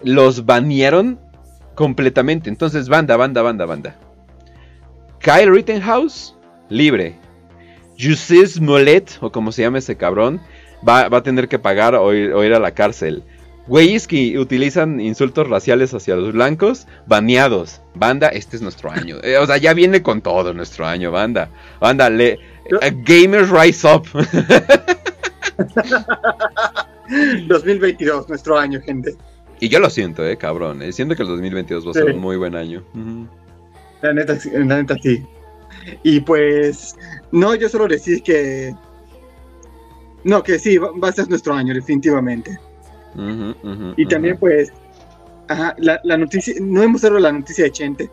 [0.03, 1.19] los banearon
[1.75, 2.49] completamente.
[2.49, 3.99] Entonces, banda, banda, banda, banda.
[5.23, 6.35] Kyle Rittenhouse,
[6.67, 7.15] libre.
[7.97, 10.41] Justice Molet, o como se llama ese cabrón,
[10.87, 13.23] va, a tener que pagar o ir, a la cárcel.
[13.67, 17.79] Güeyes que utilizan insultos raciales hacia los blancos, baneados.
[17.95, 19.15] Banda, este es nuestro año.
[19.23, 21.49] Eh, o sea, ya viene con todo nuestro año, banda.
[21.79, 22.39] Banda, le,
[22.81, 24.05] eh, Gamers Rise Up.
[27.47, 29.15] 2022, nuestro año, gente.
[29.61, 30.81] Y yo lo siento, eh, cabrón.
[30.81, 32.83] Eh, siento que el 2022 va a ser un muy buen año.
[34.03, 35.25] La neta, la neta sí.
[36.03, 36.95] Y pues,
[37.31, 38.75] no, yo solo decir que.
[40.25, 42.59] No, que sí, va, a ser nuestro año, definitivamente.
[43.97, 44.71] y también, pues,
[45.47, 48.09] ajá, la, la, noticia, no hemos dado la noticia de Chente,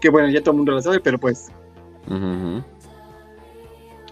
[0.00, 1.50] que bueno, ya todo el mundo lo sabe, pero pues.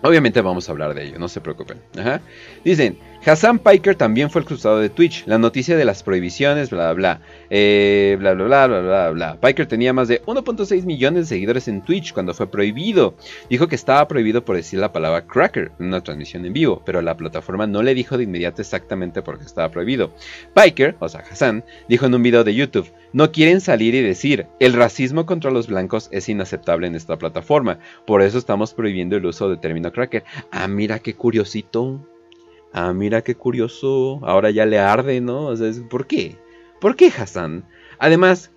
[0.03, 1.79] Obviamente vamos a hablar de ello, no se preocupen.
[1.99, 2.21] Ajá.
[2.63, 5.25] Dicen, Hassan Piker también fue el de Twitch.
[5.27, 7.21] La noticia de las prohibiciones, bla, bla, bla.
[7.51, 9.41] Eh, bla, bla, bla, bla, bla, bla.
[9.41, 13.15] Piker tenía más de 1.6 millones de seguidores en Twitch cuando fue prohibido.
[13.49, 17.01] Dijo que estaba prohibido por decir la palabra cracker en una transmisión en vivo, pero
[17.01, 20.13] la plataforma no le dijo de inmediato exactamente por qué estaba prohibido.
[20.55, 24.49] Piker, o sea, Hassan, dijo en un video de YouTube, no quieren salir y decir,
[24.59, 29.27] el racismo contra los blancos es inaceptable en esta plataforma, por eso estamos prohibiendo el
[29.27, 30.25] uso del término cracker.
[30.51, 32.01] Ah, mira qué curiosito
[32.73, 35.47] ah, mira qué curioso, ahora ya le arde, ¿no?
[35.47, 36.37] O sea, ¿por qué?
[36.81, 37.65] ¿Por qué Hassan?
[37.99, 38.51] Además,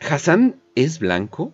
[0.00, 1.52] Hassan es blanco,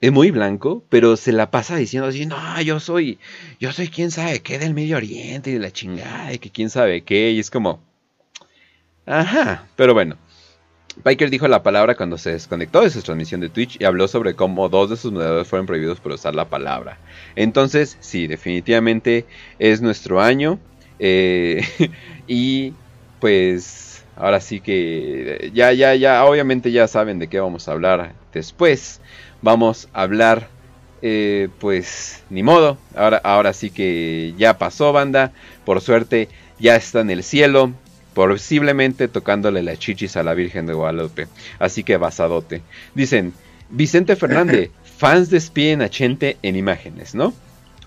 [0.00, 3.18] es muy blanco, pero se la pasa diciendo así, no, yo soy,
[3.60, 6.70] yo soy quién sabe qué del Medio Oriente y de la chingada y que quién
[6.70, 7.80] sabe qué, y es como,
[9.06, 10.16] ajá, pero bueno.
[11.02, 14.34] Piker dijo la palabra cuando se desconectó de su transmisión de Twitch y habló sobre
[14.34, 16.98] cómo dos de sus moderadores fueron prohibidos por usar la palabra.
[17.34, 19.24] Entonces, sí, definitivamente
[19.58, 20.60] es nuestro año.
[21.04, 21.64] Eh,
[22.28, 22.72] y
[23.18, 28.12] pues ahora sí que ya, ya, ya, obviamente ya saben de qué vamos a hablar
[28.32, 29.00] después.
[29.42, 30.48] Vamos a hablar,
[31.02, 32.78] eh, pues ni modo.
[32.94, 35.32] Ahora, ahora sí que ya pasó banda.
[35.64, 36.28] Por suerte
[36.60, 37.72] ya está en el cielo.
[38.14, 41.26] Posiblemente tocándole las chichis a la Virgen de Guadalupe.
[41.58, 42.62] Así que basadote.
[42.94, 43.32] Dicen,
[43.70, 47.32] Vicente Fernández, fans despiden a Chente en imágenes, ¿no?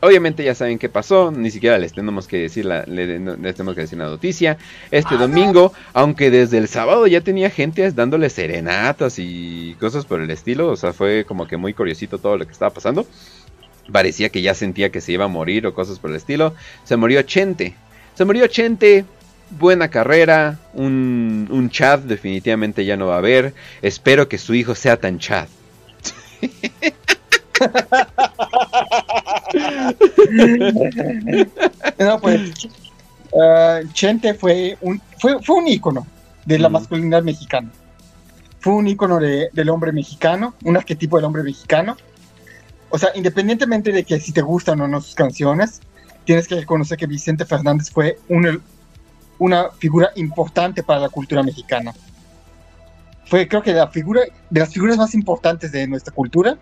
[0.06, 3.82] Obviamente ya saben qué pasó, ni siquiera les tenemos que decir la, les tenemos que
[3.82, 4.56] decir la noticia.
[4.92, 10.30] Este domingo, aunque desde el sábado ya tenía gente dándole serenatas y cosas por el
[10.30, 13.08] estilo, o sea, fue como que muy curiosito todo lo que estaba pasando.
[13.92, 16.54] Parecía que ya sentía que se iba a morir o cosas por el estilo.
[16.84, 17.74] Se murió Chente.
[18.14, 19.06] Se murió Chente,
[19.50, 23.56] buena carrera, un, un Chad definitivamente ya no va a haber.
[23.82, 25.48] Espero que su hijo sea tan Chad.
[32.00, 32.52] no, pues
[33.32, 36.06] uh, Chente fue un, fue, fue un ícono
[36.46, 37.72] de la masculinidad mexicana.
[38.60, 41.98] Fue un ícono de, del hombre mexicano, un arquetipo del hombre mexicano.
[42.90, 45.82] O sea, independientemente de que si te gustan o no sus canciones,
[46.24, 48.62] tienes que reconocer que Vicente Fernández fue un,
[49.38, 51.94] una figura importante para la cultura mexicana.
[53.26, 56.58] Fue, creo que, la figura, de las figuras más importantes de nuestra cultura.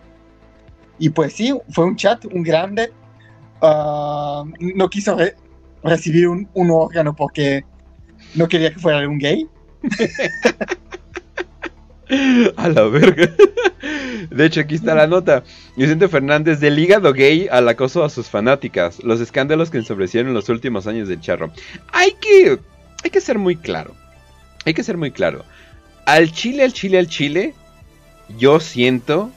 [1.03, 2.89] Y pues sí, fue un chat, un grande.
[3.61, 5.17] Ah, no quiso
[5.83, 7.65] recibir un, órgano porque
[8.35, 9.45] no quería que fuera un gay.
[12.55, 13.29] A la verga.
[14.29, 15.43] De hecho, aquí está la nota.
[15.75, 19.03] Vicente Fernández del hígado gay al acoso a sus fanáticas.
[19.03, 21.51] Los escándalos que ensomrecieron en los últimos años del charro.
[21.91, 22.59] Hay que.
[23.03, 23.93] Hay que ser muy claro.
[24.63, 25.43] Hay que ser muy claro.
[26.05, 27.53] Al chile, al chile, al chile.
[28.37, 29.33] Yo siento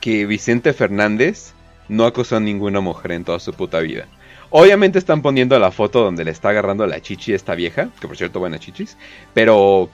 [0.00, 1.52] que Vicente Fernández
[1.88, 4.06] no acosó a ninguna mujer en toda su puta vida.
[4.50, 7.88] Obviamente están poniendo la foto donde le está agarrando la chichi a esta vieja.
[8.00, 8.96] Que por cierto, buena chichis.
[9.32, 9.88] Pero.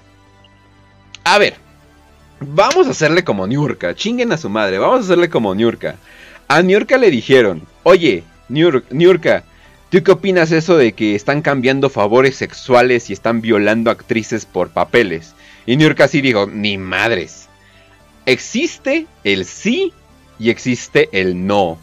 [1.24, 1.54] A ver.
[2.40, 3.94] Vamos a hacerle como Niurka.
[3.94, 4.78] Chinguen a su madre.
[4.78, 5.96] Vamos a hacerle como Niurka.
[6.48, 9.44] A Niurka le dijeron: Oye, Niurka,
[9.90, 14.70] ¿tú qué opinas eso de que están cambiando favores sexuales y están violando actrices por
[14.70, 15.34] papeles?
[15.66, 17.45] Y Niurka sí dijo: Ni madres.
[18.26, 19.92] Existe el sí
[20.38, 21.78] y existe el no.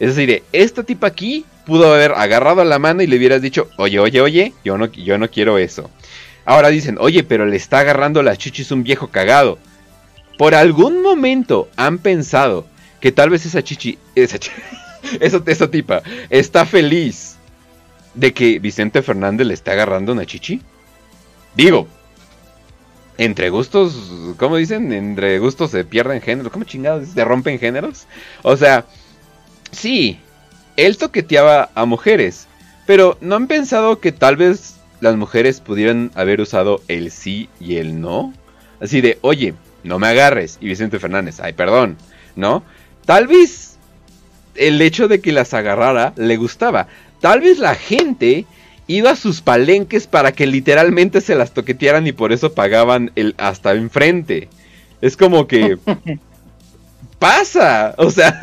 [0.00, 3.98] Es decir, esta tipa aquí pudo haber agarrado la mano y le hubieras dicho: Oye,
[4.00, 5.90] oye, oye, yo no, yo no quiero eso.
[6.44, 9.58] Ahora dicen: Oye, pero le está agarrando las chichis un viejo cagado
[10.42, 12.66] por algún momento han pensado
[13.00, 14.38] que tal vez esa chichi, esa,
[15.20, 17.36] esa, tipa, está feliz
[18.14, 20.60] de que Vicente Fernández le esté agarrando una chichi?
[21.54, 21.86] Digo,
[23.24, 24.92] entre gustos, ¿cómo dicen?
[24.92, 26.52] Entre gustos se pierden géneros.
[26.52, 27.08] ¿Cómo chingados?
[27.08, 28.06] ¿Se rompen géneros?
[28.42, 28.84] O sea,
[29.70, 30.18] sí,
[30.76, 32.48] él toqueteaba a mujeres,
[32.84, 37.76] pero ¿no han pensado que tal vez las mujeres pudieran haber usado el sí y
[37.76, 38.34] el no?
[38.80, 39.54] Así de, oye,
[39.84, 40.58] no me agarres.
[40.60, 41.96] Y Vicente Fernández, ay, perdón,
[42.34, 42.64] ¿no?
[43.06, 43.76] Tal vez
[44.56, 46.88] el hecho de que las agarrara le gustaba.
[47.20, 48.46] Tal vez la gente
[48.92, 53.34] iba a sus palenques para que literalmente se las toquetearan y por eso pagaban el
[53.38, 54.48] hasta enfrente.
[55.00, 55.78] Es como que
[57.18, 58.38] pasa, o sea,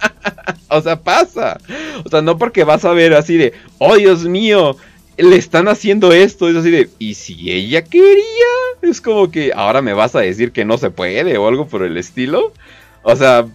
[0.68, 1.58] o sea, pasa.
[2.04, 4.76] O sea, no porque vas a ver así de, "Oh, Dios mío,
[5.16, 8.24] le están haciendo esto, es así de, ¿y si ella quería?
[8.82, 11.82] Es como que ahora me vas a decir que no se puede o algo por
[11.82, 12.52] el estilo.
[13.02, 13.46] O sea,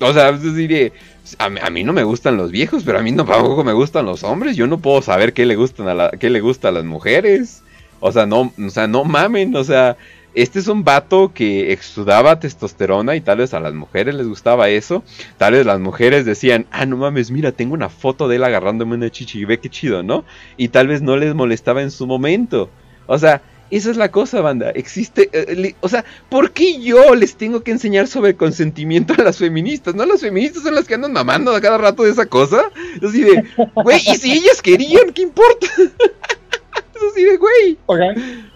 [0.00, 0.92] o sea, es decir,
[1.38, 4.06] a, a, mí no me gustan los viejos, pero a mí no tampoco me gustan
[4.06, 4.56] los hombres.
[4.56, 7.62] Yo no puedo saber qué le gustan a qué le gusta a las mujeres.
[8.00, 9.96] O sea, no, o sea, no mamen, o sea,
[10.34, 14.68] este es un vato que exudaba testosterona y tal vez a las mujeres les gustaba
[14.68, 15.04] eso.
[15.38, 18.96] Tal vez las mujeres decían, ah, no mames, mira, tengo una foto de él agarrándome
[18.96, 20.24] una chichi y ve qué chido, ¿no?
[20.56, 22.68] Y tal vez no les molestaba en su momento.
[23.06, 24.70] O sea, esa es la cosa, banda.
[24.70, 29.38] Existe, eh, o sea, ¿por qué yo les tengo que enseñar sobre consentimiento a las
[29.38, 29.94] feministas?
[29.94, 32.70] ¿No las feministas son las que andan mamando a cada rato de esa cosa?
[33.06, 35.12] Así de, güey, ¿y si ellas querían?
[35.12, 35.66] ¿Qué importa?
[37.10, 37.78] así de, güey.
[37.86, 38.52] Oigan,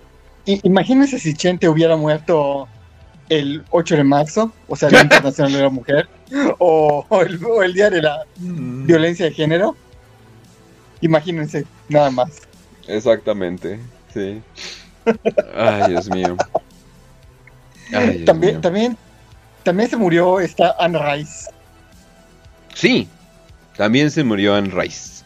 [0.62, 2.68] Imagínense si Chente hubiera muerto
[3.28, 6.09] el 8 de marzo, o sea, el Día Internacional de la Mujer,
[6.59, 7.05] o,
[7.62, 8.86] el, Día de la mm.
[8.86, 9.76] Violencia de Género.
[11.02, 12.30] Imagínense, nada más.
[12.86, 13.78] Exactamente,
[14.14, 14.40] sí.
[15.56, 16.36] Ay, Dios mío.
[18.24, 18.97] también, también,
[19.62, 21.51] también se murió esta Anne Rice.
[22.74, 23.09] Sí,
[23.76, 25.18] también se murió Anne Rice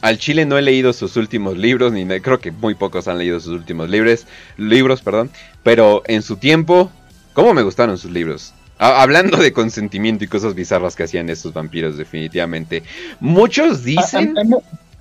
[0.00, 3.38] al Chile no he leído sus últimos libros, ni creo que muy pocos han leído
[3.38, 4.26] sus últimos libros,
[4.56, 5.30] libros, perdón,
[5.62, 6.90] pero en su tiempo,
[7.34, 8.54] ¿cómo me gustaron sus libros?
[8.80, 12.84] hablando de consentimiento y cosas bizarras que hacían esos vampiros, definitivamente.
[13.18, 14.36] Muchos dicen...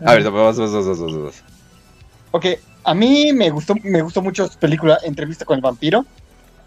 [0.03, 1.43] A, ver, vamos, vamos, vamos, vamos,
[2.31, 2.45] Ok,
[2.87, 6.05] a mí me gustó, me gustó mucho su película Entrevista con el vampiro.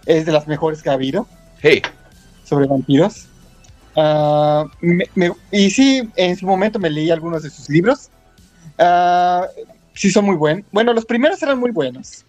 [0.05, 1.27] Es de las mejores que ha habido.
[1.63, 1.81] Hey.
[2.45, 3.27] Sobre vampiros.
[3.97, 4.67] Ah,
[5.51, 8.11] y sí, en su momento me leí algunos de sus libros.
[8.79, 9.47] Uh,
[9.95, 10.67] sí, son muy buenos.
[10.73, 12.27] Bueno, los primeros eran muy buenos.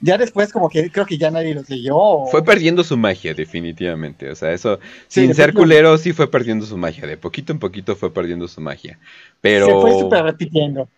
[0.00, 2.26] Ya después, como que creo que ya nadie los leyó.
[2.32, 4.28] Fue perdiendo su magia, definitivamente.
[4.28, 7.06] O sea, eso, sin ser culero, sí fue perdiendo su magia.
[7.06, 8.98] De poquito en poquito fue perdiendo su magia.
[9.40, 9.66] Pero.
[9.66, 10.88] Se fue súper repitiendo.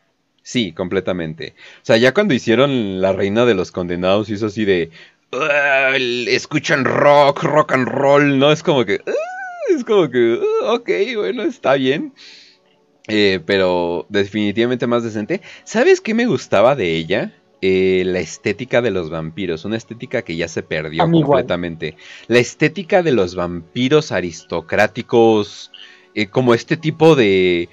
[0.43, 1.55] Sí, completamente.
[1.77, 4.91] O sea, ya cuando hicieron La Reina de los Condenados, hizo así de.
[6.29, 8.53] escuchan rock, rock and roll, ¿no?
[8.53, 9.01] Es como que
[9.69, 12.13] es como que, uh, ok, bueno, está bien.
[13.09, 15.41] Eh, pero definitivamente más decente.
[15.65, 17.33] ¿Sabes qué me gustaba de ella?
[17.63, 21.97] eh, la estética de los vampiros, una estética que ya se perdió completamente.
[22.27, 25.71] La estética de los vampiros aristocráticos,
[26.15, 27.69] eh, como este tipo de...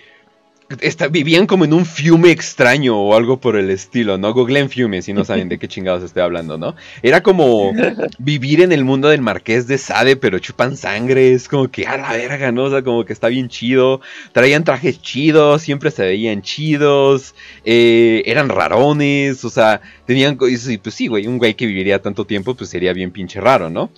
[0.81, 4.33] esta- vivían como en un fiume extraño o algo por el estilo, ¿no?
[4.33, 6.75] Googleen fiume si no saben de qué chingados estoy hablando, ¿no?
[7.01, 7.73] Era como
[8.19, 11.97] vivir en el mundo del marqués de Sade, pero chupan sangre, es como que a
[11.97, 12.65] la verga, ¿no?
[12.65, 14.01] O sea, como que está bien chido.
[14.31, 17.33] Traían trajes chidos, siempre se veían chidos,
[17.65, 20.37] eh, eran rarones, o sea, tenían...
[20.47, 23.69] y Pues sí, güey, un güey que viviría tanto tiempo, pues sería bien pinche raro,
[23.69, 23.89] ¿no?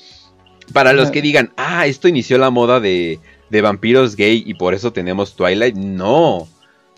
[0.73, 3.19] Para los que digan, ah, esto inició la moda de,
[3.49, 6.48] de vampiros gay y por eso tenemos Twilight, no.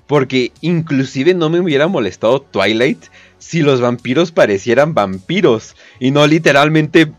[0.08, 3.06] Porque inclusive no me hubiera molestado Twilight
[3.40, 7.12] si los vampiros parecieran vampiros y no literalmente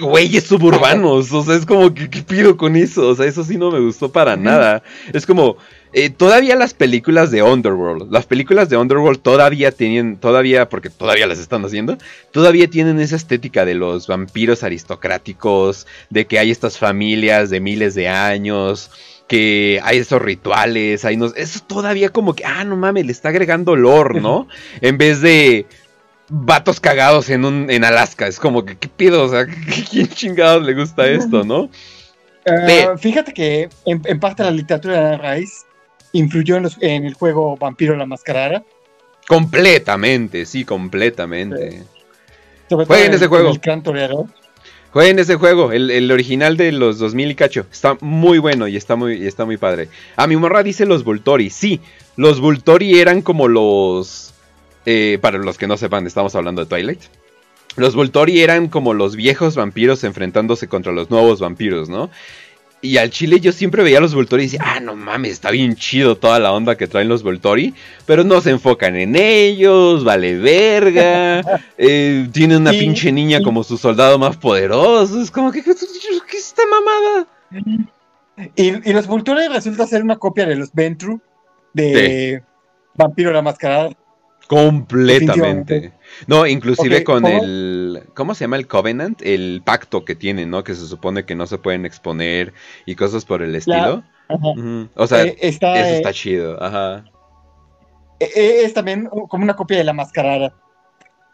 [0.00, 1.32] güeyes suburbanos.
[1.32, 3.08] O sea, es como que, ¿qué pido con eso?
[3.08, 4.82] O sea, eso sí no me gustó para nada.
[5.12, 5.56] Es como,
[5.92, 11.26] eh, todavía las películas de Underworld, las películas de Underworld todavía tienen, todavía, porque todavía
[11.26, 11.98] las están haciendo,
[12.32, 17.94] todavía tienen esa estética de los vampiros aristocráticos, de que hay estas familias de miles
[17.94, 18.90] de años,
[19.28, 23.30] que hay esos rituales, hay unos, eso todavía como que, ah, no mames, le está
[23.30, 24.48] agregando lore, ¿no?
[24.80, 25.66] en vez de
[26.28, 29.24] vatos cagados en un en Alaska, es como que, ¿qué pido?
[29.24, 29.46] O sea,
[29.90, 31.70] ¿quién chingados le gusta esto, no?
[32.46, 35.64] Ve- fíjate que en, en parte la literatura de raíz
[36.12, 38.62] influyó en, los- en el juego Vampiro la Mascarada.
[39.26, 41.82] Completamente, sí, completamente.
[42.68, 43.50] Sobre Jueguen todo en- ese juego.
[43.50, 44.28] El.
[44.94, 47.66] Jueguen ese juego, el, el original de los 2000 y cacho.
[47.72, 49.88] Está muy bueno y está muy, y está muy padre.
[50.14, 51.50] Ah, mi morra dice los Voltori.
[51.50, 51.80] Sí,
[52.16, 54.34] los Voltori eran como los...
[54.86, 57.00] eh, para los que no sepan, estamos hablando de Twilight.
[57.74, 62.08] Los Voltori eran como los viejos vampiros enfrentándose contra los nuevos vampiros, ¿no?
[62.84, 65.50] Y al chile yo siempre veía a los Voltori y decía, ah, no mames, está
[65.50, 67.72] bien chido toda la onda que traen los Voltori,
[68.04, 71.40] pero no se enfocan en ellos, vale verga,
[71.78, 75.82] eh, tiene una pinche niña como su soldado más poderoso, es como que, ¿qué, es
[76.34, 77.26] esta mamada?
[78.54, 81.22] Y, y los Vultures resulta ser una copia de los Ventru
[81.72, 82.42] de
[82.94, 83.96] Vampiro la Mascarada.
[84.46, 85.92] Completamente.
[86.26, 87.42] No, inclusive con ¿cómo?
[87.42, 88.02] el...
[88.14, 89.20] ¿Cómo se llama el Covenant?
[89.22, 90.64] El pacto que tienen, ¿no?
[90.64, 92.52] Que se supone que no se pueden exponer
[92.86, 94.02] y cosas por el estilo.
[94.28, 94.48] Ajá.
[94.56, 94.88] Ujú.
[94.94, 97.04] O sea, Eh, está, eso eh, está chido, ajá.
[98.20, 100.54] eh, eh, es también como una copia de la Mascarada.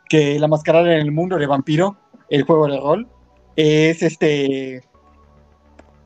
[0.09, 1.97] Que la Mascarada en el mundo de Vampiro,
[2.31, 3.09] el juego de rol,
[3.55, 4.83] es este.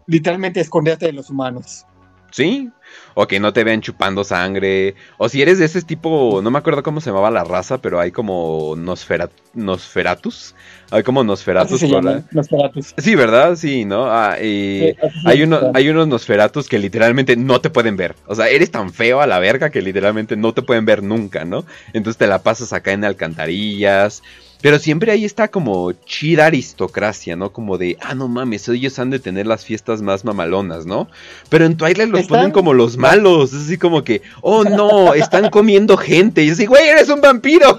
[0.07, 1.87] Literalmente esconderte de los humanos.
[2.35, 2.69] ¿Sí?
[3.15, 4.97] O que no te vean chupando sangre.
[5.19, 8.01] O si eres de ese tipo, no me acuerdo cómo se llamaba la raza, pero
[8.01, 10.57] hay como Nosfera- Nosferatus.
[10.91, 11.79] Hay como Así Nosferatus.
[11.81, 12.73] se por la- llaman.
[12.99, 13.55] Sí, ¿verdad?
[13.55, 14.07] Sí, ¿no?
[14.11, 17.97] Ah, y Sí, así se hay, uno, hay unos Nosferatus que literalmente no te pueden
[17.97, 18.17] ver.
[18.27, 21.45] O sea, eres tan feo a la verga que literalmente no te pueden ver nunca,
[21.45, 21.65] ¿no?
[21.93, 24.25] Entonces te la pasas acá en alcantarillas.
[24.65, 27.53] Pero siempre ahí está como chida aristocracia, ¿no?
[27.53, 31.07] Como de, ah, no mames, ellos han de tener las fiestas más mamalonas, ¿no?
[31.51, 33.53] Pero en Twilight los Están- ponen como los malos.
[33.53, 36.43] Es así como que, oh no, están comiendo gente.
[36.43, 37.79] Y yo así, güey, eres un vampiro.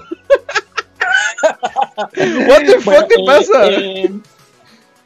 [2.48, 3.66] What the fuck Bueno, te eh, pasa?
[3.66, 4.22] En,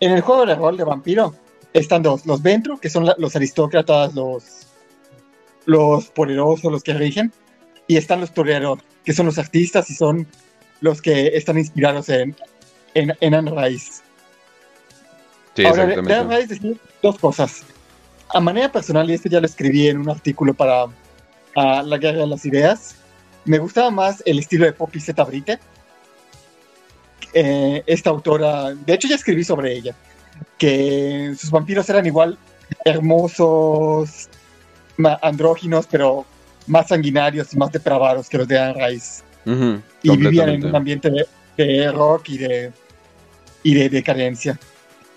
[0.00, 1.34] en el juego de rol de vampiro
[1.72, 4.66] están dos, los Ventru, que son la- los aristócratas, los,
[5.64, 7.32] los poderosos, los que rigen,
[7.86, 10.26] y están los Toreador, que son los artistas y son
[10.80, 12.36] los que están inspirados en,
[12.94, 14.02] en, en Anne Rice.
[15.56, 15.94] Sí, Ahora, de.
[15.94, 17.62] Anne Rice decir dos cosas.
[18.32, 20.86] A manera personal, y esto ya lo escribí en un artículo para
[21.56, 22.94] ah, La Guerra de las Ideas,
[23.44, 25.22] me gustaba más el estilo de Poppy Z.
[25.24, 25.58] Brite.
[27.32, 29.94] Eh, esta autora, de hecho ya escribí sobre ella,
[30.58, 32.38] que sus vampiros eran igual
[32.84, 34.28] hermosos,
[35.22, 36.24] andróginos, pero
[36.66, 39.22] más sanguinarios y más depravados que los de Anne Rice.
[39.46, 41.26] Ujú, Y vivían en un ambiente de,
[41.56, 42.72] de rock y de,
[43.62, 44.58] y de decadencia.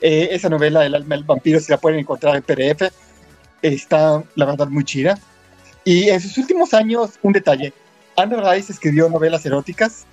[0.01, 2.91] Eh, esa novela, El alma del vampiro, si la pueden encontrar en PDF,
[3.61, 5.17] está, la verdad, muy chida.
[5.85, 7.73] Y en sus últimos años, un detalle,
[8.15, 10.05] Anne Rice escribió novelas eróticas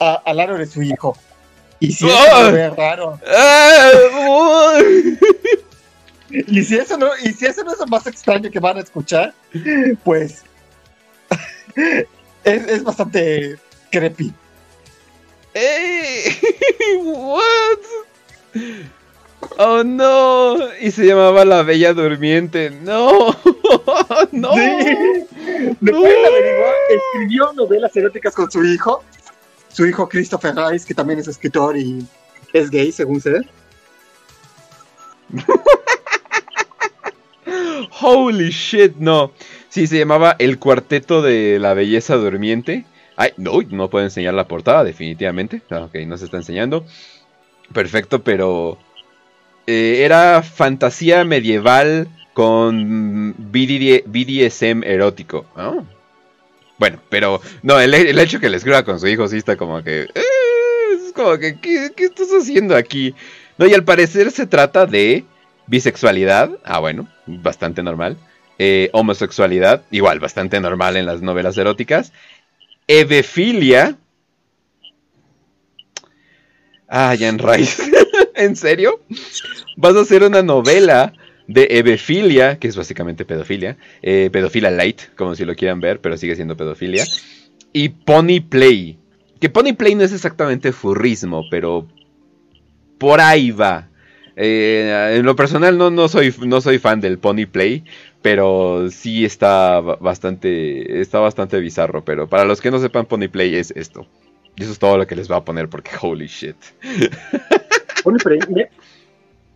[0.00, 1.16] a- al lado de su hijo.
[1.80, 3.20] Y si eso no ve raro,
[6.30, 8.80] y si eso no, y si eso no es lo más extraño que van a
[8.80, 9.34] escuchar,
[10.04, 10.42] pues
[12.46, 13.58] es, es bastante
[13.90, 14.32] creepy.
[15.52, 16.36] ¡Ey!
[17.02, 17.78] ¿What?
[19.58, 22.70] Oh no, y se llamaba La Bella Durmiente.
[22.70, 23.28] No,
[24.32, 24.54] no.
[24.54, 24.60] Sí.
[25.80, 26.74] Averiguar.
[26.90, 29.02] Escribió novelas eróticas con su hijo,
[29.72, 32.06] su hijo Christopher Rice, que también es escritor y
[32.52, 33.48] es gay, según se ve.
[38.00, 39.32] Holy shit, no.
[39.76, 42.86] Sí, se llamaba El Cuarteto de la Belleza Durmiente.
[43.14, 45.60] Ay, no, no puedo enseñar la portada, definitivamente.
[45.68, 46.86] Ah, ok, no se está enseñando.
[47.74, 48.78] Perfecto, pero...
[49.66, 55.44] Eh, era fantasía medieval con BDSM erótico.
[55.54, 55.84] Oh.
[56.78, 60.04] Bueno, pero no, el, hecho que le escriba con su hijo sí está como que...
[60.04, 60.22] Eh,
[61.06, 63.14] es como que, ¿qué, ¿qué, estás haciendo aquí?
[63.58, 65.26] No, y al parecer se trata de
[65.66, 66.48] bisexualidad.
[66.64, 68.16] Ah, bueno, bastante normal.
[68.58, 72.12] Eh, homosexualidad, igual, bastante normal en las novelas eróticas.
[72.86, 73.96] Evefilia.
[76.88, 77.82] Ah, Jan Rice.
[78.34, 79.00] ¿En serio?
[79.76, 81.12] Vas a hacer una novela
[81.46, 86.16] de evefilia, que es básicamente pedofilia, eh, pedofilia light, como si lo quieran ver, pero
[86.16, 87.04] sigue siendo pedofilia,
[87.72, 88.98] y pony play,
[89.40, 91.86] que pony play no es exactamente furrismo, pero
[92.98, 93.88] por ahí va.
[94.38, 97.84] Eh, en lo personal no, no, soy, no soy fan del pony play,
[98.26, 103.54] pero sí está bastante, está bastante bizarro, pero para los que no sepan pony play
[103.54, 104.04] es esto.
[104.56, 106.56] Y eso es todo lo que les voy a poner porque holy shit.
[108.02, 108.40] Pony play,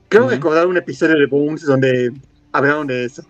[0.08, 2.12] Creo recordar un episodio de Bones donde
[2.52, 3.24] hablaron de eso.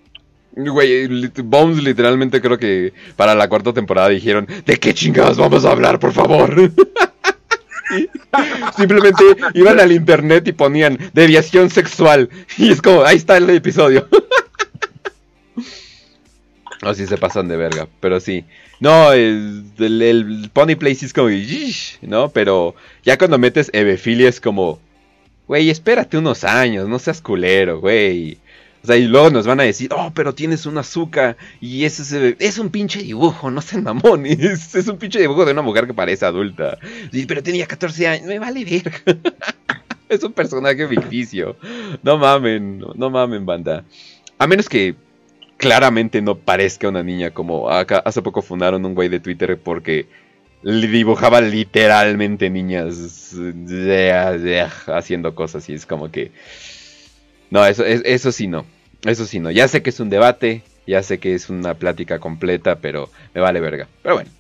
[0.52, 1.08] Güey,
[1.42, 5.98] Bones literalmente creo que para la cuarta temporada dijeron, ¿de qué chingados vamos a hablar,
[5.98, 6.54] por favor?
[8.76, 12.28] Simplemente iban al internet y ponían deviación sexual.
[12.58, 14.06] Y es como, ahí está el episodio.
[16.82, 18.44] Así se pasan de verga, pero sí.
[18.80, 21.28] No, el, el, Pony Place es como,
[22.02, 22.30] ¿no?
[22.30, 22.74] Pero
[23.04, 24.80] ya cuando metes Evefilia es como,
[25.50, 28.38] Güey, espérate unos años, no seas culero, güey.
[28.84, 32.36] O sea, y luego nos van a decir, oh, pero tienes un azúcar y ese
[32.38, 34.72] es, un pinche dibujo, no sean mamones.
[34.76, 36.78] Es un pinche dibujo de una mujer que parece adulta.
[37.26, 38.92] pero tenía 14 años, me vale ver.
[40.08, 41.56] es un personaje ficticio.
[42.04, 43.84] No mamen, no, mamen, banda.
[44.38, 44.94] A menos que
[45.60, 50.06] claramente no parezca una niña como acá hace poco fundaron un güey de Twitter porque
[50.62, 53.34] le dibujaba literalmente niñas
[54.86, 56.32] haciendo cosas y es como que...
[57.50, 58.64] No, eso, eso sí no.
[59.04, 59.50] Eso sí no.
[59.50, 63.40] Ya sé que es un debate, ya sé que es una plática completa, pero me
[63.40, 63.88] vale verga.
[64.02, 64.30] Pero bueno,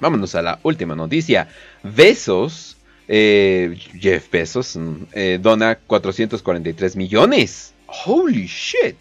[0.00, 1.48] vámonos a la última noticia.
[1.82, 2.76] Besos,
[3.08, 7.74] eh, Jeff Bezos, mm, eh, dona 443 millones.
[7.86, 8.96] Holy shit.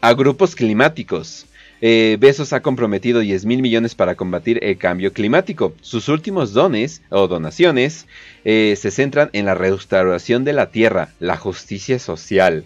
[0.00, 1.46] A grupos climáticos.
[1.80, 5.74] Eh, Besos ha comprometido 10 mil millones para combatir el cambio climático.
[5.80, 8.06] Sus últimos dones o donaciones
[8.44, 12.64] eh, se centran en la restauración de la tierra, la justicia social.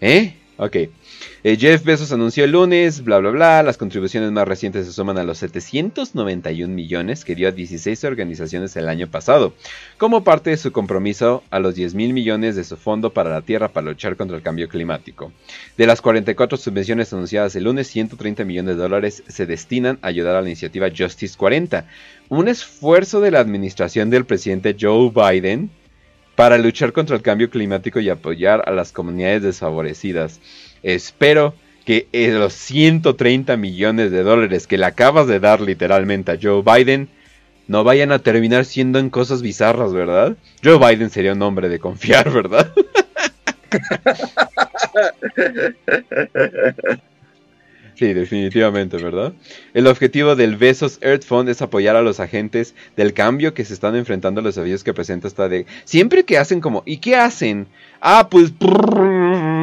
[0.00, 0.34] ¿Eh?
[0.62, 0.76] Ok.
[1.42, 5.16] Eh, Jeff Bezos anunció el lunes, bla, bla, bla, las contribuciones más recientes se suman
[5.16, 9.54] a los 791 millones que dio a 16 organizaciones el año pasado,
[9.96, 13.40] como parte de su compromiso a los 10 mil millones de su fondo para la
[13.40, 15.32] Tierra para luchar contra el cambio climático.
[15.78, 20.36] De las 44 subvenciones anunciadas el lunes, 130 millones de dólares se destinan a ayudar
[20.36, 21.86] a la iniciativa Justice 40,
[22.28, 25.70] un esfuerzo de la administración del presidente Joe Biden
[26.40, 30.40] para luchar contra el cambio climático y apoyar a las comunidades desfavorecidas.
[30.82, 31.54] Espero
[31.84, 37.10] que los 130 millones de dólares que le acabas de dar literalmente a Joe Biden
[37.68, 40.34] no vayan a terminar siendo en cosas bizarras, ¿verdad?
[40.64, 42.72] Joe Biden sería un hombre de confiar, ¿verdad?
[47.94, 49.32] Sí, definitivamente, ¿verdad?
[49.74, 53.74] El objetivo del Besos Earth Fund es apoyar a los agentes del cambio que se
[53.74, 55.66] están enfrentando a los desafíos que presenta esta de...
[55.84, 56.82] Siempre que hacen como...
[56.86, 57.66] ¿Y qué hacen?
[58.00, 58.52] Ah, pues...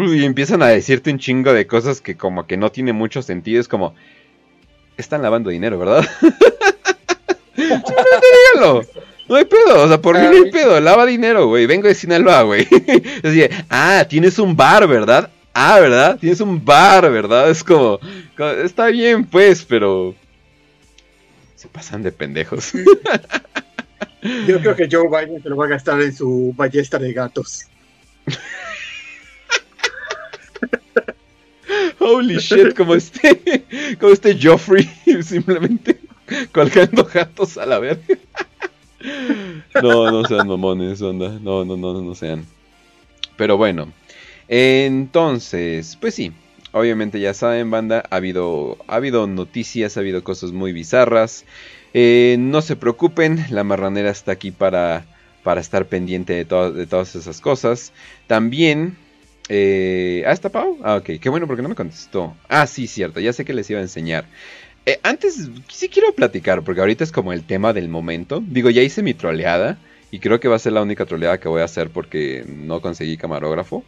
[0.08, 3.60] Y empiezan a decirte un chingo de cosas que como que no tiene mucho sentido.
[3.60, 3.96] Es como...
[4.98, 6.08] Están lavando dinero, ¿verdad?
[7.56, 8.84] dígalo.
[9.30, 11.66] No hay pedo, o sea, por mí no hay pedo, lava dinero, güey.
[11.66, 12.68] Vengo de Sinaloa, güey.
[13.24, 15.30] Así, ah, tienes un bar, ¿verdad?
[15.58, 16.20] Ah, ¿verdad?
[16.20, 17.50] Tienes un bar, ¿verdad?
[17.50, 18.00] Es como,
[18.64, 20.14] está bien, pues, pero
[21.56, 22.74] se pasan de pendejos.
[24.48, 27.66] Yo creo que Joe Biden se lo va a gastar en su ballesta de gatos.
[32.00, 34.88] Holy shit, como este, como este Joffrey,
[35.24, 36.00] simplemente
[36.52, 37.98] colgando gatos a la vez.
[39.82, 41.40] No, no sean mamones, onda.
[41.42, 42.46] No, no, no, no sean.
[43.38, 43.92] Pero bueno,
[44.48, 46.32] entonces, pues sí,
[46.72, 51.46] obviamente ya saben, banda, ha habido, ha habido noticias, ha habido cosas muy bizarras.
[51.94, 55.06] Eh, no se preocupen, la marranera está aquí para,
[55.44, 57.94] para estar pendiente de, de todas esas cosas.
[58.28, 58.98] También...
[59.50, 60.78] Eh, ¿Ah, está Pau?
[60.84, 62.36] Ah, ok, qué bueno porque no me contestó.
[62.50, 64.26] Ah, sí, cierto, ya sé que les iba a enseñar.
[64.86, 68.44] Eh, antes, sí quiero platicar, porque ahorita es como el tema del momento.
[68.46, 69.78] Digo, ya hice mi troleada,
[70.12, 72.82] y creo que va a ser la única troleada que voy a hacer porque no
[72.82, 73.84] conseguí camarógrafo.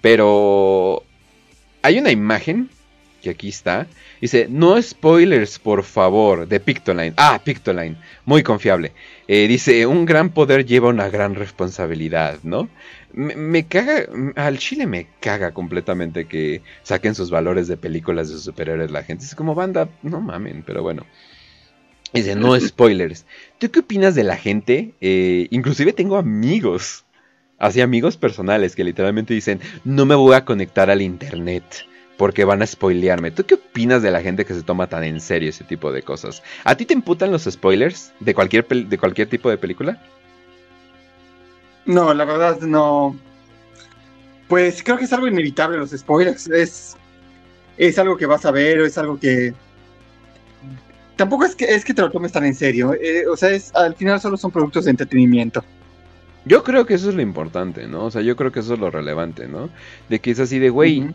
[0.00, 1.02] Pero
[1.82, 2.68] hay una imagen
[3.22, 3.86] que aquí está.
[4.20, 7.14] Dice, no spoilers, por favor, de Pictoline.
[7.16, 8.92] Ah, Pictoline, muy confiable.
[9.26, 12.68] Eh, dice, un gran poder lleva una gran responsabilidad, ¿no?
[13.12, 14.06] Me, caga,
[14.36, 19.24] al chile me caga completamente que saquen sus valores de películas de superhéroes la gente.
[19.24, 21.04] Es como banda, no mamen, pero bueno.
[22.12, 23.26] Dice, no spoilers.
[23.58, 24.92] ¿Tú qué opinas de la gente?
[25.00, 27.04] Eh, inclusive tengo amigos,
[27.58, 31.64] así amigos personales que literalmente dicen, no me voy a conectar al internet
[32.16, 33.30] porque van a spoilearme.
[33.30, 36.02] ¿Tú qué opinas de la gente que se toma tan en serio ese tipo de
[36.02, 36.42] cosas?
[36.64, 40.02] ¿A ti te imputan los spoilers de cualquier, de cualquier tipo de película?
[41.84, 43.16] No, la verdad no.
[44.48, 46.48] Pues creo que es algo inevitable los spoilers.
[46.48, 46.96] Es,
[47.76, 49.54] es algo que vas a ver, o es algo que.
[51.16, 52.94] Tampoco es que, es que te lo tomes tan en serio.
[52.94, 55.64] Eh, o sea, es, al final solo son productos de entretenimiento.
[56.46, 58.04] Yo creo que eso es lo importante, ¿no?
[58.04, 59.68] O sea, yo creo que eso es lo relevante, ¿no?
[60.08, 61.08] De que es así de, güey,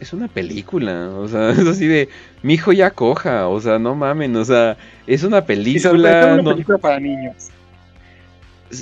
[0.00, 2.08] es una película, o sea, es así de,
[2.42, 6.34] mi hijo ya coja, o sea, no mamen, o sea, es una película...
[6.34, 7.50] Es una película para niños.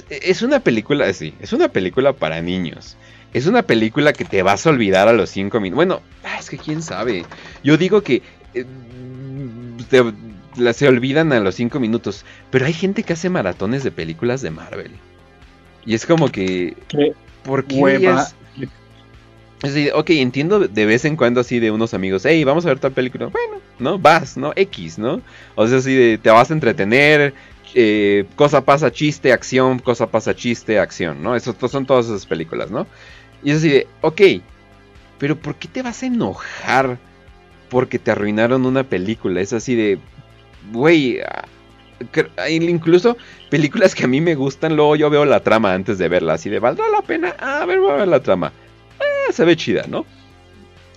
[0.09, 2.97] Es una película, sí, es una película para niños.
[3.33, 5.77] Es una película que te vas a olvidar a los cinco minutos.
[5.77, 7.25] Bueno, ah, es que quién sabe.
[7.63, 8.23] Yo digo que
[8.55, 8.65] eh,
[10.73, 12.25] se olvidan a los cinco minutos.
[12.51, 14.93] Pero hay gente que hace maratones de películas de Marvel.
[15.87, 16.77] Y es como que...
[16.89, 17.15] ¿Qué?
[17.45, 18.15] ¿Por qué?
[19.95, 22.93] ok, entiendo de vez en cuando así de unos amigos, hey, vamos a ver tal
[22.93, 23.27] película.
[23.27, 23.99] Bueno, ¿no?
[23.99, 24.53] Vas, ¿no?
[24.55, 25.23] X, ¿no?
[25.55, 27.35] O sea, así de te vas a entretener,
[27.75, 31.37] eh, cosa pasa, chiste, acción, cosa pasa, chiste, acción, ¿no?
[31.37, 32.87] Eso son todas esas películas, ¿no?
[33.43, 34.21] Y es así de, ok,
[35.19, 36.99] pero ¿por qué te vas a enojar
[37.69, 39.41] porque te arruinaron una película?
[39.41, 39.99] Es así de,
[40.73, 41.45] güey, ah,
[42.49, 43.17] incluso
[43.51, 46.51] películas que a mí me gustan, luego yo veo la trama antes de verla, así
[46.51, 47.35] de, ¿valdrá la pena?
[47.39, 48.53] Ah, a ver, voy a ver la trama.
[49.01, 50.05] Ah, se ve chida, ¿no?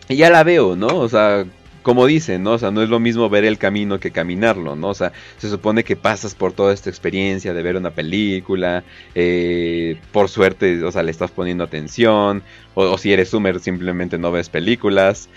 [0.07, 0.87] Y ya la veo, ¿no?
[0.87, 1.45] O sea,
[1.83, 2.53] como dicen, ¿no?
[2.53, 4.89] O sea, no es lo mismo ver el camino que caminarlo, ¿no?
[4.89, 8.83] O sea, se supone que pasas por toda esta experiencia de ver una película,
[9.15, 12.43] eh, por suerte, o sea, le estás poniendo atención,
[12.73, 15.29] o, o si eres Sumer simplemente no ves películas.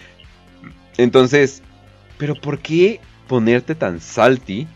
[0.97, 1.63] Entonces,
[2.19, 4.67] ¿pero por qué ponerte tan salty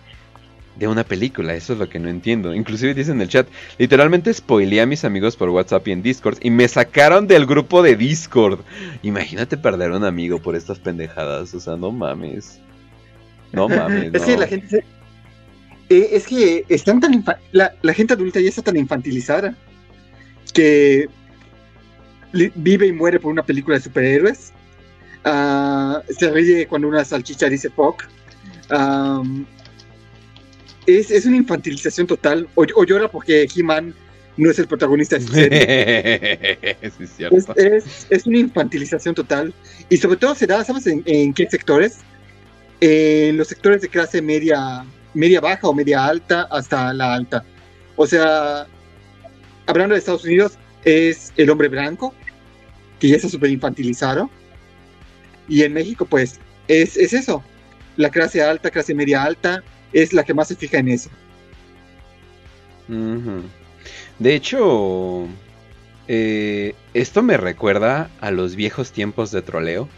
[0.76, 1.54] de una película.
[1.54, 2.54] Eso es lo que no entiendo.
[2.54, 3.48] Inclusive dicen en el chat,
[3.78, 7.82] literalmente spoileé a mis amigos por WhatsApp y en Discord y me sacaron del grupo
[7.82, 8.60] de Discord.
[9.02, 11.54] Imagínate perder a un amigo por estas pendejadas.
[11.54, 12.60] O sea, no mames.
[13.52, 14.10] No mames.
[14.14, 14.84] es que la gente...
[15.88, 19.54] Eh, es que están tan la, gente adulta ya está tan infantilizada
[20.52, 21.08] que
[22.56, 24.52] vive y muere por una película de superhéroes.
[25.24, 28.02] Ah, se ríe cuando una salchicha dice fuck
[30.86, 32.48] es, una infantilización total.
[32.54, 33.94] O, llora porque He-Man
[34.36, 36.76] no es el protagonista de su serie.
[38.10, 39.52] es, una infantilización total.
[39.88, 41.98] Y sobre todo se da, ¿sabes en, qué sectores?
[42.80, 44.84] En los sectores de clase media,
[45.14, 47.44] media baja o media alta hasta la alta.
[47.96, 48.66] O sea,
[49.66, 52.14] hablando de Estados Unidos, es el hombre blanco,
[53.00, 54.30] que ya está súper infantilizado.
[55.48, 56.38] Y en México, pues,
[56.68, 57.42] es, es eso.
[57.96, 59.62] La clase alta, clase media alta,
[60.02, 61.10] es la que más se fija en eso.
[64.18, 65.26] De hecho,
[66.06, 69.88] eh, esto me recuerda a los viejos tiempos de troleo.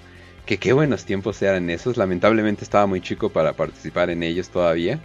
[0.47, 1.97] Que qué buenos tiempos eran esos.
[1.97, 5.01] Lamentablemente estaba muy chico para participar en ellos todavía.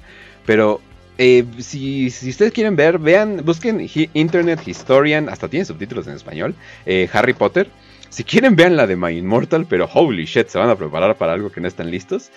[0.46, 0.80] Pero
[1.18, 6.56] eh, si, ustedes quieren ver, vean, busquen Internet Historian, hasta tiene subtítulos en español,
[6.86, 7.70] eh, Harry Potter.
[8.14, 11.34] Si quieren, vean la de My Immortal, pero holy shit, se van a preparar para
[11.34, 12.32] algo que no están listos.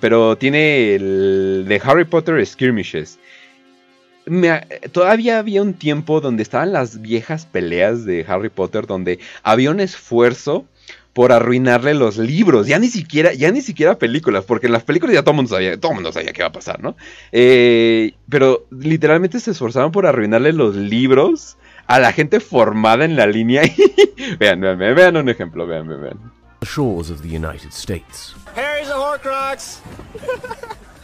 [0.00, 3.18] pero tiene el de Harry Potter Skirmishes.
[4.90, 9.80] todavía había un tiempo donde estaban las viejas peleas de Harry Potter, donde había un
[9.80, 10.64] esfuerzo
[11.12, 15.14] por arruinarle los libros, ya ni siquiera, ya ni siquiera películas, porque en las películas
[15.14, 16.96] ya todo el mundo sabía, todo mundo sabía qué iba a pasar, ¿no?
[17.32, 23.26] Eh, pero literalmente se esforzaron por arruinarle los libros a la gente formada en la
[23.26, 23.62] línea.
[24.38, 26.32] vean, vean, vean, vean un ejemplo, vean, vean, vean.
[26.60, 28.34] The shores of the United States.
[28.54, 29.80] Harry's a Horcrux.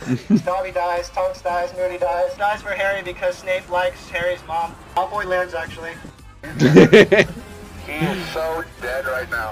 [0.45, 2.37] Dobby dies, Tonks dies, Moody dies.
[2.37, 4.75] Dies for Harry because Snape likes Harry's mom.
[4.95, 5.93] Malfoy lands actually.
[7.87, 9.51] He is so dead right now.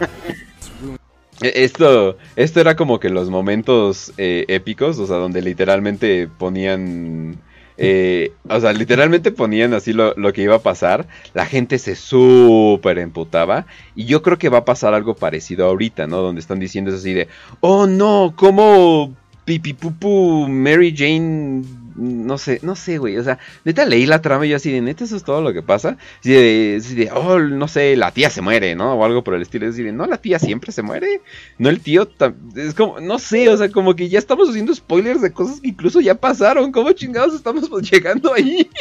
[1.43, 7.39] Esto, esto era como que los momentos eh, épicos, o sea, donde literalmente ponían
[7.77, 11.07] eh, o sea, literalmente ponían así lo, que iba a pasar.
[11.35, 13.67] La gente se súper emputaba.
[13.95, 16.19] Y yo creo que va a pasar algo parecido ahorita, ¿no?
[16.19, 17.29] Donde están diciendo eso así de,
[17.61, 21.63] oh no, ¿cómo pipipupu Mary Jane
[21.97, 23.17] no sé, no sé, güey.
[23.19, 25.53] O sea, neta leí la trama y yo así de, neta, eso es todo lo
[25.53, 25.97] que pasa.
[26.21, 28.95] Así de, así de, oh, no sé, la tía se muere, ¿no?
[28.95, 29.69] O algo por el estilo.
[29.69, 31.21] Así de, no, la tía siempre se muere.
[31.59, 32.09] No, el tío,
[32.57, 35.69] es como, no sé, o sea, como que ya estamos haciendo spoilers de cosas que
[35.69, 36.73] incluso ya pasaron.
[36.73, 38.69] ¿Cómo chingados estamos pues, llegando ahí?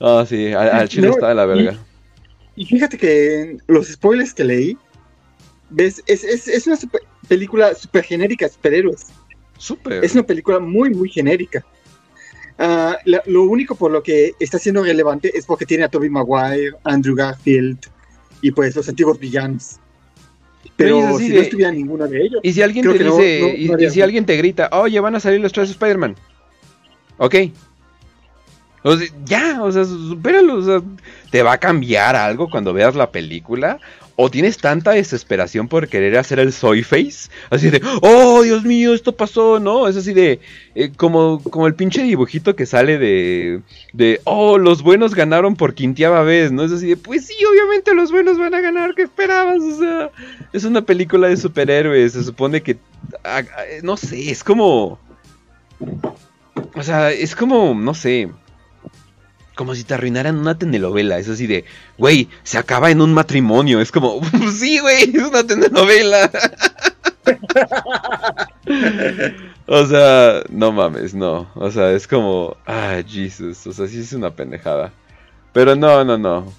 [0.00, 1.76] Ah, sí, al, chile está de la verga.
[2.56, 4.78] Y, fíjate que los spoilers que leí,
[5.70, 6.76] ves, es, es, es una
[7.28, 9.06] película super genérica, superhéroes.
[9.58, 10.04] Super.
[10.04, 11.64] Es una película muy, muy genérica.
[12.58, 16.72] Ah, lo único por lo que está siendo relevante es porque tiene a Tobey Maguire,
[16.84, 17.78] Andrew Garfield
[18.40, 19.78] y pues los antiguos villanos.
[20.76, 22.40] Pero si no estuviera ninguno de ellos.
[22.42, 25.52] Y si alguien te dice, y, si alguien te grita, oye, van a salir los
[25.52, 26.16] tres Spider-Man.
[27.18, 27.34] Ok.
[29.24, 30.82] ya, o sea, supéralo, o sea,
[31.30, 33.78] ¿te va a cambiar algo cuando veas la película?
[34.16, 38.94] O tienes tanta desesperación por querer hacer el soy face, así de, oh Dios mío,
[38.94, 39.86] esto pasó, ¿no?
[39.86, 40.40] Es así de,
[40.74, 43.60] eh, como, como el pinche dibujito que sale de,
[43.92, 46.64] de, oh, los buenos ganaron por quintiava vez, ¿no?
[46.64, 49.62] Es así de, pues sí, obviamente los buenos van a ganar, ¿qué esperabas?
[49.62, 50.10] O sea,
[50.54, 52.78] es una película de superhéroes, se supone que,
[53.82, 54.98] no sé, es como,
[56.74, 58.30] o sea, es como, no sé
[59.56, 61.18] como si te arruinaran una telenovela.
[61.18, 61.64] Es así de,
[61.98, 63.80] güey, se acaba en un matrimonio.
[63.80, 64.20] Es como,
[64.52, 66.30] sí, güey, es una telenovela.
[69.66, 71.50] o sea, no mames, no.
[71.54, 73.66] O sea, es como, ah, Jesus.
[73.66, 74.92] O sea, sí es una pendejada.
[75.52, 76.52] Pero no, no, no.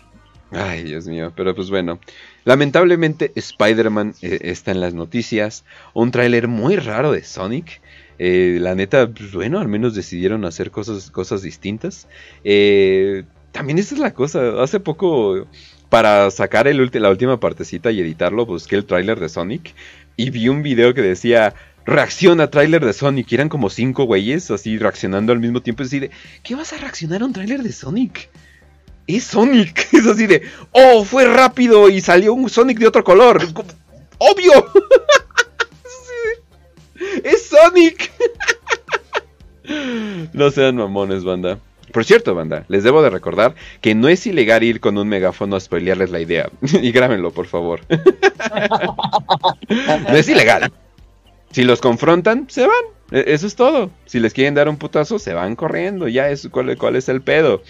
[0.52, 1.32] Ay, Dios mío.
[1.36, 2.00] Pero pues bueno.
[2.46, 5.66] Lamentablemente, Spider-Man eh, está en las noticias.
[5.94, 7.82] Un tráiler muy raro de Sonic.
[8.20, 12.08] Eh, la neta, pues, bueno, al menos decidieron hacer cosas, cosas distintas.
[12.44, 14.62] Eh, también esa es la cosa.
[14.62, 15.48] Hace poco,
[15.90, 19.74] para sacar el la última partecita y editarlo, busqué el tráiler de Sonic
[20.16, 21.54] y vi un video que decía
[21.86, 23.32] reacciona tráiler de Sonic.
[23.32, 25.84] Y eran como cinco güeyes así reaccionando al mismo tiempo.
[25.84, 26.12] Es así de,
[26.44, 28.30] ¿qué vas a reaccionar a un tráiler de Sonic?
[29.08, 29.88] Es Sonic.
[29.94, 33.42] Es así de, oh, fue rápido y salió un Sonic de otro color.
[34.20, 34.72] Obvio.
[37.24, 38.12] ¡Es Sonic!
[40.34, 41.60] no sean mamones, banda.
[41.92, 45.56] Por cierto, banda, les debo de recordar que no es ilegal ir con un megáfono
[45.56, 46.50] a spoilearles la idea.
[46.62, 47.82] y grábenlo, por favor.
[49.70, 50.72] no es ilegal.
[51.52, 52.84] Si los confrontan, se van.
[53.12, 53.90] E-, eso es todo.
[54.06, 56.08] Si les quieren dar un putazo, se van corriendo.
[56.08, 57.64] Ya es cuál, es el pedo.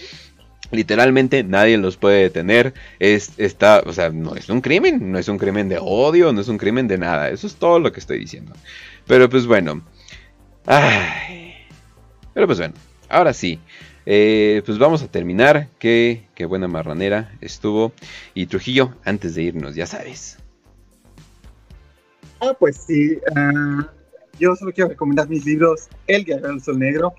[0.72, 2.74] Literalmente nadie los puede detener.
[3.00, 6.42] Es, está, o sea, no es un crimen, no es un crimen de odio, no
[6.42, 7.30] es un crimen de nada.
[7.30, 8.54] Eso es todo lo que estoy diciendo.
[9.08, 9.82] Pero pues bueno.
[12.34, 12.74] Pero pues bueno,
[13.10, 13.60] ahora sí.
[14.06, 15.68] Eh, pues vamos a terminar.
[15.80, 17.94] Qué, qué buena marranera estuvo.
[18.34, 20.38] Y Trujillo, antes de irnos, ya sabes.
[22.40, 23.18] Ah, pues sí.
[23.36, 23.90] Ah,
[24.40, 27.16] yo solo quiero recomendar mis libros El Guerrero del Sol Negro,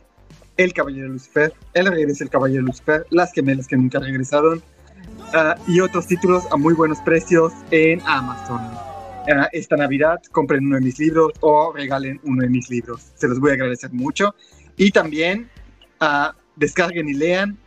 [0.57, 4.63] El Caballero de Lucifer, El Regreso del Caballero de Lucifer, Las Gemelas que nunca regresaron
[5.35, 8.88] ah, y otros títulos a muy buenos precios en Amazon.
[9.53, 13.13] Esta Navidad compren uno de mis libros o regalen uno de mis libros.
[13.15, 14.35] Se los voy a agradecer mucho.
[14.77, 15.51] Y también
[16.01, 17.59] uh, descarguen y lean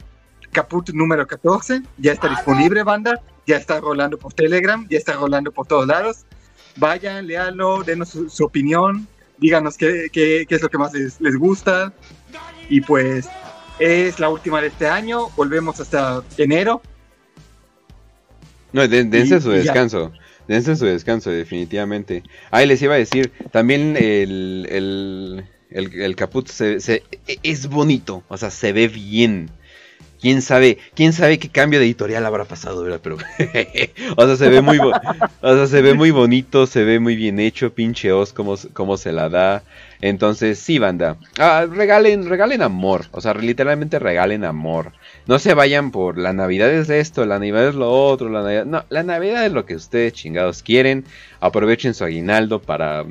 [0.52, 1.82] Caput número 14.
[1.98, 3.22] Ya está disponible, banda.
[3.48, 6.26] Ya está rolando por Telegram, ya está rolando por todos lados.
[6.78, 9.08] Vayan, léanlo, denos su, opinión,
[9.38, 11.94] díganos qué, qué, qué, es lo que más les, les gusta.
[12.70, 13.28] Y pues
[13.80, 15.30] es la última de este año.
[15.36, 16.82] Volvemos hasta enero.
[18.74, 20.12] No, dense su descanso.
[20.52, 22.23] Dense su descanso, definitivamente.
[22.49, 27.03] Ah, les iba a decir, también el, el, el, caput se,
[27.41, 29.49] es bonito, o sea, se ve bien.
[30.19, 32.99] Quién sabe, quién sabe qué cambio de editorial habrá pasado, ¿verdad?
[33.02, 33.15] Pero,
[34.18, 37.40] o sea, se ve muy, o sea, se ve muy bonito, se ve muy bien
[37.40, 39.64] hecho, pinche os, cómo, cómo se la da.
[40.02, 44.91] Entonces, sí, banda, ah, regalen, regalen amor, o sea, literalmente regalen amor.
[45.27, 48.65] No se vayan por la Navidad es esto, la Navidad es lo otro, la Navidad...
[48.65, 51.06] No, la Navidad es lo que ustedes chingados quieren.
[51.39, 53.06] Aprovechen su aguinaldo para,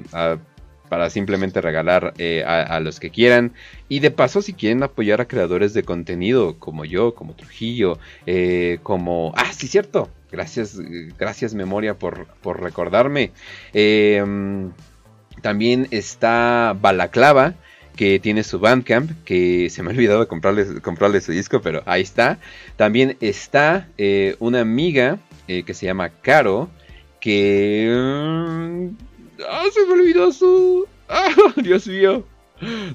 [0.88, 3.52] para simplemente regalar eh, a, los que quieran.
[3.88, 8.80] Y de paso, si quieren apoyar a creadores de contenido como yo, como Trujillo, eh,
[8.82, 9.32] como...
[9.36, 10.10] Ah, sí, cierto.
[10.32, 10.78] Gracias,
[11.18, 13.32] gracias Memoria por, por recordarme.
[13.72, 14.22] Eh,
[15.42, 17.54] también está Balaclava
[18.00, 22.00] que tiene su Bandcamp, que se me ha olvidado comprarle, comprarle su disco, pero ahí
[22.00, 22.38] está.
[22.76, 25.18] También está eh, una amiga
[25.48, 26.70] eh, que se llama Caro,
[27.20, 27.92] que...
[27.94, 28.96] Mm,
[29.46, 30.88] ah, se me olvidó su...
[31.10, 32.24] Ah, Dios mío.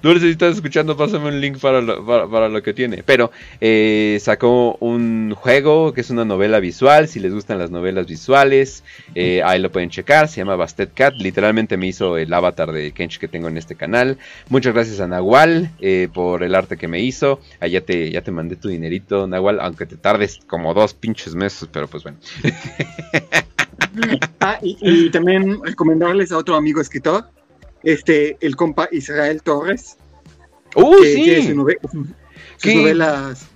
[0.01, 3.03] Dulce, si estás escuchando, pásame un link para lo, para, lo que tiene.
[3.03, 3.31] Pero
[3.61, 7.07] eh, sacó un juego que es una novela visual.
[7.07, 8.83] Si les gustan las novelas visuales,
[9.15, 10.27] eh, ahí lo pueden checar.
[10.27, 11.15] Se llama Bastet Cat.
[11.17, 14.17] Literalmente me hizo el avatar de Kench que tengo en este canal.
[14.49, 17.39] Muchas gracias a Nahual eh, por el arte que me hizo.
[17.59, 19.59] Allá te, ya te mandé tu dinerito, Nahual.
[19.59, 22.17] Aunque te tardes como dos pinches meses, pero pues bueno.
[24.41, 27.25] ah, y también recomendarles a otro amigo escritor
[27.86, 29.98] este, el compa Israel Torres.
[30.76, 31.24] ¡Uh, sí!
[32.62, 33.48] Que, novelas.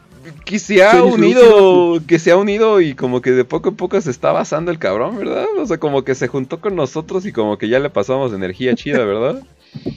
[0.46, 4.00] Que se ha unido, que se ha unido y como que de poco a poco
[4.00, 5.46] se está basando el cabrón, ¿verdad?
[5.58, 8.76] O sea, como que se juntó con nosotros y como que ya le pasamos energía
[8.76, 9.44] chida, ¿verdad?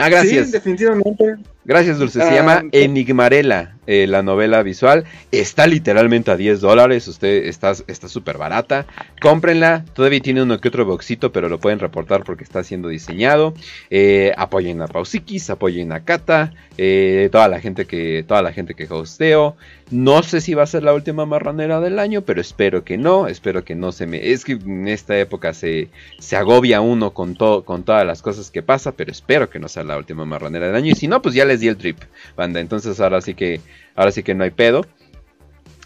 [0.00, 0.46] Ah, gracias.
[0.46, 1.38] Sí, definitivamente.
[1.68, 2.20] Gracias, Dulce.
[2.20, 5.04] Se ah, llama Enigmarela, eh, la novela visual.
[5.32, 7.06] Está literalmente a 10 dólares.
[7.08, 7.74] Usted está
[8.08, 8.86] súper barata.
[9.20, 9.84] Cómprenla.
[9.92, 13.52] Todavía tiene uno que otro boxito, pero lo pueden reportar porque está siendo diseñado.
[13.90, 18.72] Eh, apoyen a Pausikis, apoyen a Kata, eh, toda la gente que, toda la gente
[18.72, 19.54] que hosteo.
[19.90, 23.26] No sé si va a ser la última marranera del año, pero espero que no.
[23.26, 24.32] Espero que no se me.
[24.32, 28.50] Es que en esta época se, se agobia uno con, todo, con todas las cosas
[28.50, 30.92] que pasa, pero espero que no sea la última marranera del año.
[30.92, 31.98] Y si no, pues ya les di el trip,
[32.36, 32.60] banda.
[32.60, 33.60] Entonces ahora sí que,
[33.94, 34.86] ahora sí que no hay pedo.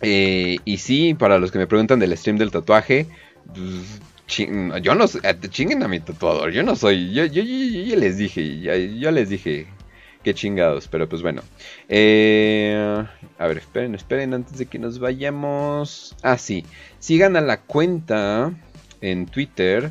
[0.02, 3.06] Eh, y sí, para los que me preguntan del stream del tatuaje,
[3.54, 7.42] pues, yo no eh, chinguen a mi tatuador, yo no soy, yo, yo,
[7.96, 9.66] les dije, ya, les dije
[10.24, 11.42] qué chingados, pero pues bueno.
[11.88, 13.04] Eh,
[13.38, 16.16] a ver, esperen, esperen antes de que nos vayamos.
[16.22, 16.64] Ah, sí,
[16.98, 18.52] sigan a la cuenta
[19.00, 19.90] en Twitter,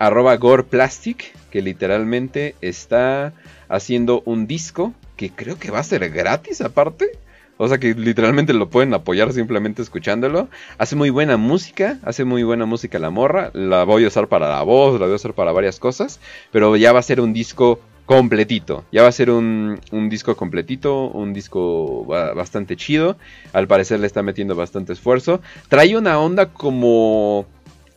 [0.00, 3.32] arroba goreplastic, que literalmente está
[3.68, 7.10] haciendo un disco que creo que va a ser gratis aparte.
[7.58, 10.48] O sea que literalmente lo pueden apoyar simplemente escuchándolo.
[10.76, 13.50] Hace muy buena música, hace muy buena música la morra.
[13.54, 16.20] La voy a usar para la voz, la voy a usar para varias cosas.
[16.52, 18.84] Pero ya va a ser un disco completito.
[18.92, 23.16] Ya va a ser un, un disco completito, un disco bastante chido.
[23.54, 25.40] Al parecer le está metiendo bastante esfuerzo.
[25.68, 27.46] Trae una onda como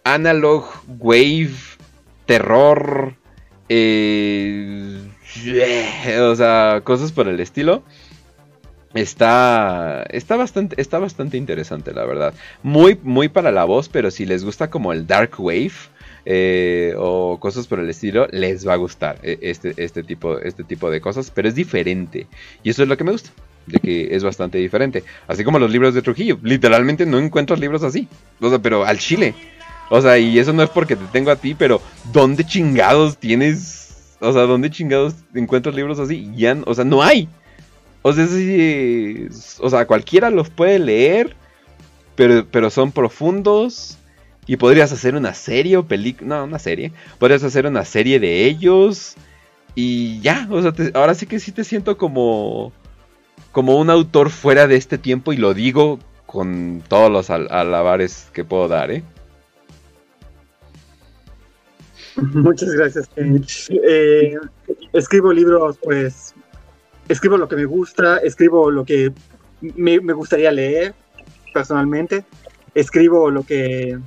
[0.06, 1.52] analog, wave,
[2.26, 3.16] terror.
[3.68, 5.09] Eh,
[6.22, 7.84] o sea, cosas por el estilo.
[8.96, 12.34] Está, está, bastante, está bastante interesante, la verdad.
[12.64, 15.72] Muy, muy para la voz, pero si les gusta como el Dark Wave
[16.26, 20.64] eh, o cosas por el estilo, les va a gustar eh, este, este, tipo, este
[20.64, 22.26] tipo de cosas, pero es diferente.
[22.64, 23.30] Y eso es lo que me gusta,
[23.68, 25.04] de que es bastante diferente.
[25.28, 28.08] Así como los libros de Trujillo, literalmente no encuentro libros así,
[28.42, 29.36] o sea, pero al chile.
[29.92, 31.82] O sea, y eso no es porque te tengo a ti, pero
[32.12, 33.79] ¿dónde chingados tienes
[34.20, 36.32] o sea, ¿dónde chingados encuentras libros así?
[36.36, 37.28] Ya, o sea, no hay.
[38.02, 39.28] O sea, sí,
[39.60, 41.36] o sea, cualquiera los puede leer,
[42.16, 43.98] pero, pero son profundos.
[44.48, 46.38] Y podrías hacer una serie o película.
[46.38, 46.92] No, una serie.
[47.20, 49.16] Podrías hacer una serie de ellos.
[49.76, 52.72] Y ya, o sea, ahora sí que sí te siento como.
[53.52, 55.34] Como un autor fuera de este tiempo.
[55.34, 59.04] Y lo digo con todos los alabares que puedo dar, ¿eh?
[62.34, 64.36] Muchas gracias, eh,
[64.94, 66.34] escribo libros, pues,
[67.08, 69.12] escribo lo que me gusta, escribo lo que
[69.62, 70.94] me, gustaría leer
[71.54, 72.26] personalmente,
[72.74, 73.98] escribo lo que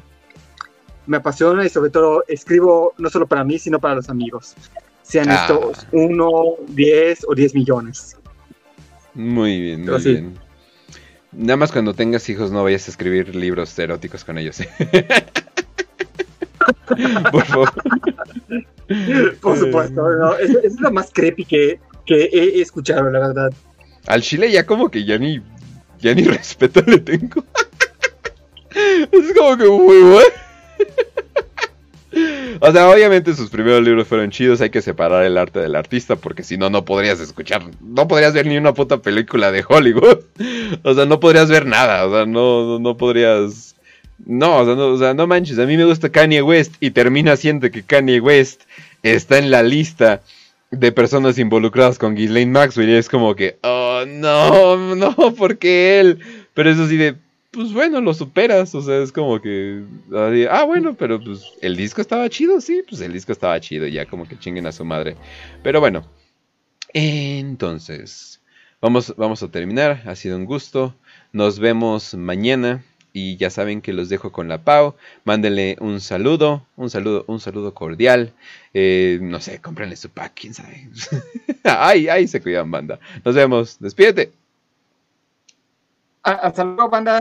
[1.06, 4.55] me apasiona y sobre todo escribo no solo para mí, sino para los amigos,
[5.02, 5.43] sean ah.
[5.43, 8.16] estos uno, diez o diez millones.
[9.14, 10.39] Muy bien, muy bien.
[11.32, 14.59] Nada más cuando tengas hijos no vayas a escribir libros eróticos con ellos.
[17.30, 17.72] Por favor.
[19.40, 23.51] Por supuesto, es, lo más creepy que, he escuchado, la verdad.
[24.06, 25.40] Al chile ya como que ya ni,
[26.01, 27.44] ya ni respeto le tengo.
[29.10, 30.26] es como que muy bueno.
[32.60, 36.16] O sea, obviamente sus primeros libros fueron chidos, hay que separar el arte del artista,
[36.16, 40.18] porque si no, no podrías escuchar, no podrías ver ni una puta película de Hollywood.
[40.84, 43.72] O sea, no podrías ver nada, o sea, no, no podrías
[44.27, 47.82] no o, sea, no, manches, a mí me gusta Kanye West y termina siendo que
[47.82, 48.62] Kanye West
[49.03, 50.23] está en la lista
[50.70, 56.19] de personas involucradas con Ghislaine Maxwell y es como que, oh, no, no, porque él?
[56.55, 57.16] Pero eso sí de,
[57.53, 59.82] pues bueno, lo superas, o sea, es como que,
[60.51, 64.07] ah, bueno, pero pues el disco estaba chido, sí, pues el disco estaba chido, ya
[64.07, 65.16] como que chinguen a su madre.
[65.62, 66.07] Pero bueno,
[66.94, 68.40] entonces,
[68.81, 70.94] vamos, vamos a terminar, ha sido un gusto,
[71.32, 72.82] nos vemos mañana.
[73.12, 74.94] Y ya saben que los dejo con la Pau.
[75.24, 78.32] Mándenle un saludo, un saludo, un saludo cordial.
[78.72, 80.89] Eh, no sé, cómprenle su pack, quién sabe.
[81.64, 82.98] ay, ay, se cuidan, banda.
[83.24, 83.78] Nos vemos.
[83.80, 84.32] Despídete.
[86.22, 87.20] Hasta luego, banda.